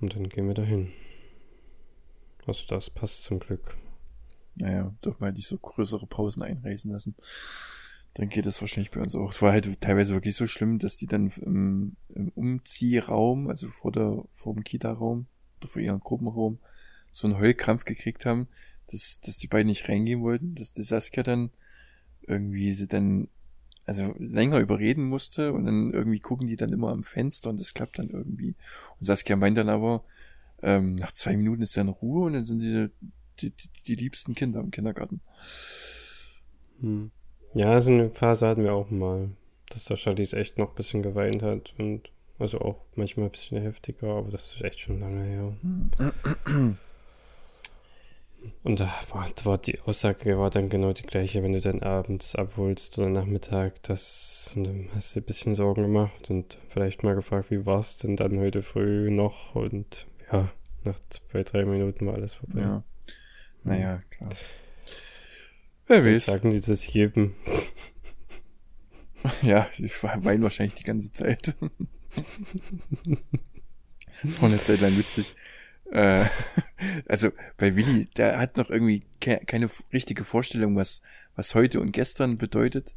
und 0.00 0.14
dann 0.14 0.28
gehen 0.28 0.46
wir 0.46 0.54
dahin. 0.54 0.92
Also 2.46 2.64
das 2.68 2.90
passt 2.90 3.24
zum 3.24 3.40
Glück. 3.40 3.76
Naja, 4.54 4.94
dürfen 5.04 5.20
wir 5.20 5.26
halt 5.26 5.36
nicht 5.36 5.46
so 5.46 5.56
größere 5.56 6.06
Pausen 6.06 6.42
einreißen 6.42 6.90
lassen. 6.90 7.14
Dann 8.14 8.28
geht 8.28 8.46
es 8.46 8.60
wahrscheinlich 8.60 8.90
bei 8.90 9.00
uns 9.00 9.14
auch. 9.14 9.30
Es 9.30 9.42
war 9.42 9.52
halt 9.52 9.80
teilweise 9.80 10.14
wirklich 10.14 10.34
so 10.34 10.46
schlimm, 10.46 10.78
dass 10.78 10.96
die 10.96 11.06
dann 11.06 11.30
im, 11.42 11.96
im 12.08 12.28
Umziehraum, 12.30 13.48
also 13.48 13.68
vor 13.68 13.92
der, 13.92 14.24
vor 14.32 14.54
dem 14.54 14.64
Kita-Raum 14.64 15.26
oder 15.58 15.68
vor 15.68 15.82
ihrem 15.82 16.00
Gruppenraum, 16.00 16.58
so 17.12 17.26
einen 17.26 17.38
Heulkrampf 17.38 17.84
gekriegt 17.84 18.26
haben, 18.26 18.48
dass, 18.88 19.20
dass 19.20 19.36
die 19.36 19.48
beiden 19.48 19.68
nicht 19.68 19.88
reingehen 19.88 20.22
wollten, 20.22 20.54
dass 20.54 20.72
die 20.72 20.82
Saskia 20.82 21.22
dann 21.22 21.50
irgendwie 22.22 22.72
sie 22.72 22.88
dann 22.88 23.28
also 23.86 24.14
länger 24.18 24.58
überreden 24.58 25.04
musste 25.04 25.52
und 25.52 25.64
dann 25.66 25.92
irgendwie 25.92 26.20
gucken 26.20 26.46
die 26.46 26.56
dann 26.56 26.72
immer 26.72 26.90
am 26.90 27.02
Fenster 27.02 27.50
und 27.50 27.60
das 27.60 27.74
klappt 27.74 27.98
dann 27.98 28.10
irgendwie. 28.10 28.54
Und 28.98 29.06
Saskia 29.06 29.36
meint 29.36 29.58
dann 29.58 29.68
aber, 29.68 30.04
ähm, 30.62 30.94
nach 30.96 31.12
zwei 31.12 31.36
Minuten 31.36 31.62
ist 31.62 31.76
dann 31.76 31.88
Ruhe 31.88 32.26
und 32.26 32.34
dann 32.34 32.46
sind 32.46 32.60
die 32.60 32.88
die, 33.40 33.50
die, 33.50 33.68
die 33.86 33.94
liebsten 33.94 34.34
Kinder 34.34 34.60
im 34.60 34.70
Kindergarten. 34.70 35.20
Hm. 36.80 37.10
Ja, 37.54 37.80
so 37.80 37.90
eine 37.90 38.10
Phase 38.10 38.46
hatten 38.46 38.62
wir 38.62 38.74
auch 38.74 38.90
mal, 38.90 39.30
dass 39.70 39.84
der 39.84 39.96
Charlize 39.96 40.36
echt 40.36 40.58
noch 40.58 40.70
ein 40.70 40.74
bisschen 40.74 41.02
geweint 41.02 41.42
hat 41.42 41.74
und 41.78 42.10
also 42.38 42.60
auch 42.60 42.84
manchmal 42.94 43.26
ein 43.26 43.32
bisschen 43.32 43.60
heftiger, 43.60 44.08
aber 44.08 44.30
das 44.30 44.54
ist 44.54 44.62
echt 44.62 44.80
schon 44.80 45.00
lange 45.00 45.24
her. 45.24 46.76
Und 48.62 48.80
da 48.80 48.92
war, 49.10 49.28
war, 49.44 49.58
die 49.58 49.80
Aussage 49.80 50.38
war 50.38 50.50
dann 50.50 50.68
genau 50.68 50.92
die 50.92 51.02
gleiche, 51.02 51.42
wenn 51.42 51.52
du 51.52 51.60
dann 51.60 51.82
abends 51.82 52.34
abholst 52.34 52.98
oder 52.98 53.08
Nachmittag, 53.08 53.82
das 53.82 54.52
und 54.54 54.64
dann 54.64 54.88
hast 54.94 55.14
du 55.14 55.20
ein 55.20 55.24
bisschen 55.24 55.54
Sorgen 55.54 55.82
gemacht 55.82 56.30
und 56.30 56.58
vielleicht 56.68 57.02
mal 57.02 57.14
gefragt, 57.14 57.50
wie 57.50 57.66
war 57.66 57.78
es 57.78 57.96
denn 57.98 58.16
dann 58.16 58.38
heute 58.38 58.62
früh 58.62 59.10
noch 59.10 59.54
und 59.54 60.06
ja, 60.32 60.48
nach 60.84 60.98
zwei, 61.08 61.42
drei 61.42 61.64
Minuten 61.64 62.06
war 62.06 62.14
alles 62.14 62.34
vorbei. 62.34 62.60
Ja. 62.60 62.84
Naja, 63.62 64.02
klar. 64.10 64.30
Wer 65.86 66.04
weiß. 66.04 66.26
Sagen 66.26 66.50
die 66.50 66.60
das 66.60 66.86
jedem. 66.86 67.34
ja, 69.42 69.68
ich 69.78 70.02
weine 70.02 70.44
wahrscheinlich 70.44 70.76
die 70.76 70.84
ganze 70.84 71.12
Zeit. 71.12 71.56
War 74.22 74.48
eine 74.48 74.58
Zeit 74.58 74.80
lang 74.80 74.96
witzig. 74.96 75.34
Äh, 75.90 76.26
also 77.08 77.30
bei 77.56 77.76
Willi, 77.76 78.06
der 78.16 78.38
hat 78.38 78.56
noch 78.56 78.70
irgendwie 78.70 79.04
ke 79.20 79.40
keine 79.46 79.68
richtige 79.92 80.24
Vorstellung, 80.24 80.76
was, 80.76 81.02
was 81.36 81.54
heute 81.54 81.80
und 81.80 81.92
gestern 81.92 82.38
bedeutet. 82.38 82.94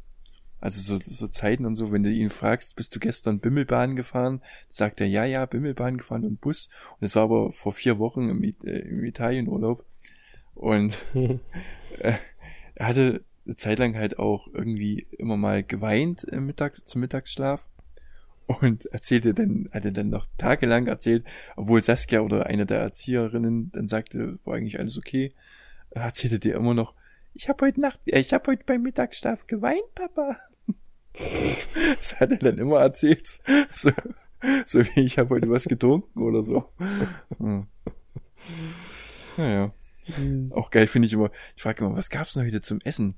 Also 0.60 0.80
so, 0.80 0.98
so 0.98 1.28
Zeiten 1.28 1.66
und 1.66 1.74
so, 1.74 1.92
wenn 1.92 2.04
du 2.04 2.10
ihn 2.10 2.30
fragst, 2.30 2.76
bist 2.76 2.94
du 2.94 3.00
gestern 3.00 3.38
Bimmelbahn 3.38 3.96
gefahren, 3.96 4.40
sagt 4.70 5.00
er, 5.02 5.06
ja, 5.06 5.26
ja, 5.26 5.44
Bimmelbahn 5.44 5.98
gefahren 5.98 6.24
und 6.24 6.40
Bus. 6.40 6.70
Und 6.98 7.04
es 7.04 7.16
war 7.16 7.24
aber 7.24 7.52
vor 7.52 7.74
vier 7.74 7.98
Wochen 7.98 8.30
im, 8.30 8.42
äh, 8.42 8.78
im 8.78 9.04
Italienurlaub. 9.04 9.84
Und 10.54 10.96
äh, 11.98 12.14
er 12.76 12.86
hatte 12.86 13.24
eine 13.44 13.56
Zeit 13.56 13.78
lang 13.78 13.94
halt 13.94 14.18
auch 14.18 14.48
irgendwie 14.54 15.06
immer 15.18 15.36
mal 15.36 15.62
geweint 15.62 16.24
im 16.24 16.46
Mittag, 16.46 16.88
zum 16.88 17.02
Mittagsschlaf 17.02 17.66
und 18.46 18.86
erzählte 18.86 19.34
dann, 19.34 19.68
hatte 19.72 19.92
dann 19.92 20.10
noch 20.10 20.26
tagelang 20.38 20.86
erzählt, 20.86 21.24
obwohl 21.56 21.80
Saskia 21.80 22.20
oder 22.20 22.46
eine 22.46 22.66
der 22.66 22.78
Erzieherinnen 22.78 23.70
dann 23.72 23.88
sagte, 23.88 24.38
war 24.44 24.56
eigentlich 24.56 24.78
alles 24.78 24.98
okay, 24.98 25.32
erzählte 25.90 26.38
dir 26.38 26.54
immer 26.54 26.74
noch, 26.74 26.94
ich 27.34 27.48
habe 27.48 27.66
heute 27.66 27.80
Nacht, 27.80 28.00
äh, 28.06 28.20
ich 28.20 28.32
habe 28.32 28.52
heute 28.52 28.64
beim 28.64 28.82
Mittagsschlaf 28.82 29.46
geweint, 29.46 29.94
Papa. 29.94 30.36
Das 31.96 32.18
hat 32.18 32.32
er 32.32 32.38
dann 32.38 32.58
immer 32.58 32.80
erzählt. 32.80 33.40
So, 33.72 33.90
so 34.66 34.84
wie 34.84 35.00
ich 35.00 35.18
habe 35.18 35.36
heute 35.36 35.48
was 35.48 35.64
getrunken 35.64 36.20
oder 36.20 36.42
so. 36.42 36.68
Hm. 37.38 37.66
Naja. 39.36 39.72
Mhm. 40.18 40.52
Auch 40.52 40.70
geil 40.70 40.86
finde 40.86 41.06
ich 41.06 41.14
immer. 41.14 41.30
Ich 41.56 41.62
frage 41.62 41.84
immer, 41.84 41.96
was 41.96 42.10
gab's 42.10 42.34
denn 42.34 42.44
heute 42.44 42.60
zum 42.60 42.80
Essen? 42.82 43.14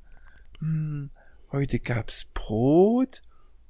Hm, 0.61 1.11
heute 1.51 1.81
gab's 1.81 2.27
Brot 2.33 3.23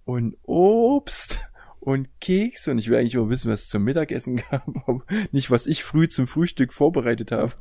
und 0.06 0.38
Obst 0.44 1.40
und 1.80 2.08
Keks 2.20 2.68
und 2.68 2.78
ich 2.78 2.88
will 2.88 2.96
eigentlich 2.96 3.14
immer 3.14 3.28
wissen, 3.28 3.50
was 3.50 3.64
es 3.64 3.68
zum 3.68 3.84
Mittagessen 3.84 4.36
gab, 4.50 4.66
nicht 5.32 5.50
was 5.50 5.66
ich 5.66 5.84
früh 5.84 6.08
zum 6.08 6.26
Frühstück 6.26 6.72
vorbereitet 6.72 7.32
habe. 7.32 7.52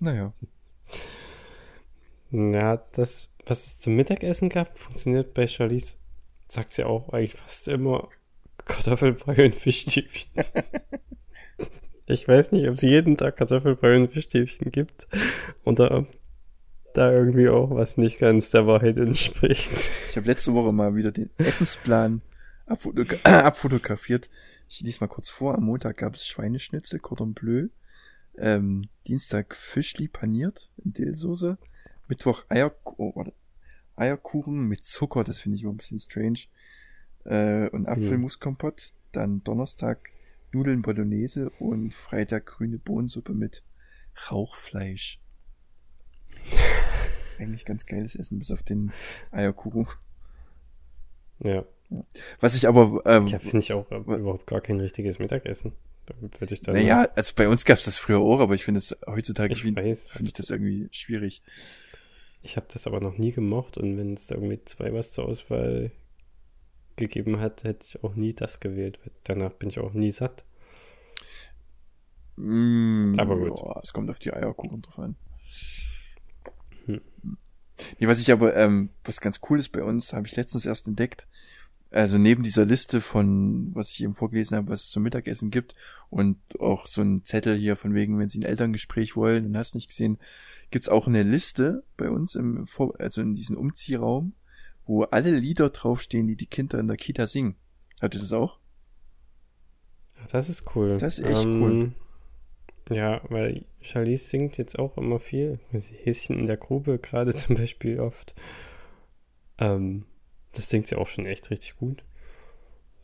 Naja. 0.00 0.34
Ja, 2.30 2.76
das, 2.92 3.30
was 3.46 3.66
es 3.66 3.80
zum 3.80 3.94
Mittagessen 3.96 4.48
gab, 4.48 4.76
funktioniert 4.78 5.34
bei 5.34 5.46
Charlize, 5.46 5.94
sagt 6.48 6.72
sie 6.72 6.84
auch 6.84 7.10
eigentlich 7.10 7.40
fast 7.40 7.68
immer 7.68 8.08
Kartoffelbrei 8.64 9.46
und 9.46 9.54
Fischstäbchen. 9.54 10.30
Ich 12.06 12.28
weiß 12.28 12.52
nicht, 12.52 12.68
ob 12.68 12.74
es 12.74 12.82
jeden 12.82 13.16
Tag 13.16 13.38
Kartoffelbrei 13.38 13.96
und 13.96 14.08
Fischstäbchen 14.08 14.70
gibt 14.70 15.08
oder 15.64 16.06
da 16.94 17.12
irgendwie 17.12 17.48
auch 17.48 17.70
was 17.70 17.96
nicht 17.96 18.18
ganz 18.18 18.50
der 18.50 18.66
Wahrheit 18.66 18.96
entspricht. 18.96 19.90
Ich 20.08 20.16
habe 20.16 20.26
letzte 20.26 20.54
Woche 20.54 20.72
mal 20.72 20.94
wieder 20.94 21.12
den 21.12 21.28
Essensplan 21.36 22.22
abfotogra 22.66 23.16
abfotografiert. 23.24 24.30
Ich 24.68 24.80
lese 24.80 25.00
mal 25.00 25.08
kurz 25.08 25.28
vor. 25.28 25.56
Am 25.56 25.64
Montag 25.64 25.98
gab 25.98 26.14
es 26.14 26.26
Schweineschnitzel, 26.26 27.00
Cordon 27.00 27.34
Bleu. 27.34 27.68
Ähm, 28.38 28.88
Dienstag 29.06 29.54
Fischli 29.54 30.08
paniert 30.08 30.70
in 30.84 30.92
Dillsoße. 30.92 31.58
Mittwoch 32.08 32.44
Eier 32.48 32.74
oh, 32.84 33.12
warte. 33.14 33.34
Eierkuchen 33.96 34.66
mit 34.66 34.84
Zucker, 34.84 35.22
das 35.22 35.38
finde 35.38 35.56
ich 35.56 35.62
immer 35.62 35.72
ein 35.72 35.76
bisschen 35.76 35.98
strange. 35.98 36.40
Äh, 37.24 37.68
und 37.70 37.86
Apfelmuskompott. 37.86 38.92
Dann 39.12 39.44
Donnerstag 39.44 40.10
Nudeln 40.52 40.82
Bolognese 40.82 41.50
und 41.58 41.94
Freitag 41.94 42.46
grüne 42.46 42.78
Bohnensuppe 42.78 43.32
mit 43.32 43.62
Rauchfleisch. 44.30 45.20
Eigentlich 47.38 47.64
ganz 47.64 47.86
geiles 47.86 48.14
Essen, 48.14 48.38
bis 48.38 48.50
auf 48.50 48.62
den 48.62 48.92
Eierkuchen. 49.30 49.86
Ja. 51.40 51.64
Was 52.40 52.54
ich 52.54 52.66
aber. 52.66 53.02
Ähm, 53.06 53.26
ja, 53.26 53.38
finde 53.38 53.58
ich 53.58 53.72
auch 53.72 53.90
äh, 53.90 53.96
überhaupt 53.96 54.46
gar 54.46 54.60
kein 54.60 54.80
richtiges 54.80 55.18
Mittagessen. 55.18 55.72
Da 56.06 56.14
würde 56.20 56.54
ich 56.54 56.60
dann. 56.60 56.74
Naja, 56.74 57.08
also 57.14 57.32
bei 57.36 57.48
uns 57.48 57.64
gab 57.64 57.78
es 57.78 57.84
das 57.84 57.98
früher 57.98 58.18
auch, 58.18 58.40
aber 58.40 58.54
ich 58.54 58.64
finde 58.64 58.78
es 58.78 58.96
heutzutage 59.06 59.54
finde 59.54 59.80
ich 59.82 60.32
das 60.32 60.50
irgendwie 60.50 60.88
schwierig. 60.90 61.42
Ich 62.42 62.56
habe 62.56 62.66
das 62.70 62.86
aber 62.86 63.00
noch 63.00 63.16
nie 63.16 63.32
gemocht 63.32 63.78
und 63.78 63.96
wenn 63.96 64.12
es 64.12 64.26
da 64.26 64.34
irgendwie 64.34 64.62
zwei 64.64 64.92
was 64.92 65.12
zur 65.12 65.24
Auswahl 65.24 65.92
gegeben 66.96 67.40
hat, 67.40 67.64
hätte 67.64 67.86
ich 67.86 68.04
auch 68.04 68.14
nie 68.14 68.34
das 68.34 68.60
gewählt. 68.60 69.00
Danach 69.24 69.52
bin 69.54 69.70
ich 69.70 69.78
auch 69.78 69.94
nie 69.94 70.12
satt. 70.12 70.44
Mm, 72.36 73.14
aber 73.18 73.38
gut. 73.38 73.58
Ja, 73.60 73.80
es 73.82 73.92
kommt 73.92 74.10
auf 74.10 74.18
die 74.18 74.32
Eierkuchen 74.32 74.82
drauf 74.82 74.98
an. 74.98 75.16
Hm. 76.86 77.00
Nee, 77.98 78.06
was 78.06 78.20
ich 78.20 78.30
aber, 78.30 78.54
ähm, 78.56 78.90
was 79.04 79.20
ganz 79.20 79.40
cool 79.48 79.58
ist 79.58 79.70
bei 79.70 79.82
uns, 79.82 80.12
habe 80.12 80.26
ich 80.26 80.36
letztens 80.36 80.64
erst 80.64 80.86
entdeckt. 80.86 81.26
Also 81.90 82.18
neben 82.18 82.42
dieser 82.42 82.64
Liste 82.64 83.00
von, 83.00 83.70
was 83.74 83.90
ich 83.90 84.02
eben 84.02 84.14
vorgelesen 84.14 84.56
habe, 84.56 84.68
was 84.68 84.84
es 84.84 84.90
zum 84.90 85.04
Mittagessen 85.04 85.50
gibt 85.50 85.74
und 86.10 86.38
auch 86.58 86.86
so 86.86 87.02
ein 87.02 87.24
Zettel 87.24 87.56
hier 87.56 87.76
von 87.76 87.94
wegen, 87.94 88.18
wenn 88.18 88.28
Sie 88.28 88.40
ein 88.40 88.44
Elterngespräch 88.44 89.14
wollen 89.14 89.46
und 89.46 89.56
hast 89.56 89.76
nicht 89.76 89.88
gesehen, 89.88 90.18
gibt's 90.70 90.88
auch 90.88 91.06
eine 91.06 91.22
Liste 91.22 91.84
bei 91.96 92.10
uns 92.10 92.34
im, 92.34 92.66
also 92.98 93.20
in 93.20 93.34
diesem 93.34 93.56
Umziehraum 93.56 94.34
wo 94.86 95.04
alle 95.04 95.30
Lieder 95.30 95.70
draufstehen, 95.70 96.28
die 96.28 96.36
die 96.36 96.46
Kinder 96.46 96.78
in 96.78 96.88
der 96.88 96.96
Kita 96.96 97.26
singen. 97.26 97.56
Habt 98.02 98.14
ihr 98.14 98.20
das 98.20 98.32
auch? 98.32 98.58
Das 100.30 100.48
ist 100.48 100.64
cool. 100.74 100.98
Das 100.98 101.18
ist 101.18 101.26
echt 101.26 101.46
cool. 101.46 101.92
Ja, 102.90 103.22
weil 103.30 103.64
Charlize 103.80 104.24
singt 104.24 104.58
jetzt 104.58 104.78
auch 104.78 104.96
immer 104.98 105.18
viel. 105.18 105.58
Häschen 105.72 106.38
in 106.38 106.46
der 106.46 106.56
Grube 106.56 106.98
gerade 106.98 107.34
zum 107.34 107.56
Beispiel 107.56 108.00
oft. 108.00 108.34
Ähm, 109.58 110.04
das 110.52 110.68
singt 110.68 110.86
sie 110.86 110.96
auch 110.96 111.08
schon 111.08 111.26
echt 111.26 111.50
richtig 111.50 111.76
gut. 111.76 112.04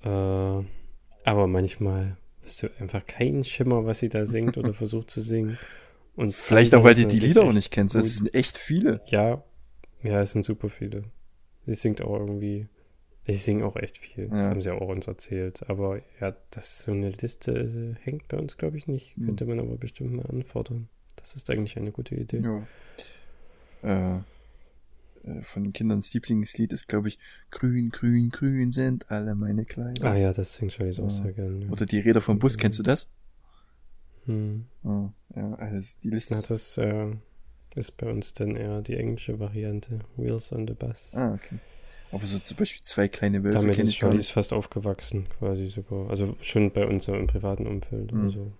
Äh, 0.03 0.09
aber 0.09 1.47
manchmal 1.47 2.17
hast 2.43 2.63
du 2.63 2.69
einfach 2.79 3.05
keinen 3.07 3.45
Schimmer, 3.45 3.87
was 3.87 4.01
sie 4.01 4.09
da 4.09 4.27
singt 4.27 4.59
oder 4.59 4.75
versucht 4.75 5.11
zu 5.11 5.21
singen. 5.21 5.59
Und 6.17 6.35
Vielleicht 6.35 6.75
auch, 6.75 6.85
weil 6.85 6.95
du 6.95 7.07
die 7.07 7.19
Lieder 7.19 7.45
auch 7.45 7.53
nicht 7.53 7.71
kennst. 7.71 7.95
Das 7.95 8.17
sind 8.17 8.35
echt 8.35 8.59
viele. 8.59 9.01
Ja, 9.07 9.43
ja, 10.03 10.21
es 10.21 10.33
sind 10.33 10.45
super 10.45 10.69
viele. 10.69 11.05
Sie 11.67 11.75
singt 11.75 12.03
auch 12.03 12.19
irgendwie. 12.19 12.69
Sie 13.33 13.39
singen 13.39 13.63
auch 13.63 13.77
echt 13.77 13.99
viel. 13.99 14.29
Das 14.29 14.45
Ja. 14.45 14.51
haben 14.51 14.61
sie 14.63 14.71
auch 14.73 14.89
uns 14.89 15.07
erzählt. 15.07 15.69
Aber 15.69 16.01
ja, 16.21 16.35
das 16.51 16.83
so 16.85 16.93
eine 16.93 17.11
Liste 17.11 17.53
äh, 17.53 17.95
hängt 18.05 18.29
bei 18.29 18.39
uns, 18.39 18.57
glaube 18.57 18.77
ich, 18.77 18.87
nicht. 18.87 19.17
Hm. 19.17 19.27
Könnte 19.27 19.47
man 19.47 19.61
aber 19.61 19.77
bestimmt 19.77 20.13
mal 20.15 20.27
anfordern. 20.27 20.89
Das 21.17 21.35
ist 21.37 21.51
eigentlich 21.51 21.77
eine 21.77 21.93
gute 21.93 22.15
Idee. 22.15 22.41
Ja. 22.43 22.67
Äh, 23.83 24.17
äh, 25.25 25.43
von 25.43 25.65
den 25.65 25.73
Kindern 25.73 26.03
Lieblingslied 26.13 26.73
ist, 26.73 26.89
glaube 26.89 27.09
ich, 27.09 27.19
Grün, 27.51 27.91
grün, 27.91 28.31
grün 28.31 28.73
sind 28.73 29.11
alle 29.11 29.35
meine 29.35 29.65
Kleider. 29.65 30.05
Ah 30.11 30.17
ja, 30.17 30.33
das 30.33 30.55
singt 30.55 30.73
Charlize 30.73 31.03
auch 31.03 31.11
Ja. 31.11 31.23
sehr 31.23 31.33
gerne. 31.33 31.67
Ja. 31.67 31.71
Oder 31.73 31.87
die 31.87 31.99
Räder 32.01 32.21
vom 32.21 32.39
Bus, 32.39 32.57
kennst 32.59 32.79
du 32.79 32.83
das? 32.83 33.11
Hm. 34.27 34.67
Oh, 34.85 35.09
ja, 35.35 35.55
also 35.55 35.97
die 36.03 36.11
Liste. 36.11 36.35
Na, 36.35 36.43
das 36.47 36.77
äh, 36.79 37.07
ist 37.75 37.93
bei 37.99 38.11
uns 38.11 38.33
dann 38.33 38.57
eher 38.57 38.83
die 38.83 38.97
englische 38.97 39.39
Variante. 39.39 40.01
Wheels 40.17 40.53
on 40.53 40.67
the 40.67 40.75
Bus. 40.75 41.15
ah, 41.15 41.35
okay. 41.35 41.57
Aber 42.13 42.27
so 42.27 42.39
zum 42.39 42.57
Beispiel 42.57 42.83
zwei 42.83 43.09
kleine 43.09 43.45
Wölfe 43.45 43.59
Damit 43.59 43.77
kenne 43.77 43.89
ich 43.89 44.01
gar 44.01 44.13
nicht. 44.13 44.33
fast 44.33 44.53
aufgewachsen, 44.53 45.27
quasi 45.39 45.69
sogar. 45.69 46.11
Also 46.11 46.37
schon 46.41 46.73
bei 46.73 46.87
uns 46.87 47.05
so 47.05 47.15
im 47.15 47.27
privaten 47.27 47.67
Umfeld. 47.67 48.13
Mhm. 48.13 48.25
Also. 48.25 48.53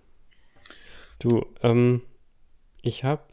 Du, 1.19 1.45
ähm, 1.61 2.01
ich 2.81 3.03
habe 3.03 3.23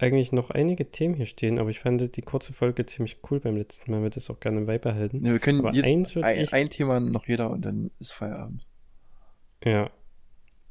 eigentlich 0.00 0.32
noch 0.32 0.50
einige 0.50 0.90
Themen 0.90 1.14
hier 1.14 1.26
stehen, 1.26 1.58
aber 1.58 1.70
ich 1.70 1.80
fand 1.80 2.16
die 2.16 2.22
kurze 2.22 2.52
Folge 2.52 2.86
ziemlich 2.86 3.18
cool 3.30 3.40
beim 3.40 3.56
letzten 3.56 3.90
Mal, 3.90 4.00
würde 4.00 4.14
das 4.14 4.30
auch 4.30 4.38
gerne 4.40 4.60
beibehalten. 4.62 5.24
Ja, 5.24 5.32
wir 5.32 5.40
können 5.40 5.58
aber 5.58 5.70
eins 5.70 6.14
würde 6.14 6.28
ein, 6.28 6.40
ich, 6.40 6.52
ein 6.52 6.70
Thema 6.70 7.00
noch 7.00 7.26
jeder 7.26 7.50
und 7.50 7.64
dann 7.64 7.90
ist 7.98 8.12
Feierabend. 8.12 8.66
ja, 9.64 9.90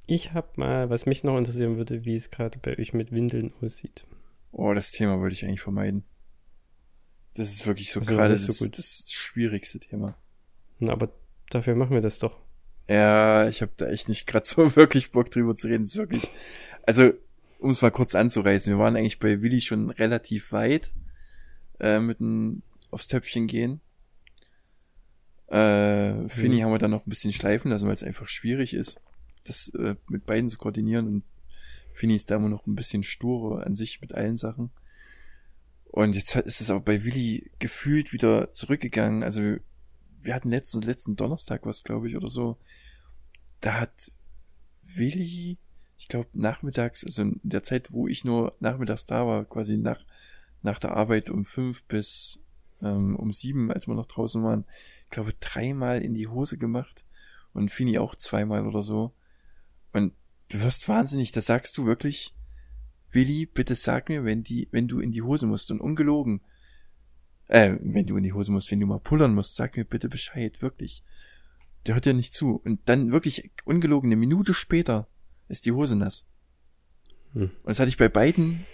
ich 0.08 0.32
habe 0.34 0.48
mal, 0.56 0.90
was 0.90 1.06
mich 1.06 1.26
noch 1.26 1.38
interessieren 1.38 1.76
würde, 1.76 2.06
wie 2.06 2.16
es 2.16 2.32
gerade 2.32 2.58
bei 2.60 2.80
euch 2.80 2.94
mit 2.94 3.12
Windeln 3.12 3.54
aussieht. 3.62 4.06
Oh, 4.54 4.74
das 4.74 4.92
Thema 4.92 5.20
wollte 5.20 5.34
ich 5.34 5.44
eigentlich 5.44 5.62
vermeiden. 5.62 6.06
Das 7.38 7.52
ist 7.52 7.68
wirklich 7.68 7.92
so 7.92 8.00
Also 8.00 8.12
gerade 8.12 8.36
so 8.36 8.48
das, 8.48 8.60
gut. 8.60 8.78
das 8.80 9.06
schwierigste 9.12 9.80
Thema. 9.80 10.18
Na, 10.80 10.92
aber 10.92 11.14
dafür 11.52 11.76
machen 11.76 11.94
wir 11.94 12.02
das 12.02 12.18
doch. 12.18 12.40
Ja, 12.88 13.48
ich 13.48 13.62
habe 13.62 13.72
da 13.78 13.88
echt 13.90 14.10
nicht 14.10 14.26
gerade 14.26 14.46
so 14.48 14.76
wirklich 14.76 15.12
Bock 15.12 15.30
drüber 15.30 15.56
zu 15.56 15.68
reden. 15.68 15.84
Das 15.84 15.92
ist 15.92 15.98
wirklich. 15.98 16.30
Also, 16.84 17.14
um 17.60 17.70
es 17.70 17.82
mal 17.82 17.92
kurz 17.92 18.16
anzureißen, 18.16 18.74
wir 18.74 18.80
waren 18.80 18.96
eigentlich 18.96 19.20
bei 19.20 19.42
Willi 19.42 19.62
schon 19.62 19.92
relativ 19.92 20.52
weit 20.52 20.94
äh, 21.80 22.00
mit 22.00 22.20
dem 22.20 22.64
aufs 22.90 23.08
Töpfchen 23.08 23.46
gehen. 23.46 23.82
Äh, 25.48 26.28
Finny 26.28 26.60
haben 26.60 26.72
wir 26.72 26.80
dann 26.80 26.92
noch 26.92 27.06
ein 27.06 27.10
bisschen 27.10 27.32
schleifen 27.32 27.70
lassen, 27.70 27.86
weil 27.86 27.94
es 27.94 28.04
einfach 28.04 28.28
schwierig 28.28 28.74
ist, 28.74 29.00
das 29.44 29.70
äh, 29.76 29.96
mit 30.10 30.26
beiden 30.26 30.50
zu 30.50 30.58
koordinieren. 30.58 31.08
Und 31.08 31.24
Finny 31.94 32.16
ist 32.16 32.32
da 32.32 32.38
immer 32.38 32.50
noch 32.50 32.66
ein 32.66 32.76
bisschen 32.76 33.04
sturer 33.04 33.66
an 33.66 33.76
sich 33.76 34.02
mit 34.02 34.16
allen 34.16 34.38
Sachen. 34.38 34.72
Und 35.92 36.16
jetzt 36.16 36.36
ist 36.36 36.62
es 36.62 36.70
aber 36.70 36.82
bei 36.82 37.04
Willi 37.04 37.52
gefühlt 37.60 38.14
wieder 38.14 38.52
zurückgegangen. 38.52 39.24
Also 39.24 39.58
wir 40.20 40.36
hatten 40.36 40.50
letzten, 40.50 40.82
letzten 40.82 41.16
Donnerstag 41.16 41.66
was, 41.66 41.84
glaube 41.84 42.10
ich, 42.10 42.16
oder 42.16 42.30
so. 42.30 42.58
Da 43.62 43.80
hat 43.80 44.12
Willi, 44.84 45.58
ich 45.98 46.08
glaube, 46.08 46.30
nachmittags, 46.34 47.04
also 47.04 47.24
in 47.24 47.40
der 47.44 47.64
Zeit, 47.64 47.92
wo 47.92 48.08
ich 48.08 48.26
nur 48.26 48.56
nachmittags 48.60 49.06
da 49.06 49.26
war, 49.26 49.46
quasi 49.46 49.78
nach, 49.78 50.06
nach 50.62 50.80
der 50.80 50.92
Arbeit 50.92 51.30
um 51.30 51.46
fünf 51.46 51.84
bis 51.84 52.44
ähm, 52.82 53.16
um 53.16 53.32
sieben, 53.32 53.72
als 53.72 53.88
wir 53.88 53.96
noch 53.96 54.06
draußen 54.06 54.44
waren, 54.44 54.66
ich 55.06 55.10
glaube, 55.10 55.34
dreimal 55.40 56.02
in 56.02 56.14
die 56.14 56.28
Hose 56.28 56.58
gemacht. 56.58 57.06
Und 57.54 57.72
Fini 57.72 57.98
auch 57.98 58.16
zweimal 58.16 58.68
oder 58.68 58.84
so. 58.84 59.14
Und 59.94 60.14
du 60.50 60.62
wirst 60.62 60.88
wahnsinnig, 60.88 61.32
da 61.32 61.42
sagst 61.42 61.76
du 61.78 61.86
wirklich, 61.86 62.36
Willi, 63.12 63.46
bitte 63.46 63.76
sag 63.76 64.10
mir, 64.10 64.26
wenn 64.26 64.44
die, 64.44 64.68
wenn 64.72 64.88
du 64.88 65.00
in 65.00 65.12
die 65.12 65.22
Hose 65.22 65.48
musst 65.48 65.72
und 65.72 65.80
ungelogen, 65.80 66.42
äh, 67.48 67.78
wenn 67.82 68.06
du 68.06 68.18
in 68.18 68.24
die 68.24 68.34
Hose 68.34 68.52
musst, 68.52 68.72
wenn 68.72 68.80
du 68.80 68.88
mal 68.88 69.00
pullern 69.00 69.34
musst, 69.34 69.56
sag 69.56 69.78
mir 69.78 69.86
bitte 69.86 70.10
Bescheid, 70.10 70.62
wirklich. 70.62 71.04
Der 71.86 71.96
hört 71.96 72.06
ja 72.06 72.14
nicht 72.14 72.34
zu. 72.34 72.62
Und 72.64 72.82
dann 72.86 73.12
wirklich 73.12 73.52
ungelogen, 73.64 74.10
eine 74.10 74.18
Minute 74.18 74.54
später 74.54 75.08
ist 75.48 75.66
die 75.66 75.72
Hose 75.72 75.96
nass. 75.96 76.28
Hm. 77.34 77.44
Und 77.44 77.52
das 77.66 77.80
hatte 77.80 77.90
ich 77.90 77.98
bei 77.98 78.10
beiden 78.10 78.66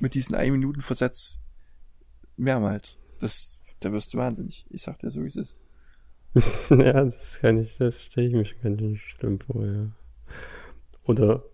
mit 0.00 0.14
diesen 0.14 0.34
ein 0.34 0.50
Minuten 0.50 0.80
Versatz 0.80 1.40
mehrmals. 2.36 2.98
Das, 3.20 3.60
da 3.80 3.92
wirst 3.92 4.12
du 4.12 4.18
wahnsinnig. 4.18 4.66
Ich 4.70 4.82
sag 4.82 4.98
dir 4.98 5.10
so, 5.10 5.22
wie 5.22 5.28
es 5.28 5.36
ist. 5.36 5.56
ja, 6.70 7.04
das 7.04 7.38
kann 7.40 7.58
ich, 7.58 7.76
das 7.76 8.06
stelle 8.06 8.26
ich 8.26 8.32
mir 8.32 8.44
schon 8.44 8.76
ganz 8.76 8.98
schlimm 9.00 9.38
vor, 9.38 9.64
ja. 9.64 9.92
Oder 11.04 11.44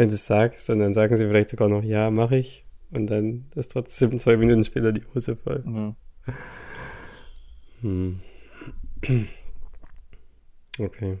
wenn 0.00 0.08
du 0.08 0.14
es 0.14 0.26
sagst 0.26 0.70
und 0.70 0.78
dann 0.78 0.94
sagen 0.94 1.14
sie 1.14 1.26
vielleicht 1.26 1.50
sogar 1.50 1.68
noch, 1.68 1.84
ja, 1.84 2.10
mache 2.10 2.36
ich. 2.36 2.64
Und 2.90 3.08
dann 3.08 3.50
ist 3.54 3.72
trotzdem 3.72 4.18
zwei 4.18 4.38
Minuten 4.38 4.64
später 4.64 4.92
die 4.92 5.04
Hose 5.14 5.36
voll. 5.36 5.62
Ja. 5.66 5.94
Hm. 7.82 8.20
Okay. 10.78 11.18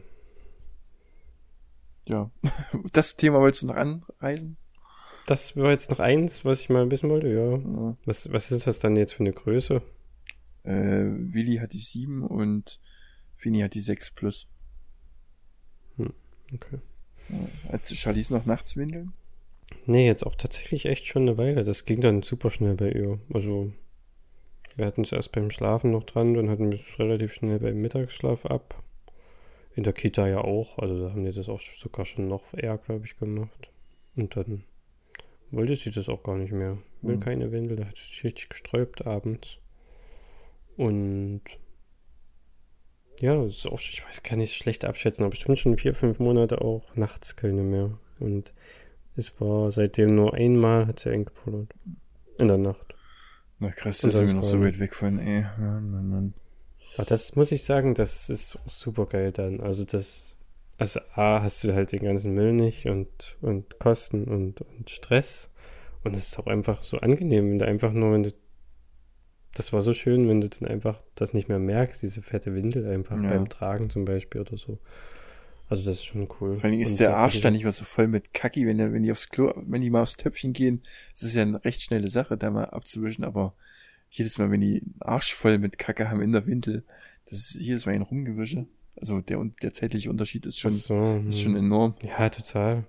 ja. 2.06 2.30
Das 2.92 3.16
Thema 3.16 3.38
wolltest 3.40 3.62
du 3.62 3.66
noch 3.66 3.76
anreisen? 3.76 4.56
Das 5.26 5.56
war 5.56 5.70
jetzt 5.70 5.90
noch 5.90 6.00
eins, 6.00 6.44
was 6.46 6.60
ich 6.60 6.70
mal 6.70 6.90
wissen 6.90 7.10
wollte, 7.10 7.28
ja. 7.28 7.56
Ja. 7.56 7.94
Was, 8.06 8.32
was 8.32 8.50
ist 8.50 8.66
das 8.66 8.78
dann 8.78 8.96
jetzt 8.96 9.12
für 9.12 9.20
eine 9.20 9.32
Größe? 9.32 9.82
Äh, 10.62 11.04
Willi 11.04 11.56
hat 11.56 11.74
die 11.74 11.78
7 11.78 12.22
und 12.22 12.80
Fini 13.36 13.60
hat 13.60 13.74
die 13.74 13.80
6 13.80 14.12
plus. 14.12 14.48
Okay. 16.52 16.80
Hat 17.70 17.86
Charlize 17.86 18.32
noch 18.34 18.46
nachts 18.46 18.76
windeln? 18.76 19.12
Nee, 19.86 20.06
jetzt 20.06 20.26
auch 20.26 20.34
tatsächlich 20.34 20.86
echt 20.86 21.06
schon 21.06 21.22
eine 21.22 21.38
Weile. 21.38 21.64
Das 21.64 21.84
ging 21.84 22.00
dann 22.00 22.22
super 22.22 22.50
schnell 22.50 22.74
bei 22.74 22.90
ihr. 22.90 23.18
Also, 23.32 23.72
wir 24.76 24.86
hatten 24.86 25.02
es 25.02 25.12
erst 25.12 25.32
beim 25.32 25.50
Schlafen 25.50 25.90
noch 25.90 26.04
dran, 26.04 26.34
dann 26.34 26.50
hatten 26.50 26.70
wir 26.70 26.78
es 26.78 26.98
relativ 26.98 27.32
schnell 27.32 27.58
beim 27.58 27.80
Mittagsschlaf 27.80 28.46
ab. 28.46 28.82
In 29.76 29.84
der 29.84 29.92
Kita 29.92 30.28
ja 30.28 30.40
auch. 30.40 30.78
Also, 30.78 31.00
da 31.00 31.10
haben 31.10 31.24
die 31.24 31.32
das 31.32 31.48
auch 31.48 31.60
sogar 31.60 32.04
schon 32.04 32.28
noch 32.28 32.54
eher, 32.54 32.78
glaube 32.78 33.06
ich, 33.06 33.16
gemacht. 33.16 33.70
Und 34.16 34.36
dann 34.36 34.64
wollte 35.50 35.76
sie 35.76 35.90
das 35.90 36.08
auch 36.08 36.22
gar 36.22 36.36
nicht 36.36 36.52
mehr. 36.52 36.78
Will 37.02 37.14
Hm. 37.14 37.20
keine 37.20 37.52
Windel, 37.52 37.76
da 37.76 37.86
hat 37.86 37.96
sie 37.96 38.04
sich 38.04 38.24
richtig 38.24 38.50
gesträubt 38.50 39.06
abends. 39.06 39.58
Und 40.76 41.42
ja, 43.20 43.36
das 43.44 43.56
ist 43.56 43.66
auch, 43.66 43.80
ich 43.80 44.04
weiß, 44.06 44.22
kann 44.22 44.40
ich 44.40 44.56
schlecht 44.56 44.84
abschätzen, 44.84 45.22
aber 45.22 45.30
bestimmt 45.30 45.58
schon 45.58 45.76
vier, 45.76 45.94
fünf 45.94 46.18
Monate 46.18 46.60
auch 46.62 46.84
nachts 46.94 47.36
keine 47.36 47.62
mehr. 47.62 47.90
Und 48.18 48.52
es 49.16 49.40
war 49.40 49.70
seitdem 49.70 50.14
nur 50.14 50.34
einmal 50.34 50.86
hat 50.86 51.00
sie 51.00 51.10
eingepullert. 51.10 51.72
In 52.38 52.48
der 52.48 52.58
Nacht. 52.58 52.94
Na 53.58 53.70
krass, 53.70 54.02
Und 54.02 54.14
da 54.14 54.18
sind 54.18 54.26
wir 54.26 54.32
sonst 54.32 54.42
noch 54.42 54.50
so 54.50 54.64
weit 54.64 54.78
weg 54.78 54.94
von, 54.94 55.18
ey. 55.18 55.44
Mann, 55.58 55.90
Mann, 55.90 56.08
Mann. 56.08 56.34
Aber 56.96 57.04
das 57.04 57.36
muss 57.36 57.52
ich 57.52 57.64
sagen, 57.64 57.94
das 57.94 58.30
ist 58.30 58.58
super 58.66 59.06
geil 59.06 59.32
dann. 59.32 59.60
Also 59.60 59.84
das, 59.84 60.36
also 60.78 61.00
A, 61.14 61.42
hast 61.42 61.62
du 61.62 61.74
halt 61.74 61.92
den 61.92 62.02
ganzen 62.02 62.32
Müll 62.32 62.52
nicht 62.52 62.86
und, 62.86 63.36
und 63.42 63.78
Kosten 63.78 64.24
und, 64.24 64.62
und 64.62 64.88
Stress. 64.88 65.50
Und 66.02 66.16
es 66.16 66.28
ist 66.28 66.38
auch 66.38 66.46
einfach 66.46 66.80
so 66.80 66.96
angenehm, 66.98 67.50
wenn 67.50 67.58
du 67.58 67.66
einfach 67.66 67.92
nur, 67.92 68.12
wenn 68.12 68.22
du, 68.22 68.32
das 69.54 69.72
war 69.72 69.82
so 69.82 69.92
schön, 69.94 70.28
wenn 70.28 70.40
du 70.40 70.48
dann 70.48 70.68
einfach 70.68 71.00
das 71.14 71.34
nicht 71.34 71.48
mehr 71.48 71.58
merkst, 71.58 72.02
diese 72.02 72.22
fette 72.22 72.54
Windel 72.54 72.86
einfach 72.86 73.20
Ja. 73.20 73.28
beim 73.28 73.48
Tragen 73.48 73.90
zum 73.90 74.04
Beispiel 74.04 74.40
oder 74.42 74.56
so. 74.56 74.78
Also 75.68 75.84
das 75.84 75.96
ist 75.96 76.04
schon 76.04 76.28
cool. 76.40 76.56
Vor 76.56 76.64
allem 76.68 76.80
ist 76.80 76.92
Und 76.92 77.00
der 77.00 77.16
Arsch 77.16 77.40
dann 77.40 77.52
nicht 77.52 77.62
mehr 77.62 77.72
so 77.72 77.84
voll 77.84 78.08
mit 78.08 78.32
Kacki, 78.32 78.66
wenn, 78.66 78.78
der- 78.78 78.92
wenn 78.92 79.02
die 79.04 79.12
aufs 79.12 79.28
Klo, 79.28 79.52
wenn 79.56 79.80
die 79.80 79.90
mal 79.90 80.02
aufs 80.02 80.16
Töpfchen 80.16 80.52
gehen. 80.52 80.82
Das 81.12 81.22
ist 81.22 81.34
ja 81.34 81.42
eine 81.42 81.64
recht 81.64 81.82
schnelle 81.82 82.08
Sache, 82.08 82.36
da 82.36 82.50
mal 82.50 82.64
abzuwischen, 82.64 83.24
aber 83.24 83.54
jedes 84.10 84.38
Mal, 84.38 84.50
wenn 84.50 84.60
die 84.60 84.80
einen 84.82 84.94
Arsch 85.00 85.32
voll 85.34 85.58
mit 85.58 85.78
Kacke 85.78 86.10
haben 86.10 86.20
in 86.20 86.32
der 86.32 86.46
Windel, 86.46 86.84
das 87.26 87.38
ist 87.38 87.54
jedes 87.60 87.86
Mal 87.86 87.92
ein 87.92 88.02
Rumgewische. 88.02 88.66
Also 88.96 89.20
der, 89.20 89.42
der 89.62 89.72
zeitliche 89.72 90.10
Unterschied 90.10 90.44
ist 90.46 90.58
schon, 90.58 90.72
so, 90.72 91.00
ist 91.28 91.36
hm. 91.38 91.42
schon 91.44 91.56
enorm. 91.56 91.94
Ja, 92.02 92.28
total. 92.28 92.84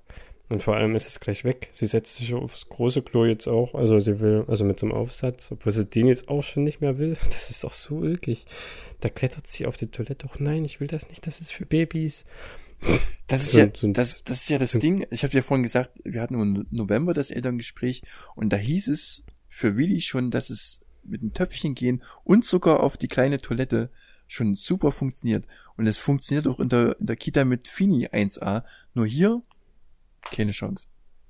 Und 0.52 0.62
vor 0.62 0.76
allem 0.76 0.96
ist 0.96 1.08
es 1.08 1.22
gleich 1.22 1.46
weg. 1.46 1.70
Sie 1.72 1.86
setzt 1.86 2.16
sich 2.16 2.34
aufs 2.34 2.68
große 2.68 3.02
Klo 3.04 3.26
jetzt 3.26 3.48
auch. 3.48 3.74
Also 3.74 4.00
sie 4.02 4.20
will, 4.20 4.44
also 4.50 4.66
mit 4.66 4.80
so 4.80 4.86
einem 4.86 4.94
Aufsatz, 4.96 5.50
obwohl 5.52 5.72
sie 5.72 5.86
den 5.86 6.08
jetzt 6.08 6.28
auch 6.28 6.44
schon 6.44 6.64
nicht 6.66 6.82
mehr 6.82 6.98
will. 6.98 7.16
Das 7.26 7.50
ist 7.50 7.64
auch 7.64 7.72
so 7.74 7.96
ulkig. 7.96 8.46
Da 9.00 9.08
klettert 9.08 9.48
sie 9.48 9.66
auf 9.66 9.78
die 9.78 9.88
Toilette. 9.88 10.26
Och 10.26 10.40
nein, 10.40 10.66
ich 10.66 10.82
will 10.82 10.88
das 10.88 11.08
nicht. 11.10 11.26
Das 11.26 11.40
ist 11.40 11.54
für 11.54 11.66
Babys. 11.66 12.26
Das 13.28 13.44
ist 13.44 13.52
So- 13.52 13.60
ja, 13.60 13.70
so 13.74 13.88
das, 13.94 14.24
das 14.26 14.42
ist 14.42 14.50
ja 14.50 14.58
das 14.58 14.74
Ding. 14.74 15.06
Ich 15.10 15.24
habe 15.24 15.34
ja 15.34 15.42
vorhin 15.42 15.64
gesagt, 15.64 15.92
wir 16.04 16.22
hatten 16.22 16.34
im 16.34 16.68
November 16.70 17.14
das 17.14 17.32
Elterngespräch 17.32 18.02
und 18.36 18.52
da 18.52 18.58
hieß 18.58 18.90
es 18.90 19.26
für 19.48 19.78
Willi 19.78 20.02
schon, 20.02 20.32
dass 20.32 20.50
es 20.50 20.82
mit 21.04 21.22
dem 21.22 21.34
Töpfchen 21.34 21.76
gehen 21.76 22.04
und 22.26 22.44
sogar 22.46 22.82
auf 22.84 22.98
die 22.98 23.08
kleine 23.08 23.40
Toilette 23.40 23.90
schon 24.28 24.54
super 24.56 24.92
funktioniert. 24.92 25.46
Und 25.78 25.88
es 25.88 26.00
funktioniert 26.00 26.48
auch 26.48 26.60
in 26.60 26.68
der, 26.70 27.00
in 27.00 27.06
der 27.06 27.16
Kita 27.16 27.46
mit 27.46 27.68
Fini 27.68 28.08
1a. 28.08 28.64
Nur 28.94 29.06
hier 29.06 29.42
keine 30.22 30.52
Chance. 30.52 30.88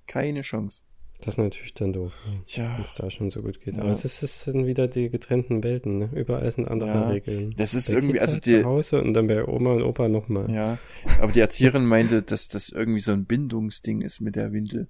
Keine 0.08 0.42
Chance. 0.42 0.84
Das 1.20 1.36
ist 1.36 1.38
natürlich 1.38 1.76
dann 1.76 1.94
doof, 1.94 2.14
Tja. 2.46 2.74
wenn 2.74 2.82
es 2.82 2.96
da 2.96 3.12
schon 3.12 3.30
so 3.30 3.44
gut 3.44 3.62
geht. 3.62 3.76
Ja. 3.78 3.84
Aber 3.84 3.92
es 3.92 4.04
ist, 4.06 4.24
es 4.24 4.42
sind 4.44 4.66
wieder 4.66 4.88
die 4.88 5.10
getrennten 5.12 5.64
Welten, 5.64 6.00
ne? 6.00 6.10
Überall 6.16 6.52
sind 6.52 6.68
andere 6.68 6.90
Ja, 6.90 7.10
Regeln. 7.10 7.54
das 7.58 7.76
ist 7.76 7.90
Bei 7.90 7.94
irgendwie, 7.98 8.20
also 8.20 8.34
halt 8.34 8.46
die- 8.48 8.62
zu 8.62 8.66
Hause 8.66 9.02
und 9.04 9.14
dann 9.14 9.28
bei 9.28 9.48
Oma 9.48 9.74
und 9.74 9.84
Opa 9.84 10.08
nochmal. 10.08 10.50
Ja, 10.52 10.80
aber 11.20 11.32
die 11.32 11.40
Erzieherin 11.40 11.86
meinte, 11.86 12.24
dass 12.24 12.48
das 12.48 12.70
irgendwie 12.70 13.02
so 13.02 13.12
ein 13.12 13.26
Bindungsding 13.26 14.02
ist 14.02 14.20
mit 14.20 14.36
der 14.36 14.52
Windel. 14.52 14.90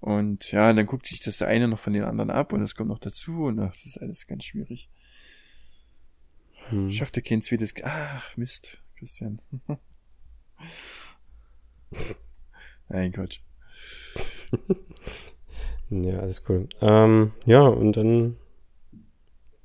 Und 0.00 0.50
ja, 0.50 0.72
dann 0.72 0.86
guckt 0.86 1.06
sich 1.06 1.20
das 1.22 1.38
der 1.38 1.46
eine 1.48 1.68
noch 1.68 1.78
von 1.78 1.92
den 1.92 2.02
anderen 2.02 2.30
ab 2.30 2.52
und 2.52 2.60
das 2.60 2.74
kommt 2.74 2.88
noch 2.88 2.98
dazu 2.98 3.44
und 3.44 3.60
ach, 3.60 3.70
das 3.72 3.86
ist 3.86 3.98
alles 4.02 4.26
ganz 4.26 4.44
schwierig. 4.44 4.90
Hm. 6.70 6.90
Schafft 6.90 7.16
ihr 7.16 7.22
kein 7.22 7.40
zweites, 7.42 7.72
ach 7.84 8.36
Mist, 8.36 8.82
Christian. 8.96 9.40
Nein, 12.88 13.12
Quatsch. 13.12 13.40
Ja, 15.90 16.18
alles 16.18 16.42
cool. 16.48 16.68
Ähm, 16.80 17.32
ja, 17.46 17.62
und 17.62 17.96
dann, 17.96 18.36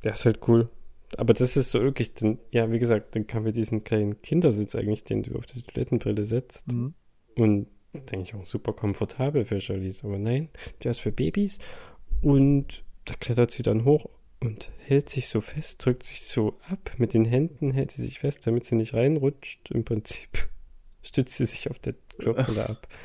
ja, 0.03 0.11
ist 0.11 0.25
halt 0.25 0.47
cool. 0.47 0.69
Aber 1.17 1.33
das 1.33 1.57
ist 1.57 1.71
so 1.71 1.81
wirklich, 1.81 2.13
denn, 2.13 2.39
ja, 2.51 2.71
wie 2.71 2.79
gesagt, 2.79 3.15
dann 3.15 3.27
kann 3.27 3.45
wir 3.45 3.51
diesen 3.51 3.83
kleinen 3.83 4.21
Kindersitz 4.21 4.75
eigentlich, 4.75 5.03
den 5.03 5.23
du 5.23 5.37
auf 5.37 5.45
die 5.45 5.61
Toilettenbrille 5.61 6.25
setzt. 6.25 6.71
Mhm. 6.71 6.93
Und 7.35 7.67
denke 7.93 8.21
ich 8.21 8.35
auch 8.35 8.45
super 8.45 8.73
komfortabel 8.73 9.45
für 9.45 9.59
Charlize. 9.59 10.07
Aber 10.07 10.17
nein, 10.17 10.49
der 10.83 10.91
ist 10.91 11.01
für 11.01 11.11
Babys. 11.11 11.59
Und 12.21 12.83
da 13.05 13.15
klettert 13.15 13.51
sie 13.51 13.63
dann 13.63 13.85
hoch 13.85 14.09
und 14.39 14.71
hält 14.79 15.09
sich 15.09 15.27
so 15.27 15.41
fest, 15.41 15.85
drückt 15.85 16.03
sich 16.03 16.23
so 16.23 16.57
ab. 16.69 16.91
Mit 16.97 17.13
den 17.13 17.25
Händen 17.25 17.71
hält 17.71 17.91
sie 17.91 18.01
sich 18.01 18.19
fest, 18.19 18.47
damit 18.47 18.65
sie 18.65 18.75
nicht 18.75 18.93
reinrutscht. 18.93 19.71
Im 19.71 19.83
Prinzip 19.83 20.49
stützt 21.03 21.37
sie 21.37 21.45
sich 21.45 21.69
auf 21.69 21.79
der 21.79 21.95
Klobrille 22.17 22.69
ab 22.69 22.87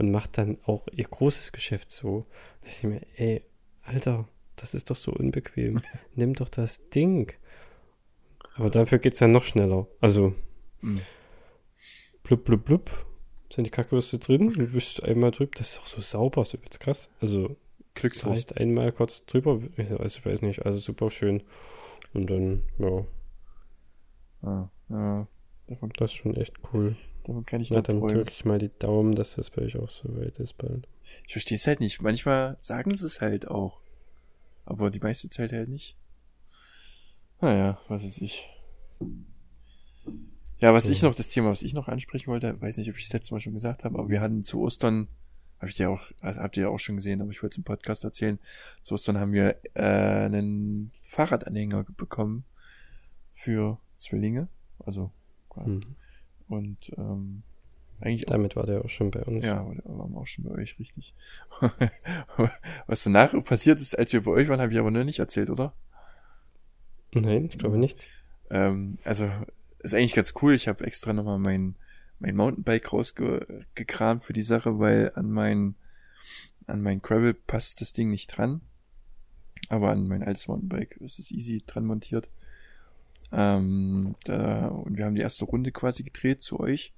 und 0.00 0.10
macht 0.10 0.36
dann 0.38 0.58
auch 0.64 0.86
ihr 0.92 1.04
großes 1.04 1.52
Geschäft 1.52 1.90
so. 1.92 2.26
Da 2.62 2.68
dachte 2.68 2.76
ich 2.78 2.84
mir, 2.84 3.00
ey, 3.16 3.42
Alter, 3.82 4.26
das 4.56 4.74
ist 4.74 4.90
doch 4.90 4.96
so 4.96 5.12
unbequem. 5.12 5.80
Nimm 6.14 6.34
doch 6.34 6.48
das 6.48 6.88
Ding. 6.90 7.32
Aber 8.56 8.70
dafür 8.70 8.98
geht 8.98 9.12
es 9.12 9.18
dann 9.20 9.32
noch 9.32 9.44
schneller. 9.44 9.86
Also, 10.00 10.34
Mhm. 10.82 11.00
blub, 12.22 12.44
blub, 12.44 12.64
blub, 12.64 13.06
sind 13.52 13.64
die 13.66 13.70
Kackwürste 13.70 14.18
drin. 14.18 14.52
Du 14.52 14.72
wischst 14.72 15.02
einmal 15.02 15.30
drüber. 15.30 15.52
Das 15.56 15.72
ist 15.72 15.78
auch 15.80 15.86
so 15.86 16.00
sauber, 16.00 16.44
so 16.44 16.58
jetzt 16.64 16.80
krass. 16.80 17.10
Also, 17.20 17.56
Glückswurst. 17.94 18.56
einmal 18.56 18.92
kurz 18.92 19.26
drüber. 19.26 19.60
Ich 19.76 19.90
weiß, 19.90 20.16
ich 20.16 20.24
weiß 20.26 20.42
nicht, 20.42 20.64
also 20.64 20.78
super 20.78 21.10
schön. 21.10 21.42
Und 22.14 22.28
dann, 22.30 22.62
ja, 22.78 23.04
Ah, 24.42 24.70
ja, 24.88 25.26
das 25.98 26.12
ist 26.12 26.16
schon 26.16 26.34
echt 26.36 26.54
cool. 26.72 26.96
Davon 27.24 27.44
kann 27.46 27.60
ich 27.60 27.70
Na, 27.70 27.76
nur 27.76 27.82
dann 27.82 27.98
träumen. 28.00 28.14
drücke 28.16 28.30
ich 28.32 28.44
mal 28.44 28.58
die 28.58 28.70
Daumen, 28.78 29.14
dass 29.14 29.34
das 29.36 29.50
bei 29.50 29.62
euch 29.62 29.76
auch 29.76 29.90
so 29.90 30.14
weit 30.16 30.38
ist 30.38 30.56
bald. 30.58 30.88
Ich 31.26 31.32
verstehe 31.32 31.56
es 31.56 31.66
halt 31.66 31.80
nicht. 31.80 32.00
Manchmal 32.02 32.56
sagen 32.60 32.94
sie 32.96 33.06
es 33.06 33.20
halt 33.20 33.48
auch. 33.48 33.80
Aber 34.64 34.90
die 34.90 35.00
meiste 35.00 35.28
Zeit 35.30 35.52
halt 35.52 35.68
nicht. 35.68 35.96
Naja, 37.40 37.80
was 37.88 38.04
weiß 38.04 38.18
ich. 38.20 38.46
Ja, 40.60 40.74
was 40.74 40.88
ich 40.88 41.00
Mhm. 41.02 41.08
noch, 41.08 41.14
das 41.14 41.28
Thema, 41.30 41.50
was 41.50 41.62
ich 41.62 41.72
noch 41.72 41.88
ansprechen 41.88 42.26
wollte, 42.26 42.60
weiß 42.60 42.76
nicht, 42.76 42.90
ob 42.90 42.96
ich 42.98 43.06
es 43.06 43.12
letztes 43.12 43.30
Mal 43.30 43.40
schon 43.40 43.54
gesagt 43.54 43.84
habe, 43.84 43.98
aber 43.98 44.08
wir 44.10 44.20
hatten 44.20 44.42
zu 44.42 44.60
Ostern, 44.60 45.08
habe 45.58 45.68
ich 45.68 45.74
dir 45.74 45.90
auch, 45.90 46.00
also 46.20 46.40
habt 46.40 46.56
ihr 46.56 46.64
ja 46.64 46.68
auch 46.68 46.78
schon 46.78 46.96
gesehen, 46.96 47.22
aber 47.22 47.30
ich 47.30 47.42
wollte 47.42 47.54
es 47.54 47.58
im 47.58 47.64
Podcast 47.64 48.04
erzählen. 48.04 48.38
Zu 48.82 48.94
Ostern 48.94 49.18
haben 49.18 49.32
wir 49.32 49.56
äh, 49.74 49.82
einen 49.82 50.92
Fahrradanhänger 51.02 51.84
bekommen 51.96 52.44
für 53.34 53.78
Zwillinge. 53.96 54.48
Also, 54.78 55.10
ja. 55.56 55.62
Mhm. 55.66 55.96
Und 56.50 56.92
ähm, 56.98 57.42
eigentlich 58.00 58.26
auch 58.26 58.32
Damit 58.32 58.56
war 58.56 58.66
der 58.66 58.84
auch 58.84 58.88
schon 58.88 59.10
bei 59.10 59.22
uns. 59.22 59.44
ja, 59.44 59.64
waren 59.64 60.12
wir 60.12 60.20
auch 60.20 60.26
schon 60.26 60.44
bei 60.44 60.50
euch, 60.52 60.78
richtig. 60.78 61.14
Was 62.86 63.04
danach 63.04 63.32
passiert 63.44 63.78
ist, 63.78 63.98
als 63.98 64.12
wir 64.12 64.22
bei 64.22 64.30
euch 64.30 64.48
waren, 64.48 64.60
habe 64.60 64.72
ich 64.72 64.78
aber 64.78 64.90
noch 64.90 65.04
nicht 65.04 65.18
erzählt, 65.18 65.50
oder? 65.50 65.74
Nein, 67.12 67.46
ich 67.46 67.58
glaube 67.58 67.78
nicht. 67.78 68.08
Ähm, 68.50 68.98
also, 69.04 69.30
ist 69.80 69.94
eigentlich 69.94 70.14
ganz 70.14 70.34
cool. 70.40 70.54
Ich 70.54 70.66
habe 70.66 70.84
extra 70.84 71.12
nochmal 71.12 71.38
mein, 71.38 71.76
mein 72.18 72.36
Mountainbike 72.36 72.92
rausgekramt 72.92 74.24
für 74.24 74.32
die 74.32 74.42
Sache, 74.42 74.78
weil 74.78 75.12
an 75.14 75.30
mein, 75.30 75.74
an 76.66 76.82
mein 76.82 77.02
Gravel 77.02 77.34
passt 77.34 77.80
das 77.80 77.92
Ding 77.92 78.10
nicht 78.10 78.28
dran. 78.28 78.62
Aber 79.68 79.90
an 79.90 80.08
mein 80.08 80.22
altes 80.22 80.48
Mountainbike 80.48 80.96
ist 80.96 81.18
es 81.18 81.30
easy 81.30 81.62
dran 81.66 81.84
montiert. 81.84 82.30
Ähm, 83.32 84.14
da, 84.24 84.66
und 84.68 84.96
wir 84.96 85.04
haben 85.04 85.14
die 85.14 85.22
erste 85.22 85.44
Runde 85.44 85.72
quasi 85.72 86.02
gedreht 86.02 86.42
zu 86.42 86.60
euch. 86.60 86.92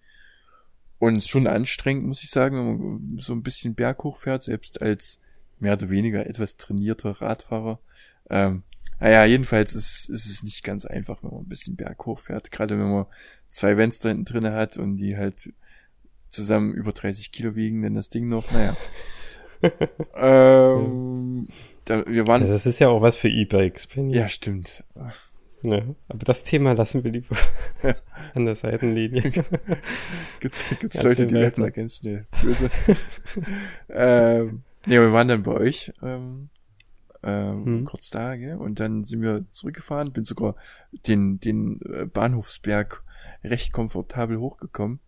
Und 0.99 1.17
es 1.17 1.25
ist 1.25 1.31
schon 1.31 1.47
anstrengend, 1.47 2.07
muss 2.07 2.23
ich 2.23 2.31
sagen, 2.31 2.57
wenn 2.57 2.79
man 2.79 3.19
so 3.19 3.33
ein 3.33 3.43
bisschen 3.43 3.75
Berg 3.75 4.05
hochfährt, 4.05 4.43
selbst 4.43 4.81
als 4.81 5.21
mehr 5.59 5.73
oder 5.75 5.91
weniger 5.91 6.27
etwas 6.27 6.57
trainierter 6.57 7.21
Radfahrer. 7.21 7.81
Ähm, 8.31 8.63
naja, 9.01 9.25
jedenfalls 9.25 9.75
ist, 9.75 10.09
ist 10.09 10.31
es 10.31 10.43
nicht 10.45 10.63
ganz 10.63 10.85
einfach, 10.85 11.23
wenn 11.23 11.31
man 11.31 11.41
ein 11.41 11.49
bisschen 11.49 11.75
Berg 11.75 12.07
hochfährt. 12.07 12.53
Gerade 12.53 12.79
wenn 12.79 12.91
man 12.91 13.07
zwei 13.49 13.77
Vents 13.77 13.99
da 13.99 14.11
hinten 14.11 14.25
drinne 14.25 14.53
hat 14.53 14.77
und 14.77 14.97
die 14.97 15.17
halt 15.17 15.53
zusammen 16.29 16.73
über 16.73 16.93
30 16.93 17.33
Kilo 17.33 17.57
wiegen, 17.57 17.83
denn 17.83 17.95
das 17.95 18.11
Ding 18.11 18.29
noch, 18.29 18.51
naja. 18.53 18.77
ähm, 20.15 21.49
da, 21.85 22.07
wir 22.07 22.27
waren, 22.27 22.43
Also 22.43 22.53
das 22.53 22.67
ist 22.67 22.79
ja 22.79 22.89
auch 22.89 23.03
was 23.03 23.17
für 23.17 23.29
E-Bikes, 23.29 23.89
Benny. 23.89 24.15
ja, 24.15 24.29
stimmt. 24.29 24.85
Ja, 25.65 25.83
aber 26.09 26.25
das 26.25 26.43
Thema 26.43 26.73
lassen 26.73 27.05
wir 27.05 27.13
lieber 27.13 27.37
an 28.35 28.45
der 28.45 28.55
Seitenlinie. 28.55 29.23
Gibt's, 30.41 30.65
gibt's 30.81 30.97
Erzähl 30.97 31.05
Leute, 31.05 31.27
die 31.29 31.35
werden 31.35 31.63
da 31.63 31.71
ganz 31.71 31.99
schnell 31.99 32.27
böse. 32.43 32.69
ähm, 33.89 34.63
nee, 34.87 34.99
wir 34.99 35.13
waren 35.13 35.29
dann 35.29 35.45
bei 35.45 35.53
euch, 35.53 35.93
ähm, 36.03 36.49
ähm, 37.23 37.65
Hm. 37.65 37.85
kurz 37.85 38.11
da, 38.11 38.35
gell? 38.35 38.57
Und 38.57 38.81
dann 38.81 39.05
sind 39.05 39.23
wir 39.23 39.45
zurückgefahren, 39.53 40.13
bin 40.13 40.25
sogar 40.25 40.57
den, 41.07 41.39
den 41.39 41.81
äh, 41.83 42.07
Bahnhofsberg 42.07 43.05
recht 43.45 43.73
komfortabel 43.73 44.39
hochgekommen. 44.41 44.99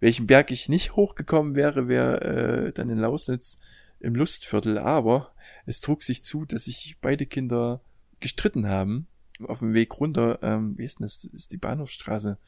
Welchen 0.00 0.26
Berg 0.26 0.50
ich 0.50 0.70
nicht 0.70 0.96
hochgekommen 0.96 1.54
wäre, 1.54 1.88
wäre 1.88 2.20
äh, 2.68 2.72
dann 2.72 2.88
in 2.88 2.98
Lausnitz 2.98 3.58
im 4.00 4.14
Lustviertel, 4.14 4.78
aber 4.78 5.32
es 5.66 5.82
trug 5.82 6.02
sich 6.02 6.24
zu, 6.24 6.46
dass 6.46 6.64
sich 6.64 6.96
beide 7.02 7.26
Kinder 7.26 7.82
gestritten 8.20 8.68
haben 8.68 9.08
auf 9.42 9.58
dem 9.58 9.74
Weg 9.74 9.98
runter. 10.00 10.38
Ähm, 10.42 10.76
wie 10.78 10.84
ist 10.84 10.98
denn 10.98 11.04
das? 11.04 11.24
ist 11.24 11.52
die 11.52 11.56
Bahnhofsstraße 11.56 12.38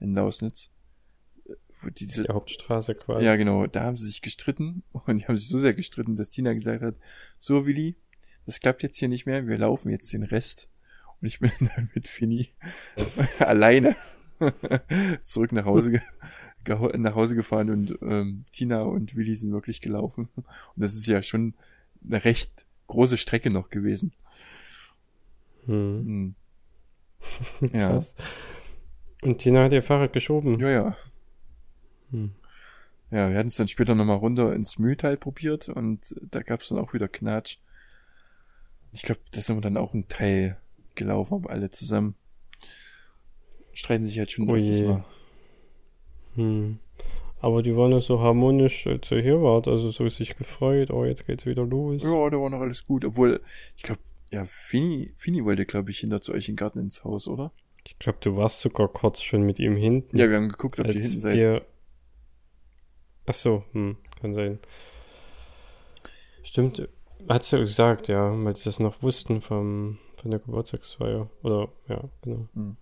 in 0.00 0.14
Lausnitz. 0.14 0.70
Äh, 1.46 1.54
Wo 1.80 1.90
die, 1.90 2.06
diese, 2.06 2.24
Die 2.24 2.32
Hauptstraße 2.32 2.94
quasi. 2.94 3.24
ja, 3.24 3.36
genau, 3.36 3.66
da 3.66 3.84
haben 3.84 3.96
sie 3.96 4.06
sich 4.06 4.22
gestritten 4.22 4.82
und 4.92 5.18
die 5.18 5.26
haben 5.26 5.36
sich 5.36 5.48
so 5.48 5.58
sehr 5.58 5.74
gestritten, 5.74 6.16
dass 6.16 6.30
Tina 6.30 6.52
gesagt 6.52 6.82
hat, 6.82 6.96
so 7.38 7.66
Willi, 7.66 7.96
das 8.46 8.60
klappt 8.60 8.82
jetzt 8.82 8.98
hier 8.98 9.08
nicht 9.08 9.26
mehr, 9.26 9.46
wir 9.46 9.58
laufen 9.58 9.90
jetzt 9.90 10.12
den 10.12 10.22
Rest. 10.22 10.68
Und 11.20 11.28
ich 11.28 11.40
bin 11.40 11.52
dann 11.76 11.90
mit 11.94 12.08
Fini 12.08 12.50
alleine 13.38 13.96
zurück 15.22 15.52
nach 15.52 15.64
Hause, 15.64 16.02
nach 16.66 17.14
Hause 17.14 17.36
gefahren 17.36 17.70
und 17.70 17.98
ähm, 18.02 18.44
Tina 18.52 18.82
und 18.82 19.16
Willi 19.16 19.34
sind 19.36 19.52
wirklich 19.52 19.80
gelaufen. 19.80 20.28
Und 20.34 20.46
das 20.76 20.94
ist 20.94 21.06
ja 21.06 21.22
schon 21.22 21.54
eine 22.04 22.24
recht 22.24 22.66
große 22.88 23.16
Strecke 23.16 23.50
noch 23.50 23.70
gewesen. 23.70 24.12
Hm, 25.66 26.34
Hm. 27.60 27.70
Ja. 27.72 27.88
krass. 27.90 28.16
Und 29.22 29.38
Tina 29.38 29.64
hat 29.64 29.72
ihr 29.72 29.82
Fahrrad 29.82 30.12
geschoben. 30.12 30.58
ja, 30.60 30.70
ja. 30.70 30.96
Hm. 32.10 32.32
Ja, 33.10 33.30
wir 33.30 33.38
hatten 33.38 33.48
es 33.48 33.56
dann 33.56 33.68
später 33.68 33.94
nochmal 33.94 34.16
runter 34.16 34.52
ins 34.54 34.78
Mühltal 34.78 35.16
probiert 35.16 35.68
und 35.68 36.14
da 36.30 36.40
gab 36.42 36.60
es 36.62 36.68
dann 36.68 36.78
auch 36.78 36.92
wieder 36.94 37.06
Knatsch. 37.08 37.58
Ich 38.92 39.02
glaube, 39.02 39.20
da 39.32 39.40
sind 39.40 39.56
wir 39.56 39.60
dann 39.60 39.76
auch 39.76 39.94
ein 39.94 40.08
Teil 40.08 40.56
gelaufen, 40.94 41.34
aber 41.34 41.50
alle 41.50 41.70
zusammen. 41.70 42.14
Streiten 43.72 44.04
sich 44.04 44.18
halt 44.18 44.30
schon 44.30 44.48
Oh 44.48 44.54
öfters 44.54 44.80
mal. 44.82 45.04
Hm. 46.34 46.78
Aber 47.40 47.62
die 47.62 47.76
waren 47.76 47.92
ja 47.92 48.00
so 48.00 48.20
harmonisch, 48.20 48.86
als 48.86 49.10
ihr 49.10 49.20
hier 49.20 49.42
wart. 49.42 49.68
Also 49.68 49.90
so 49.90 50.08
sich 50.08 50.36
gefreut. 50.36 50.90
Oh, 50.90 51.04
jetzt 51.04 51.26
geht's 51.26 51.44
wieder 51.46 51.64
los. 51.64 52.02
Ja, 52.02 52.30
da 52.30 52.40
war 52.40 52.50
noch 52.50 52.60
alles 52.60 52.86
gut. 52.86 53.04
Obwohl, 53.04 53.40
ich 53.76 53.82
glaube, 53.82 54.00
ja, 54.34 54.44
Fini, 54.44 55.06
Fini 55.16 55.44
wollte, 55.44 55.64
glaube 55.64 55.90
ich, 55.90 55.98
hinter 55.98 56.20
zu 56.20 56.32
euch 56.32 56.48
in 56.48 56.54
den 56.54 56.56
Garten 56.56 56.80
ins 56.80 57.04
Haus, 57.04 57.28
oder? 57.28 57.52
Ich 57.86 57.98
glaube, 57.98 58.18
du 58.20 58.36
warst 58.36 58.60
sogar 58.60 58.88
kurz 58.88 59.22
schon 59.22 59.42
mit 59.42 59.58
ihm 59.58 59.76
hinten. 59.76 60.16
Ja, 60.16 60.28
wir 60.28 60.36
haben 60.36 60.48
geguckt, 60.48 60.80
ob 60.80 60.90
die 60.90 61.00
hinten 61.00 61.20
seid. 61.20 61.36
wir... 61.36 61.64
Ach 63.26 63.34
so, 63.34 63.64
hm, 63.72 63.96
kann 64.20 64.34
sein. 64.34 64.58
Stimmt, 66.42 66.88
hat's 67.28 67.50
ja 67.52 67.58
gesagt, 67.58 68.08
ja, 68.08 68.32
weil 68.44 68.56
sie 68.56 68.64
das 68.64 68.80
noch 68.80 69.02
wussten 69.02 69.40
vom, 69.40 69.98
von 70.16 70.30
der 70.30 70.40
Geburtstagsfeier. 70.40 71.30
Oder, 71.42 71.68
ja, 71.88 72.02
genau. 72.22 72.48
Hm. 72.54 72.76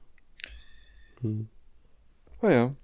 Hm. 1.20 1.48
Ah 2.40 2.50
ja. 2.50 2.74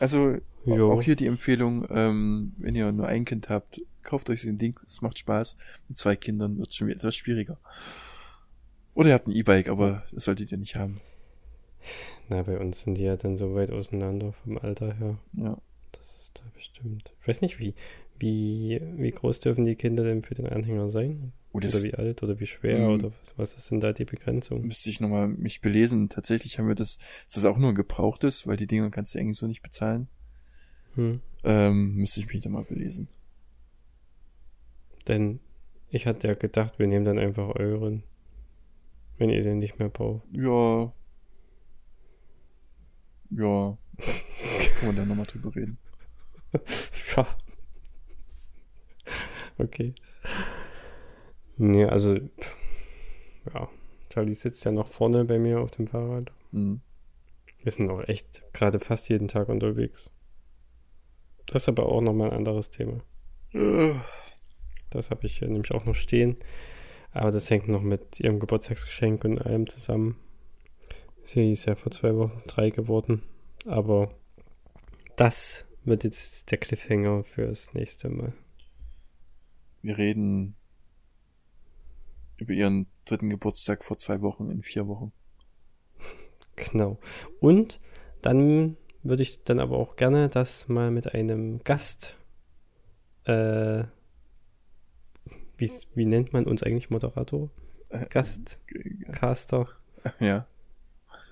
Also, 0.00 0.36
Jo. 0.64 0.92
auch 0.92 1.02
hier 1.02 1.16
die 1.16 1.26
Empfehlung, 1.26 1.86
ähm, 1.90 2.52
wenn 2.58 2.74
ihr 2.74 2.90
nur 2.92 3.06
ein 3.06 3.24
Kind 3.24 3.48
habt, 3.48 3.80
kauft 4.02 4.30
euch 4.30 4.44
ein 4.44 4.58
Ding, 4.58 4.78
es 4.84 5.02
macht 5.02 5.18
Spaß. 5.18 5.56
Mit 5.88 5.98
zwei 5.98 6.16
Kindern 6.16 6.58
wird 6.58 6.68
es 6.68 6.76
schon 6.76 6.88
wieder 6.88 6.98
etwas 6.98 7.16
schwieriger. 7.16 7.58
Oder 8.94 9.08
ihr 9.08 9.14
habt 9.14 9.26
ein 9.26 9.32
E-Bike, 9.34 9.68
aber 9.68 10.04
das 10.12 10.24
solltet 10.24 10.52
ihr 10.52 10.58
nicht 10.58 10.76
haben. 10.76 10.94
Na, 12.28 12.42
bei 12.42 12.58
uns 12.58 12.80
sind 12.82 12.98
die 12.98 13.04
ja 13.04 13.16
dann 13.16 13.36
so 13.36 13.54
weit 13.54 13.70
auseinander 13.70 14.32
vom 14.44 14.58
Alter 14.58 14.94
her. 14.94 15.18
Ja. 15.34 15.58
Das 15.92 16.16
ist 16.20 16.32
da 16.38 16.42
bestimmt. 16.54 17.12
Ich 17.20 17.28
weiß 17.28 17.40
nicht, 17.40 17.58
wie, 17.58 17.74
wie, 18.18 18.80
wie 18.96 19.10
groß 19.10 19.40
dürfen 19.40 19.64
die 19.64 19.74
Kinder 19.74 20.04
denn 20.04 20.22
für 20.22 20.34
den 20.34 20.46
Anhänger 20.46 20.90
sein? 20.90 21.32
Oh, 21.52 21.58
das 21.60 21.74
oder 21.74 21.84
wie 21.84 21.94
alt 21.94 22.22
oder 22.22 22.38
wie 22.38 22.46
schwer 22.46 22.78
Mhm. 22.88 22.94
oder 22.94 23.12
was, 23.36 23.36
was 23.36 23.54
ist 23.54 23.70
denn 23.70 23.80
da 23.80 23.92
die 23.92 24.04
Begrenzung? 24.04 24.62
müsste 24.66 24.90
ich 24.90 25.00
nochmal 25.00 25.28
mich 25.28 25.60
belesen. 25.60 26.08
Tatsächlich 26.08 26.58
haben 26.58 26.68
wir 26.68 26.74
das, 26.74 26.98
das 27.26 27.38
ist 27.38 27.44
auch 27.44 27.58
nur 27.58 27.70
ein 27.70 27.74
gebrauchtes, 27.74 28.46
weil 28.46 28.56
die 28.56 28.66
Dinger 28.66 28.90
kannst 28.90 29.14
du 29.14 29.18
eigentlich 29.18 29.36
so 29.36 29.46
nicht 29.46 29.62
bezahlen. 29.62 30.08
Hm. 30.94 31.20
Ähm, 31.44 31.94
müsste 31.94 32.20
ich 32.20 32.26
mich 32.28 32.40
da 32.40 32.50
mal 32.50 32.64
belesen. 32.64 33.08
Denn 35.08 35.40
ich 35.90 36.06
hatte 36.06 36.28
ja 36.28 36.34
gedacht, 36.34 36.78
wir 36.78 36.86
nehmen 36.86 37.04
dann 37.04 37.18
einfach 37.18 37.54
euren, 37.56 38.02
wenn 39.18 39.30
ihr 39.30 39.42
den 39.42 39.58
nicht 39.58 39.78
mehr 39.78 39.88
braucht. 39.88 40.22
Ja. 40.32 40.92
Ja. 43.30 43.78
Kann 44.78 44.86
man 44.86 44.96
da 44.96 45.04
nochmal 45.04 45.26
drüber 45.26 45.54
reden. 45.54 45.78
Ja. 47.16 47.26
Okay. 49.58 49.94
Nee, 51.58 51.84
also, 51.84 52.16
pff, 52.16 52.56
ja. 53.52 53.68
Charlie 54.08 54.34
sitzt 54.34 54.64
ja 54.64 54.72
noch 54.72 54.88
vorne 54.88 55.24
bei 55.24 55.38
mir 55.38 55.60
auf 55.60 55.70
dem 55.72 55.86
Fahrrad. 55.86 56.32
Mhm. 56.52 56.80
Wir 57.62 57.72
sind 57.72 57.90
auch 57.90 58.06
echt 58.08 58.42
gerade 58.52 58.80
fast 58.80 59.08
jeden 59.08 59.28
Tag 59.28 59.48
unterwegs. 59.48 60.10
Das 61.46 61.62
ist 61.62 61.68
aber 61.68 61.86
auch 61.86 62.00
nochmal 62.00 62.30
ein 62.30 62.36
anderes 62.36 62.70
Thema. 62.70 63.00
Äh, 63.52 63.94
Das 64.90 65.10
habe 65.10 65.26
ich 65.26 65.38
hier 65.38 65.48
nämlich 65.48 65.72
auch 65.72 65.84
noch 65.84 65.94
stehen. 65.94 66.36
Aber 67.12 67.30
das 67.30 67.50
hängt 67.50 67.68
noch 67.68 67.82
mit 67.82 68.20
ihrem 68.20 68.38
Geburtstagsgeschenk 68.38 69.24
und 69.24 69.40
allem 69.40 69.68
zusammen. 69.68 70.18
Sie 71.24 71.52
ist 71.52 71.66
ja 71.66 71.74
vor 71.74 71.92
zwei 71.92 72.16
Wochen 72.16 72.42
drei 72.46 72.70
geworden. 72.70 73.22
Aber 73.66 74.14
das 75.16 75.66
wird 75.84 76.04
jetzt 76.04 76.50
der 76.50 76.58
Cliffhanger 76.58 77.24
fürs 77.24 77.74
nächste 77.74 78.08
Mal. 78.08 78.32
Wir 79.82 79.98
reden 79.98 80.56
über 82.36 82.52
ihren 82.52 82.86
dritten 83.04 83.30
Geburtstag 83.30 83.84
vor 83.84 83.98
zwei 83.98 84.20
Wochen 84.22 84.50
in 84.50 84.62
vier 84.62 84.86
Wochen. 84.88 85.12
Genau. 86.56 86.98
Und 87.40 87.80
dann 88.20 88.76
würde 89.02 89.22
ich 89.22 89.44
dann 89.44 89.60
aber 89.60 89.76
auch 89.78 89.96
gerne 89.96 90.28
das 90.28 90.68
mal 90.68 90.90
mit 90.90 91.14
einem 91.14 91.62
Gast. 91.64 92.16
Äh, 93.24 93.84
wie, 95.56 95.70
wie 95.94 96.06
nennt 96.06 96.32
man 96.32 96.44
uns 96.44 96.62
eigentlich 96.62 96.90
Moderator? 96.90 97.50
Äh, 97.88 98.06
Gastcaster, 98.08 99.68
Ja, 100.20 100.46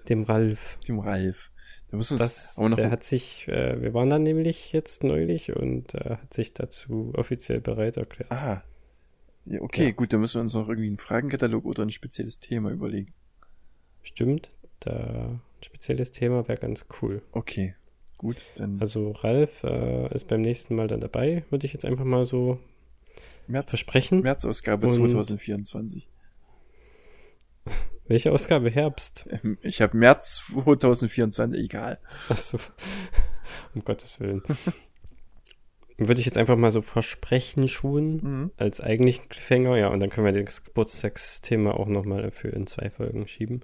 dem 0.09 0.23
Ralf. 0.23 0.79
dem 0.89 1.01
Ralf. 1.01 1.51
Da 1.91 1.97
muss 1.97 2.13
uns 2.13 2.21
Das, 2.21 2.59
aber 2.59 2.69
noch 2.69 2.77
der 2.77 2.91
hat 2.93 3.03
sich, 3.03 3.49
äh, 3.49 3.81
wir 3.83 3.93
waren 3.95 4.11
dann 4.11 4.23
nämlich 4.23 4.73
jetzt 4.73 5.03
neulich 5.03 5.57
und 5.57 5.95
er 5.95 6.19
hat 6.23 6.33
sich 6.33 6.55
dazu 6.55 7.13
offiziell 7.17 7.61
bereit 7.61 7.97
erklärt. 7.97 8.31
Ah. 8.31 8.63
Ja, 9.47 9.61
okay, 9.63 9.87
Ja. 9.87 9.91
gut, 9.91 10.13
dann 10.13 10.21
müssen 10.21 10.37
wir 10.37 10.43
uns 10.43 10.55
noch 10.55 10.69
irgendwie 10.69 10.87
einen 10.89 10.99
Fragenkatalog 10.99 11.65
oder 11.65 11.83
ein 11.83 11.91
spezielles 11.91 12.39
Thema 12.39 12.71
überlegen. 12.71 13.13
Stimmt, 14.03 14.51
da 14.81 15.41
spezielles 15.65 16.11
Thema 16.13 16.47
wäre 16.49 16.59
ganz 16.59 16.87
cool. 17.03 17.23
Okay, 17.33 17.75
gut, 18.19 18.37
dann 18.57 18.79
Also 18.81 19.11
Ralf 19.13 19.63
äh, 19.65 20.13
ist 20.15 20.29
beim 20.29 20.41
nächsten 20.41 20.75
Mal 20.75 20.89
dann 20.89 21.01
dabei, 21.01 21.45
würde 21.51 21.67
ich 21.67 21.73
jetzt 21.73 21.85
einfach 21.85 22.05
mal 22.05 22.25
so 22.25 22.59
März, 23.47 23.71
versprechen. 23.71 24.21
März-Ausgabe 24.21 24.87
Und- 24.87 24.93
2024. 24.93 26.09
Welche 28.07 28.33
Ausgabe? 28.33 28.71
Herbst? 28.71 29.29
Ähm, 29.31 29.57
Ich 29.63 29.81
habe 29.83 29.97
März 29.97 30.43
2024, 30.53 31.63
egal. 31.63 31.99
Achso, 32.29 32.59
um 33.75 33.85
Gottes 33.85 34.19
Willen. 34.21 34.43
Würde 35.97 36.19
ich 36.19 36.27
jetzt 36.27 36.39
einfach 36.39 36.57
mal 36.57 36.71
so 36.71 36.81
versprechen 36.81 37.69
schon, 37.69 38.17
Mhm. 38.17 38.51
als 38.57 38.81
eigentlichen 38.81 39.29
Cliffhanger, 39.29 39.77
ja, 39.77 39.89
und 39.89 40.01
dann 40.01 40.09
können 40.11 40.33
wir 40.35 40.45
das 40.45 40.65
Geburtstagsthema 40.65 41.73
auch 41.73 41.87
nochmal 41.89 42.31
für 42.31 42.49
in 42.49 42.67
zwei 42.67 42.89
Folgen 42.91 43.29
schieben. 43.29 43.61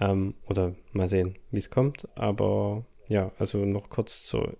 Ähm, 0.00 0.34
oder 0.46 0.74
mal 0.92 1.08
sehen, 1.08 1.36
wie 1.50 1.58
es 1.58 1.70
kommt. 1.70 2.08
Aber 2.16 2.84
ja, 3.08 3.32
also 3.38 3.64
noch 3.64 3.88
kurz 3.88 4.24
zur 4.24 4.56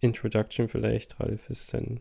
Introduction 0.00 0.68
vielleicht. 0.68 1.20
Ralf 1.20 1.48
ist 1.50 1.74
ein 1.74 2.00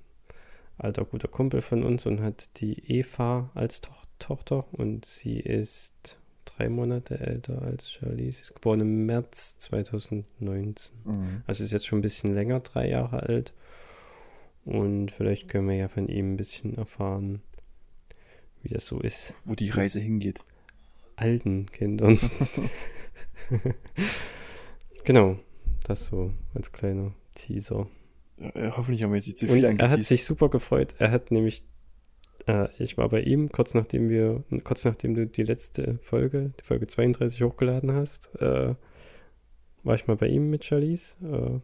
alter 0.78 1.05
guter 1.05 1.28
Kumpel 1.28 1.61
von 1.61 1.84
uns 1.84 2.05
und 2.05 2.22
hat 2.22 2.59
die 2.59 2.91
Eva 2.91 3.49
als 3.53 3.82
Toch 3.82 4.07
Tochter 4.20 4.65
und 4.72 5.05
sie 5.05 5.39
ist 5.39 6.18
drei 6.45 6.70
Monate 6.70 7.20
älter 7.20 7.61
als 7.61 7.89
Charlie. 7.89 8.32
Sie 8.32 8.41
ist 8.41 8.55
geboren 8.55 8.82
im 8.82 9.05
März 9.05 9.59
2019. 9.59 10.97
Mhm. 11.05 11.43
Also 11.45 11.63
ist 11.63 11.72
jetzt 11.72 11.86
schon 11.86 11.99
ein 11.99 12.03
bisschen 12.03 12.34
länger, 12.34 12.59
drei 12.59 12.89
Jahre 12.89 13.24
alt. 13.24 13.53
Und 14.65 15.11
vielleicht 15.11 15.47
können 15.47 15.70
wir 15.70 15.76
ja 15.76 15.88
von 15.88 16.09
ihm 16.09 16.34
ein 16.34 16.38
bisschen 16.38 16.76
erfahren, 16.76 17.41
wie 18.63 18.70
das 18.70 18.86
so 18.86 18.99
ist. 18.99 19.34
Wo 19.45 19.55
die 19.55 19.70
Reise 19.70 19.99
hingeht. 19.99 20.39
Alten 21.18 21.65
Kindern. 21.72 22.18
genau, 25.03 25.38
das 25.84 26.05
so 26.05 26.32
als 26.53 26.72
kleiner 26.72 27.13
Teaser. 27.34 27.88
Hoffentlich 28.55 29.03
haben 29.03 29.11
wir 29.11 29.18
jetzt 29.18 29.28
nicht 29.28 29.39
zu 29.39 29.47
viel 29.47 29.65
Und 29.65 29.82
er 29.82 29.89
hat 29.89 30.03
sich 30.03 30.24
super 30.24 30.49
gefreut. 30.49 30.95
Er 30.99 31.09
hat 31.09 31.32
nämlich, 31.32 31.63
äh, 32.45 32.70
ich 32.78 32.97
war 32.97 33.09
bei 33.09 33.22
ihm, 33.22 33.51
kurz 33.51 33.74
nachdem 33.74 34.09
wir, 34.09 34.43
kurz 34.63 34.86
nachdem 34.86 35.15
du 35.15 35.26
die 35.26 35.43
letzte 35.43 35.97
Folge, 36.03 36.53
die 36.59 36.63
Folge 36.63 36.86
32 36.86 37.41
hochgeladen 37.41 37.93
hast, 37.93 38.30
äh, 38.39 38.76
war 39.84 39.95
ich 39.95 40.05
mal 40.05 40.18
bei 40.18 40.28
ihm 40.28 40.51
mit 40.51 40.65
Charlize, 40.65 41.61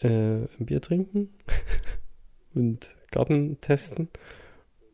äh, 0.00 0.06
äh, 0.06 0.46
ein 0.58 0.66
Bier 0.66 0.80
trinken 0.80 1.30
und 2.54 2.96
Garten 3.10 3.60
testen. 3.60 4.08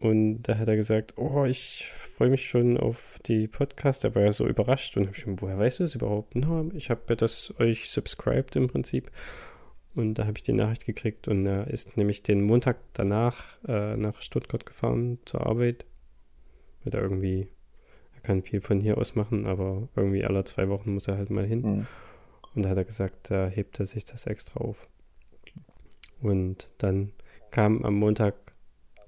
Und 0.00 0.42
da 0.42 0.58
hat 0.58 0.68
er 0.68 0.76
gesagt, 0.76 1.14
oh, 1.18 1.44
ich 1.44 1.88
freue 1.88 2.30
mich 2.30 2.48
schon 2.48 2.76
auf 2.76 3.18
die 3.26 3.48
Podcast. 3.48 4.04
Er 4.04 4.14
war 4.14 4.22
ja 4.22 4.32
so 4.32 4.46
überrascht 4.46 4.96
und 4.96 5.06
hab 5.06 5.16
ich 5.16 5.22
schon, 5.22 5.40
woher 5.40 5.58
weißt 5.58 5.80
du 5.80 5.84
das 5.84 5.94
überhaupt? 5.96 6.36
Na, 6.36 6.64
ich 6.72 6.90
habe 6.90 7.02
ja 7.08 7.16
das 7.16 7.52
euch 7.58 7.90
subscribed 7.90 8.54
im 8.54 8.68
Prinzip. 8.68 9.10
Und 9.94 10.14
da 10.14 10.26
habe 10.26 10.38
ich 10.38 10.44
die 10.44 10.52
Nachricht 10.52 10.86
gekriegt 10.86 11.26
und 11.26 11.44
er 11.46 11.66
ist 11.66 11.96
nämlich 11.96 12.22
den 12.22 12.42
Montag 12.42 12.76
danach 12.92 13.58
äh, 13.66 13.96
nach 13.96 14.22
Stuttgart 14.22 14.64
gefahren 14.64 15.18
zur 15.24 15.44
Arbeit. 15.44 15.84
Weil 16.84 16.94
er 16.94 17.02
irgendwie, 17.02 17.48
er 18.14 18.20
kann 18.20 18.42
viel 18.42 18.60
von 18.60 18.80
hier 18.80 18.98
aus 18.98 19.16
machen, 19.16 19.46
aber 19.46 19.88
irgendwie 19.96 20.24
alle 20.24 20.44
zwei 20.44 20.68
Wochen 20.68 20.94
muss 20.94 21.08
er 21.08 21.16
halt 21.16 21.30
mal 21.30 21.44
hin. 21.44 21.62
Mhm. 21.62 21.86
Und 22.54 22.64
da 22.64 22.68
hat 22.68 22.78
er 22.78 22.84
gesagt, 22.84 23.32
da 23.32 23.48
hebt 23.48 23.80
er 23.80 23.86
sich 23.86 24.04
das 24.04 24.26
extra 24.26 24.60
auf. 24.60 24.88
Und 26.20 26.70
dann 26.78 27.10
kam 27.50 27.84
am 27.84 27.94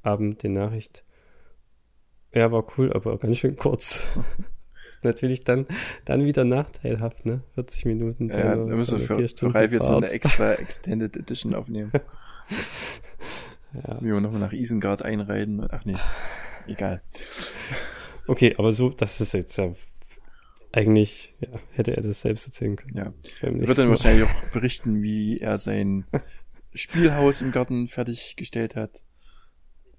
Montagabend 0.03 0.43
die 0.43 0.49
Nachricht, 0.49 1.05
ja, 2.33 2.51
war 2.53 2.65
cool, 2.79 2.93
aber 2.93 3.19
ganz 3.19 3.39
schön 3.39 3.57
kurz. 3.57 4.07
ist 4.91 5.05
natürlich 5.05 5.45
dann, 5.45 5.67
dann 6.05 6.25
wieder 6.25 6.45
nachteilhaft, 6.45 7.27
ne? 7.27 7.43
40 7.55 7.85
Minuten. 7.87 8.29
Ja, 8.29 8.37
einer- 8.37 8.67
da 8.67 8.77
müssen 8.77 9.01
wir 9.01 9.07
für, 9.07 9.29
für 9.29 9.55
Ralf 9.55 9.73
jetzt 9.73 9.87
so 9.87 9.97
eine 9.97 10.11
extra 10.11 10.53
Extended 10.55 11.17
Edition 11.17 11.55
aufnehmen. 11.55 11.91
Ja. 13.75 13.99
Wie 14.01 14.07
wir 14.07 14.21
nochmal 14.21 14.41
nach 14.41 14.53
Isengard 14.53 15.03
einreiten. 15.03 15.67
Ach 15.71 15.85
nee, 15.85 15.97
egal. 16.67 17.03
Okay, 18.27 18.55
aber 18.59 18.73
so, 18.73 18.91
das 18.91 19.21
ist 19.21 19.33
jetzt 19.33 19.57
ja 19.57 19.73
eigentlich, 20.73 21.35
ja, 21.41 21.49
hätte 21.73 21.97
er 21.97 22.03
das 22.03 22.21
selbst 22.21 22.47
erzählen 22.47 22.77
können. 22.77 22.97
Ja. 22.97 23.13
Er 23.43 23.59
wird 23.59 23.77
dann 23.79 23.87
Mal. 23.87 23.91
wahrscheinlich 23.91 24.25
auch 24.25 24.45
berichten, 24.53 25.03
wie 25.03 25.39
er 25.41 25.59
sein 25.59 26.05
Spielhaus 26.75 27.43
im 27.43 27.51
Garten 27.51 27.89
fertiggestellt 27.89 28.77
hat. 28.77 29.03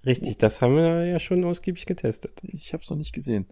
Richtig, 0.06 0.38
das 0.38 0.62
haben 0.62 0.76
wir 0.76 1.06
ja 1.06 1.20
schon 1.20 1.44
ausgiebig 1.44 1.86
getestet. 1.86 2.42
Ich 2.44 2.74
habe 2.74 2.84
es 2.84 2.90
noch 2.90 2.98
nicht 2.98 3.14
gesehen. 3.14 3.46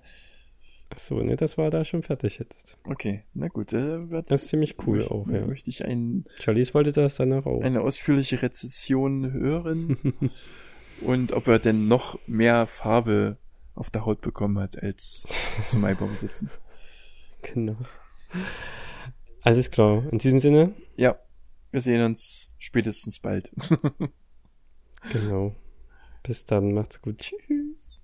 Ach 0.91 0.97
so, 0.97 1.21
ne, 1.21 1.35
das 1.35 1.57
war 1.59 1.69
da 1.69 1.85
schon 1.85 2.01
fertig 2.01 2.39
jetzt. 2.39 2.75
Okay, 2.83 3.23
na 3.35 3.47
gut. 3.47 3.71
Äh, 3.73 3.99
Das 4.25 4.43
ist 4.43 4.49
ziemlich 4.49 4.75
cool 4.87 4.97
möcht- 4.99 5.11
auch, 5.11 5.27
ja. 5.29 5.45
Möchte 5.45 5.69
ich 5.69 5.85
ein, 5.85 6.25
Charlize 6.39 6.73
wollte 6.73 6.91
das 6.91 7.15
danach 7.17 7.45
auch. 7.45 7.61
eine 7.61 7.81
ausführliche 7.81 8.41
Rezension 8.41 9.31
hören 9.31 10.31
und 11.01 11.33
ob 11.33 11.47
er 11.47 11.59
denn 11.59 11.87
noch 11.87 12.17
mehr 12.25 12.65
Farbe 12.65 13.37
auf 13.75 13.91
der 13.91 14.05
Haut 14.07 14.21
bekommen 14.21 14.57
hat 14.57 14.81
als 14.81 15.27
zum 15.67 15.81
Maibaum 15.81 16.15
sitzen. 16.15 16.49
genau. 17.43 17.77
Alles 19.41 19.69
klar. 19.69 20.03
In 20.11 20.17
diesem 20.17 20.39
Sinne, 20.39 20.73
Ja, 20.97 21.19
wir 21.71 21.81
sehen 21.81 22.01
uns 22.01 22.47
spätestens 22.57 23.19
bald. 23.19 23.51
genau. 25.13 25.55
Bis 26.23 26.45
dann, 26.45 26.73
macht's 26.73 27.01
gut. 27.01 27.17
Tschüss. 27.19 28.03